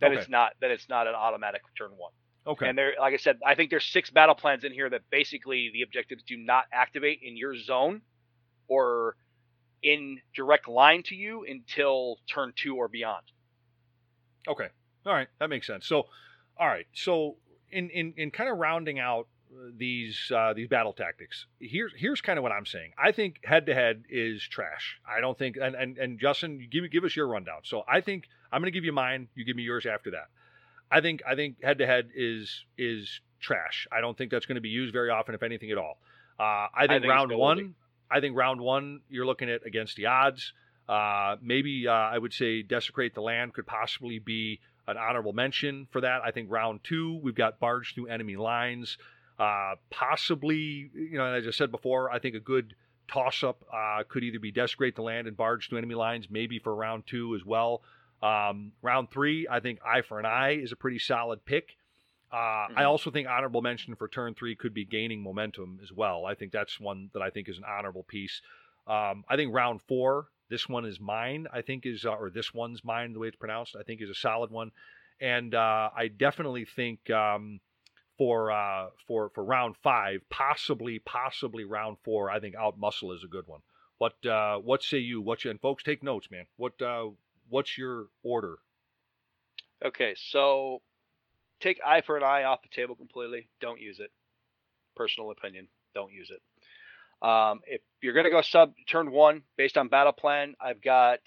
[0.00, 0.20] That Okay.
[0.20, 2.12] it's not that it's not an automatic turn one.
[2.46, 2.68] Okay.
[2.68, 5.70] And there, like I said, I think there's six battle plans in here that basically
[5.72, 8.02] the objectives do not activate in your zone
[8.68, 9.16] or
[9.82, 13.24] in direct line to you until turn two or beyond.
[14.48, 14.68] Okay.
[15.04, 15.28] All right.
[15.40, 15.86] That makes sense.
[15.86, 16.04] So,
[16.58, 16.86] all right.
[16.92, 17.36] So,
[17.70, 19.26] in in, in kind of rounding out
[19.76, 22.92] these uh, these battle tactics, here's here's kind of what I'm saying.
[22.98, 25.00] I think head to head is trash.
[25.08, 25.56] I don't think.
[25.60, 27.60] And and, and Justin, give give us your rundown.
[27.64, 29.28] So I think I'm going to give you mine.
[29.34, 30.28] You give me yours after that.
[30.90, 33.86] I think I think head to head is is trash.
[33.92, 35.98] I don't think that's going to be used very often, if anything at all.
[36.38, 37.74] Uh, I think think round one.
[38.10, 40.52] I think round one you're looking at against the odds.
[40.88, 45.88] Uh, maybe uh, I would say desecrate the land could possibly be an honorable mention
[45.90, 46.20] for that.
[46.24, 48.98] I think round two we've got barge through enemy lines.
[49.38, 52.74] Uh, possibly, you know, as I said before, I think a good
[53.08, 56.58] toss up uh, could either be desecrate the land and barge to enemy lines, maybe
[56.58, 57.82] for round two as well.
[58.22, 61.76] Um, round three, I think eye for an eye is a pretty solid pick.
[62.32, 62.86] Uh, I Mhm.
[62.88, 66.26] also think honorable mention for turn three could be gaining momentum as well.
[66.26, 68.42] I think that's one that I think is an honorable piece.
[68.86, 71.46] Um, I think round four, this one is mine.
[71.52, 73.76] I think is uh, or this one's mine, the way it's pronounced.
[73.76, 74.72] I think is a solid one,
[75.20, 77.60] and uh, I definitely think um,
[78.18, 83.24] for uh, for for round five, possibly possibly round four, I think out muscle is
[83.24, 83.60] a good one.
[83.98, 85.20] What uh, what say you?
[85.20, 86.46] What you and folks take notes, man.
[86.56, 87.06] What uh,
[87.48, 88.58] what's your order?
[89.84, 90.80] Okay, so
[91.60, 93.48] take eye for an eye off the table completely.
[93.60, 94.10] Don't use it.
[94.94, 95.68] Personal opinion.
[95.94, 96.42] Don't use it.
[97.26, 101.20] Um, if you're to go sub turn one based on battle plan, I've got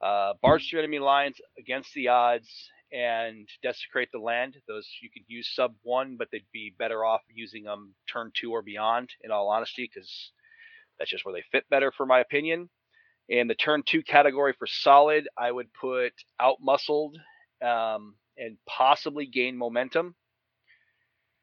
[0.00, 4.56] uh, barge enemy lines against the odds and desecrate the land.
[4.68, 8.52] Those you could use sub one, but they'd be better off using them turn two
[8.52, 9.10] or beyond.
[9.22, 10.30] In all honesty, because
[10.98, 12.70] that's just where they fit better, for my opinion.
[13.28, 17.18] In the turn two category for solid, I would put out muscled
[17.62, 20.14] um, and possibly gain momentum.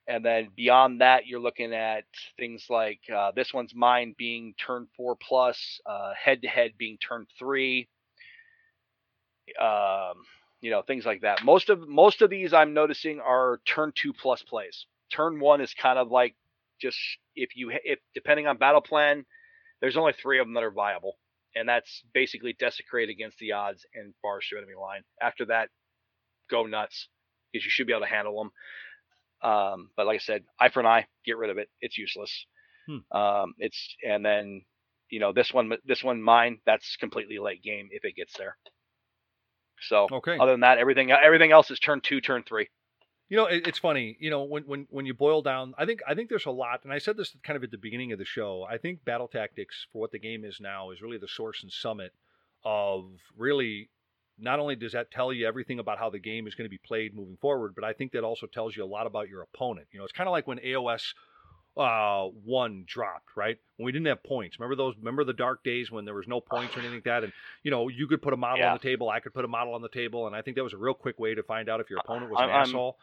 [0.08, 2.06] And then beyond that, you're looking at
[2.38, 5.80] things like uh, this one's mine being turn four plus,
[6.18, 7.88] head to head being turn three.
[9.60, 10.16] Um,
[10.62, 11.44] you know, things like that.
[11.44, 14.86] Most of most of these I'm noticing are turn two plus plays.
[15.12, 16.36] Turn one is kind of like
[16.80, 16.98] just
[17.36, 19.26] if you if depending on battle plan,
[19.82, 21.18] there's only three of them that are viable,
[21.56, 25.02] and that's basically desecrate against the odds and bars through enemy line.
[25.22, 25.70] After that,
[26.50, 27.08] go nuts
[27.52, 28.52] because you should be able to handle them.
[29.52, 31.70] Um, but like I said, eye for an eye, get rid of it.
[31.82, 32.46] It's useless.
[32.88, 33.18] Hmm.
[33.18, 34.62] Um, it's and then
[35.10, 36.60] you know this one, this one, mine.
[36.68, 38.58] That's completely late game if it gets there.
[39.82, 40.38] So Okay.
[40.40, 42.70] other than that, everything everything else is turn two, turn three.
[43.30, 44.18] You know, it, it's funny.
[44.20, 46.82] You know, when when when you boil down, I think I think there's a lot,
[46.84, 48.66] and I said this kind of at the beginning of the show.
[48.70, 51.72] I think battle tactics for what the game is now is really the source and
[51.72, 52.14] summit
[52.64, 53.06] of
[53.38, 53.90] really.
[54.44, 56.80] Not only does that tell you everything about how the game is going to be
[56.80, 59.88] played moving forward, but I think that also tells you a lot about your opponent.
[59.92, 61.14] You know, it's kind of like when AOS
[61.78, 63.58] uh, one dropped, right?
[63.78, 64.60] When we didn't have points.
[64.60, 64.96] Remember those?
[64.98, 67.34] Remember the dark days when there was no points or anything like that, and
[67.64, 68.72] you know you could put a model Yeah.
[68.72, 70.64] on the table, I could put a model on the table, and I think that
[70.64, 72.62] was a real quick way to find out if your opponent was an I'm- I'm-
[72.62, 72.98] asshole.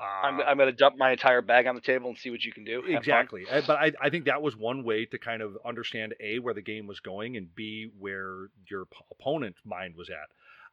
[0.00, 2.44] Uh, I'm, I'm going to dump my entire bag on the table and see what
[2.44, 2.82] you can do.
[2.82, 6.14] Have exactly, Uh, but I, I think that was one way to kind of understand
[6.18, 10.30] a where the game was going and b where your p- opponent's mind was at.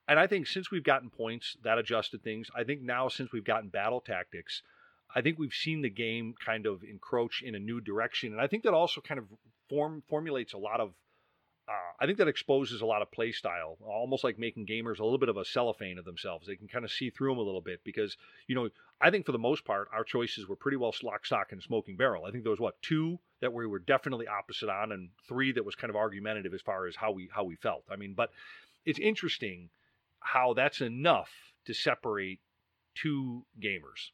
[0.08, 2.50] And I think since we've gotten points, that adjusted things.
[2.56, 4.64] I think now since we've gotten battle tactics,
[5.16, 8.48] I think we've seen the game kind of encroach in a new direction, and I
[8.48, 9.26] think that also kind of
[9.70, 10.94] form formulates a lot of.
[11.68, 15.04] Uh, I think that exposes a lot of play style, almost like making gamers a
[15.04, 16.48] little bit of a cellophane of themselves.
[16.48, 18.18] They can kind of see through them a little bit because
[18.48, 18.70] you know
[19.00, 21.98] I think for the most part our choices were pretty well lock, stock, and smoking
[21.98, 22.26] barrel.
[22.26, 25.66] I think there was what two that we were definitely opposite on, and three that
[25.66, 27.84] was kind of argumentative as far as how we how we felt.
[27.92, 28.32] I mean, but
[28.86, 29.70] it's interesting
[30.20, 31.30] how that's enough
[31.66, 32.40] to separate
[32.96, 34.12] two gamers.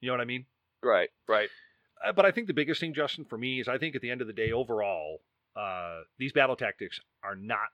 [0.00, 0.46] You know what I mean?
[0.82, 1.48] Right, right.
[2.04, 4.10] Uh, but I think the biggest thing, Justin, for me is I think at the
[4.10, 5.20] end of the day, overall,
[5.54, 7.68] uh, these battle tactics are not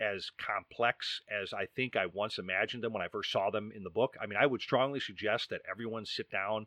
[0.00, 3.84] as complex as I think I once imagined them when I first saw them in
[3.84, 4.16] the book.
[4.20, 6.66] I mean, I would strongly suggest that everyone sit down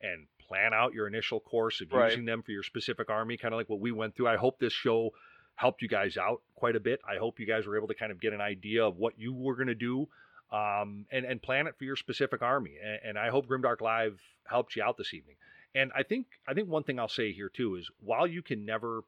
[0.00, 2.10] and plan out your initial course of Right.
[2.10, 4.28] using them for your specific army, kind of like what we went through.
[4.28, 5.10] I hope this show
[5.56, 7.00] helped you guys out quite a bit.
[7.06, 9.34] I hope you guys were able to kind of get an idea of what you
[9.34, 10.08] were going to do
[10.52, 12.72] um, and, and plan it for your specific army.
[12.82, 14.18] And, and I hope Grimdark Live
[14.48, 15.36] helped you out this evening.
[15.74, 18.64] And I think I think one thing I'll say here too is while you can
[18.64, 19.02] never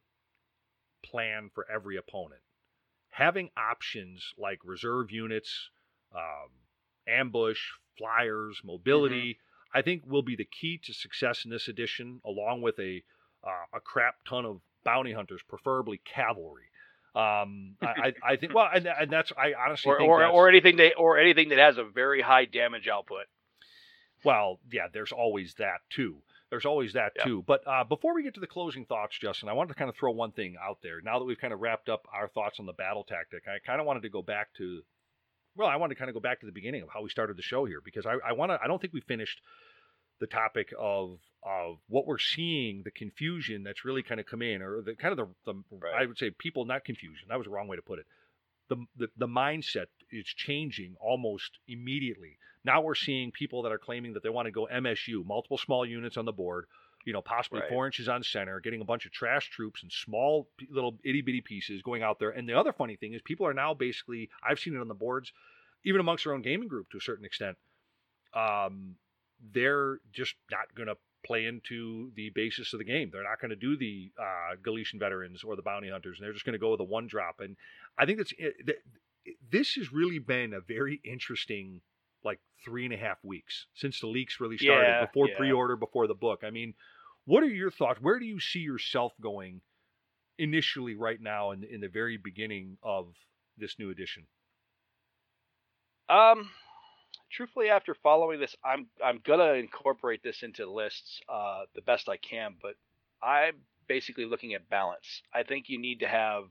[1.04, 2.42] plan for every opponent,
[3.10, 5.70] having options like reserve units,
[6.14, 6.50] um,
[7.08, 7.60] ambush,
[7.98, 9.38] flyers, mobility,
[9.74, 13.02] I think will be the key to success in this edition, along with a
[13.44, 16.66] uh, a crap ton of bounty hunters, preferably cavalry.
[17.14, 20.76] Um, I, I, think well, and, and that's I honestly or think or, or anything
[20.76, 23.26] that or anything that has a very high damage output.
[24.24, 26.16] well, yeah, there's always that too.
[26.50, 27.24] There's always that Yeah.
[27.24, 27.44] too.
[27.46, 29.96] But uh, before we get to the closing thoughts, Justin, I wanted to kind of
[29.96, 31.00] throw one thing out there.
[31.02, 33.80] Now that we've kind of wrapped up our thoughts on the battle tactic, I kind
[33.80, 34.82] of wanted to go back to,
[35.56, 37.38] well, I wanted to kind of go back to the beginning of how we started
[37.38, 38.58] the show here because I, I want to.
[38.62, 39.40] I don't think we finished
[40.22, 44.62] the topic of of what we're seeing, the confusion that's really kind of come in,
[44.62, 46.02] or the kind of the, the Right.
[46.02, 47.26] I would say people, not confusion.
[47.28, 48.06] That was the wrong way to put it.
[48.68, 52.38] The, the the mindset is changing almost immediately.
[52.64, 55.84] Now we're seeing people that are claiming that they want to go MSU, multiple small
[55.84, 56.66] units on the board,
[57.04, 57.68] you know, possibly Right.
[57.68, 61.40] four inches on center, getting a bunch of trash troops and small little itty bitty
[61.40, 62.30] pieces going out there.
[62.30, 64.94] And the other funny thing is, people are now basically, I've seen it on the
[64.94, 65.32] boards,
[65.84, 67.56] even amongst their own gaming group to a certain extent.
[68.32, 68.94] Um,
[69.52, 73.10] they're just not going to play into the basis of the game.
[73.12, 76.32] They're not going to do the uh, Galletian veterans or the bounty hunters, and they're
[76.32, 77.40] just going to go with a one drop.
[77.40, 77.56] And
[77.98, 78.78] I think that's it, th-
[79.50, 81.80] this has really been a very interesting
[82.24, 85.36] like three and a half weeks since the leaks really started Yeah, before yeah.
[85.36, 86.42] pre-order before the book.
[86.44, 86.74] I mean,
[87.24, 88.00] what are your thoughts?
[88.00, 89.60] Where do you see yourself going
[90.38, 93.14] initially right now in in the very beginning of
[93.58, 94.26] this new edition?
[96.08, 96.50] Um,
[97.32, 102.16] truthfully, after following this, I'm I'm gonna incorporate this into lists uh, the best I
[102.16, 102.74] can, but
[103.22, 103.54] I'm
[103.88, 105.22] basically looking at balance.
[105.34, 106.44] I think you need to have.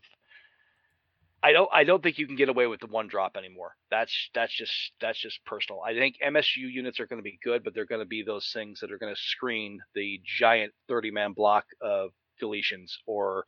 [1.44, 1.70] I don't.
[1.74, 3.76] I don't think you can get away with the one drop anymore.
[3.90, 5.82] That's that's just that's just personal.
[5.82, 8.49] I think MSU units are going to be good, but they're going to be those
[8.53, 13.45] things that are going to screen the giant 30 man block of Galletians or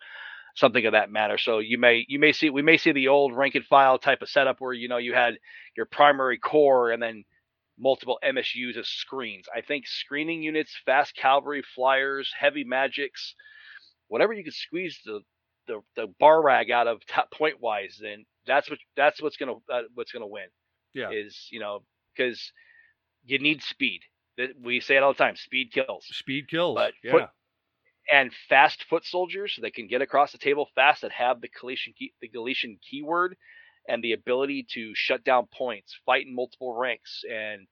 [0.55, 1.37] something of that matter.
[1.37, 4.21] So you may you may see we may see the old rank and file type
[4.21, 5.35] of setup where you know you had
[5.75, 7.23] your primary core and then
[7.79, 9.45] multiple MSUs as screens.
[9.53, 13.35] I think screening units, fast cavalry, flyers, heavy magics,
[14.07, 15.21] whatever you can squeeze the
[15.65, 19.55] the, the bar rag out of top point wise, then that's what that's what's gonna
[19.71, 20.47] uh, what's gonna win.
[20.93, 21.09] Yeah.
[21.11, 21.83] Is you know
[22.15, 22.51] because
[23.25, 24.01] you need speed.
[24.61, 25.35] We say it all the time.
[25.35, 26.75] Speed kills Speed kills.
[26.75, 27.11] But yeah.
[27.11, 27.29] foot-
[28.11, 31.95] and fast foot soldiers that can get across the table fast that have the Galletian
[31.97, 33.35] key, the Galletian keyword
[33.87, 37.67] and the ability to shut down points, fight in multiple ranks, and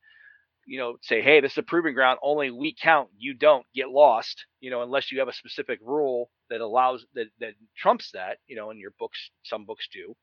[0.65, 2.19] you know say, hey, this is a proving ground.
[2.21, 3.09] Only we count.
[3.17, 4.45] You don't get lost.
[4.59, 8.37] You know, unless you have a specific rule that allows that that trumps that.
[8.47, 10.15] You know, in your books, some books do.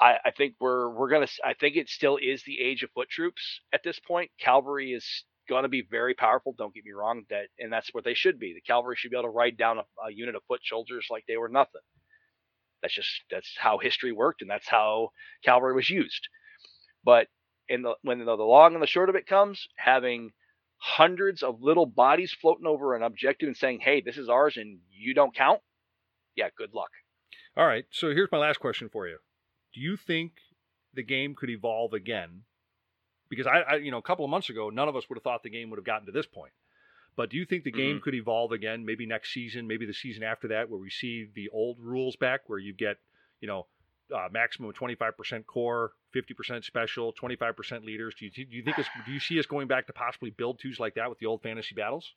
[0.00, 1.28] I, I think we're we're gonna.
[1.44, 4.30] I think it still is the age of foot troops at this point.
[4.40, 6.54] Cavalry is going to be very powerful.
[6.56, 7.24] Don't get me wrong.
[7.30, 8.54] That and that's what they should be.
[8.54, 11.24] The cavalry should be able to ride down a, a unit of foot soldiers like
[11.26, 11.80] they were nothing.
[12.82, 15.10] That's just that's how history worked, and that's how
[15.44, 16.28] cavalry was used.
[17.04, 17.28] But
[17.68, 20.32] in the when the, the long and the short of it comes, having
[20.78, 24.80] hundreds of little bodies floating over an objective and saying, "Hey, this is ours, and
[24.90, 25.60] you don't count."
[26.36, 26.90] Yeah, good luck.
[27.56, 27.84] All right.
[27.90, 29.18] So here's my last question for you.
[29.74, 30.32] Do you think
[30.94, 32.42] the game could evolve again?
[33.32, 35.22] Because I, I, you know, a couple of months ago, none of us would have
[35.22, 36.52] thought the game would have gotten to this point.
[37.16, 38.84] But do you think the game could evolve again?
[38.84, 42.42] Maybe next season, maybe the season after that, where we see the old rules back,
[42.46, 42.98] where you get,
[43.40, 43.66] you know,
[44.14, 48.14] uh, maximum 25% core, 50% special, 25% leaders.
[48.18, 50.60] Do you, do you think it's, do you see us going back to possibly build
[50.60, 52.12] twos like that with the old fantasy battles?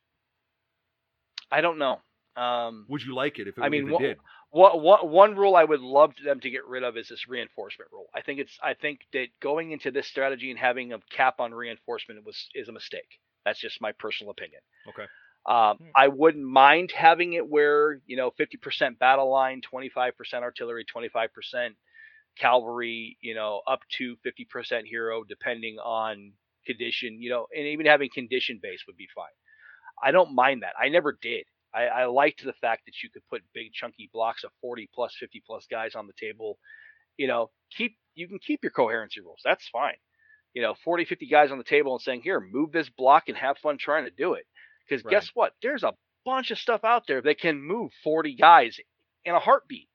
[1.50, 2.02] I don't know.
[2.36, 4.18] Um, Would you like it if it, I mean, what- did?
[4.50, 7.92] One, one, one rule I would love them to get rid of is this reinforcement
[7.92, 8.08] rule.
[8.14, 11.54] I think it's I think that going into this strategy and having a cap on
[11.54, 13.20] reinforcement was is a mistake.
[13.44, 14.62] That's just my personal opinion.
[14.88, 15.06] Okay.
[15.46, 15.78] Um.
[15.96, 21.76] I wouldn't mind having it where you know 50% battle line, 25% artillery, 25%
[22.38, 26.34] cavalry, you know, up to 50% hero, depending on
[26.66, 27.22] condition.
[27.22, 29.26] You know, and even having condition base would be fine.
[30.02, 30.74] I don't mind that.
[30.82, 31.46] I never did.
[31.76, 35.14] I, I liked the fact that you could put big chunky blocks of 40 plus
[35.20, 36.58] 50 plus guys on the table.
[37.18, 39.42] You know, keep you can keep your coherency rules.
[39.44, 39.96] That's fine.
[40.54, 43.36] You know, 40, 50 guys on the table and saying, here, move this block and
[43.38, 44.46] have fun trying to do it.
[44.88, 45.12] Because Right.
[45.12, 45.54] guess what?
[45.62, 45.92] There's a
[46.24, 48.80] bunch of stuff out there that can move 40 guys
[49.26, 49.90] in a heartbeat.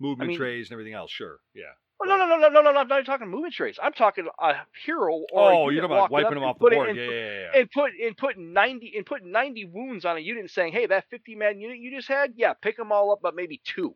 [0.00, 1.12] Movement mean- trays and everything else.
[1.12, 1.38] Sure.
[1.54, 1.72] Yeah.
[2.02, 3.78] Oh, no, no, no, no, no, no, no, I'm not talking movement trays.
[3.82, 4.54] I'm talking a
[4.84, 6.88] hero or a Oh, unit you're talking about wiping them off the board.
[6.88, 7.10] and Yeah, yeah,
[7.52, 7.60] yeah.
[7.60, 10.86] and put and putting 90 and putting 90 wounds on a unit and saying, "Hey,
[10.86, 13.94] that 50 man unit you just had, yeah, pick them all up, but maybe two.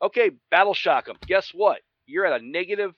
[0.00, 1.16] Okay, battle shock them.
[1.26, 1.80] Guess what?
[2.06, 2.94] You're at a negative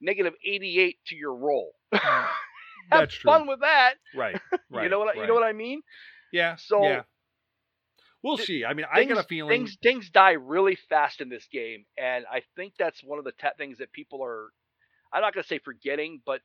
[0.00, 1.72] negative 88 to your roll.
[1.94, 2.00] Mm.
[2.90, 3.30] Have That's true.
[3.30, 3.94] fun with that.
[4.14, 4.40] Right.
[4.70, 4.84] Right.
[4.84, 5.82] you know what I, you know what I mean?
[6.32, 6.56] Yeah.
[6.56, 7.02] So- yeah.
[8.22, 8.64] We'll Th- see.
[8.64, 9.50] I mean, I get a Things- feeling.
[9.66, 13.32] things things die really fast in this game, and I think that's one of the
[13.32, 14.50] ta- things that people are.
[15.12, 16.40] I'm not going to say forgetting, but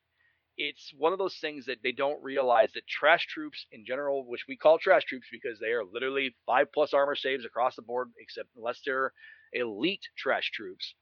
[0.58, 4.46] it's one of those things that they don't realize that trash troops in general, which
[4.48, 8.10] we call trash troops because they are literally five plus armor saves across the board,
[8.18, 9.14] except unless they're
[9.54, 10.96] elite trash troops,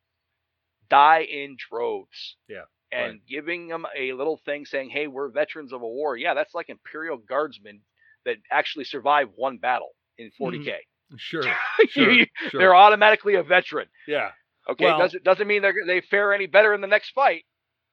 [0.90, 2.36] die in droves.
[2.50, 2.66] Yeah.
[2.92, 3.22] And right.
[3.28, 6.16] giving them a little thing saying, hey, we're veterans of a war.
[6.18, 7.82] Yeah, that's like Imperial Guardsmen
[8.26, 10.68] that actually survived one battle in 40K.
[10.68, 11.16] Mm-hmm.
[11.18, 11.44] Sure.
[11.90, 12.60] sure, You- sure.
[12.60, 13.88] They're automatically a veteran.
[14.08, 14.30] Yeah.
[14.70, 17.46] Okay, Well- doesn't doesn't mean they they fare any better in the next fight.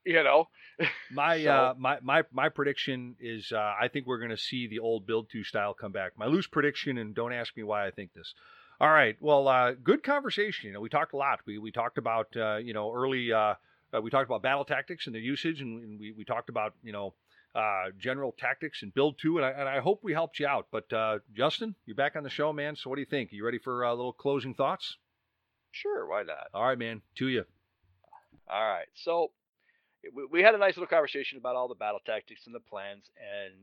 [0.04, 0.48] You know,
[1.12, 4.66] My So- uh, my my my prediction is uh, I think we're going to see
[4.66, 6.12] the old build two style come back.
[6.16, 8.34] My loose prediction, and don't ask me why I think this.
[8.80, 10.66] All right, well, uh, good conversation.
[10.68, 11.40] You know, we talked a lot.
[11.46, 13.32] We we talked about uh, you know early.
[13.32, 13.54] Uh,
[13.94, 16.74] uh, we talked about battle tactics and their usage, and, and we we talked about
[16.82, 17.14] you know
[17.54, 19.36] uh, general tactics and build two.
[19.38, 20.68] And I and I hope we helped you out.
[20.70, 22.76] But uh, Justin, you're back on the show, man.
[22.76, 23.32] So what do you think?
[23.32, 24.96] Are you ready for uh, little closing thoughts?
[25.72, 26.48] sure, why not?
[26.54, 27.02] All right, man.
[27.16, 27.44] To you.
[28.48, 28.86] All right.
[28.94, 29.32] So
[30.30, 33.54] we, had a nice little conversation about all the battle tactics and the plans, and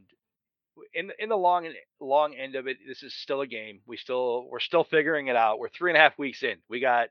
[0.94, 3.82] in the, in the long long end of it, this is still a game.
[3.86, 5.60] We still we're still figuring it out.
[5.60, 6.56] We're three and a half weeks in.
[6.70, 7.10] We got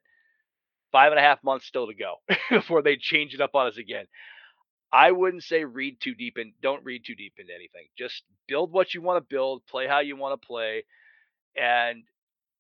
[0.90, 2.16] five and a half months still to go
[2.50, 4.06] before they change it up on us again.
[4.92, 7.88] I wouldn't say read too deep and don't read too deep into anything.
[7.96, 10.84] Just build what you want to build, play how you want to play,
[11.56, 12.04] and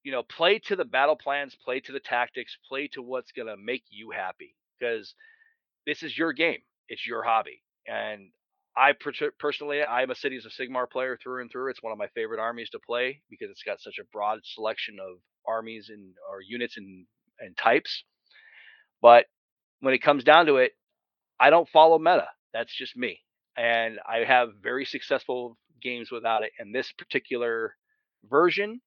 [0.04, 3.56] you know, play to the battle plans, play to the tactics, play to what's gonna
[3.56, 4.56] make you happy.
[4.78, 5.14] Because
[5.86, 8.30] this is your game, it's your hobby, and
[8.76, 11.70] I per- personally, I'm a Cities of Sigmar player through and through.
[11.70, 14.98] It's one of my favorite armies to play because it's got such a broad selection
[15.00, 17.06] of armies and or units and
[17.40, 18.04] and types.
[19.02, 19.26] But
[19.80, 20.72] when it comes down to it,
[21.40, 22.28] I don't follow meta.
[22.52, 23.20] That's just me.
[23.56, 26.52] And I have very successful games without it.
[26.58, 27.74] And this particular
[28.28, 28.80] version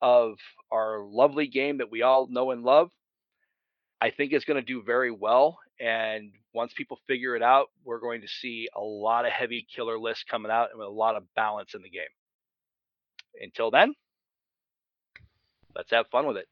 [0.00, 0.34] of
[0.70, 2.90] our lovely game that we all know and love,
[4.00, 5.58] I think is going to do very well.
[5.80, 9.98] And once people figure it out, we're going to see a lot of heavy killer
[9.98, 12.02] lists coming out and with a lot of balance in the game.
[13.40, 13.94] Until then,
[15.74, 16.48] let's have fun with it.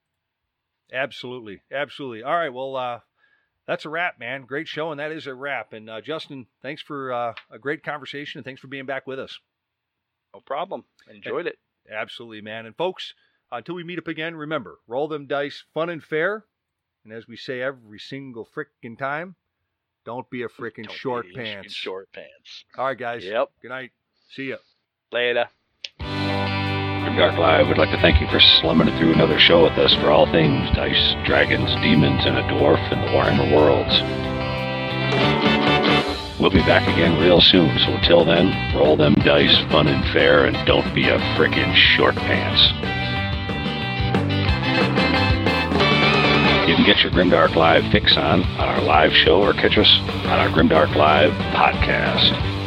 [0.93, 2.23] Absolutely, absolutely.
[2.23, 3.01] All right, well, uh,
[3.71, 4.47] that's a wrap, man.
[4.47, 5.75] Great show, and that is a wrap.
[5.75, 9.21] And uh, Justin, thanks for uh, a great conversation, and thanks for being back with
[9.21, 9.39] us.
[10.35, 10.83] No problem.
[11.09, 11.57] Enjoyed it.
[11.89, 12.67] Absolutely, man.
[12.67, 13.15] And folks,
[13.53, 16.45] until we meet up again, remember, roll them dice, fun and fair.
[17.05, 19.37] And as we say every single frickin' time,
[20.05, 21.73] don't be a frickin' short pants.
[21.73, 22.65] Short pants.
[22.77, 23.25] All right, guys.
[23.25, 23.51] Yep.
[23.63, 23.93] Good night.
[24.31, 24.57] See ya.
[25.13, 25.49] Later.
[27.21, 29.93] Grimdark Live would like to thank you for slumming it through another show with us
[29.97, 33.93] for all things dice, dragons, demons, and a dwarf in the Warhammer worlds.
[36.41, 40.47] We'll be back again real soon, so until then, roll them dice, fun and fair,
[40.47, 42.63] and don't be a frickin' short pants.
[46.71, 49.99] You can get your Grimdark Live fix on on our live show or catch us
[50.25, 52.60] on our Grimdark Live podcast.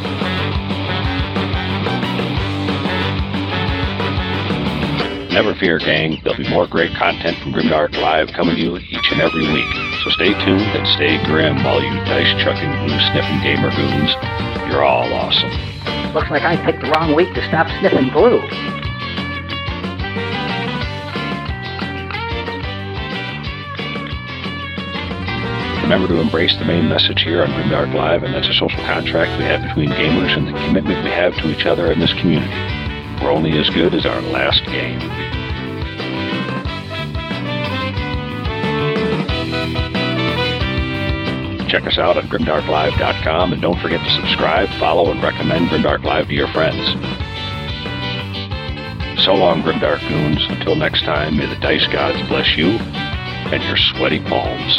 [5.34, 6.22] Never fear, gang.
[6.24, 9.66] There'll be more great content from Grimdark Live coming to you each and every week.
[10.04, 14.14] So stay tuned and stay grim, all you dice chucking, glue sniffing gamer goons.
[14.70, 15.50] You're all awesome.
[16.14, 18.42] Looks like I picked the wrong week to stop sniffing glue.
[25.82, 29.40] Remember to embrace the main message here on Grimdark Live, and that's a social contract
[29.40, 32.83] we have between gamers and the commitment we have to each other in this community.
[33.22, 35.00] We're only as good as our last game.
[41.70, 46.28] Check us out at grimdarklive.com and don't forget to subscribe, follow, and recommend Grimdark Live
[46.28, 46.86] to your friends.
[49.26, 50.46] So long, Grimdark Goons.
[50.50, 54.78] Until next time, may the dice gods bless you and your sweaty palms.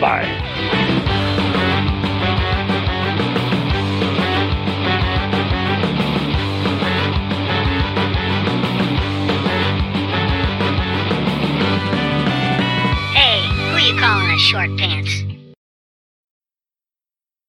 [0.00, 1.02] Bye.
[14.44, 15.23] Short pants?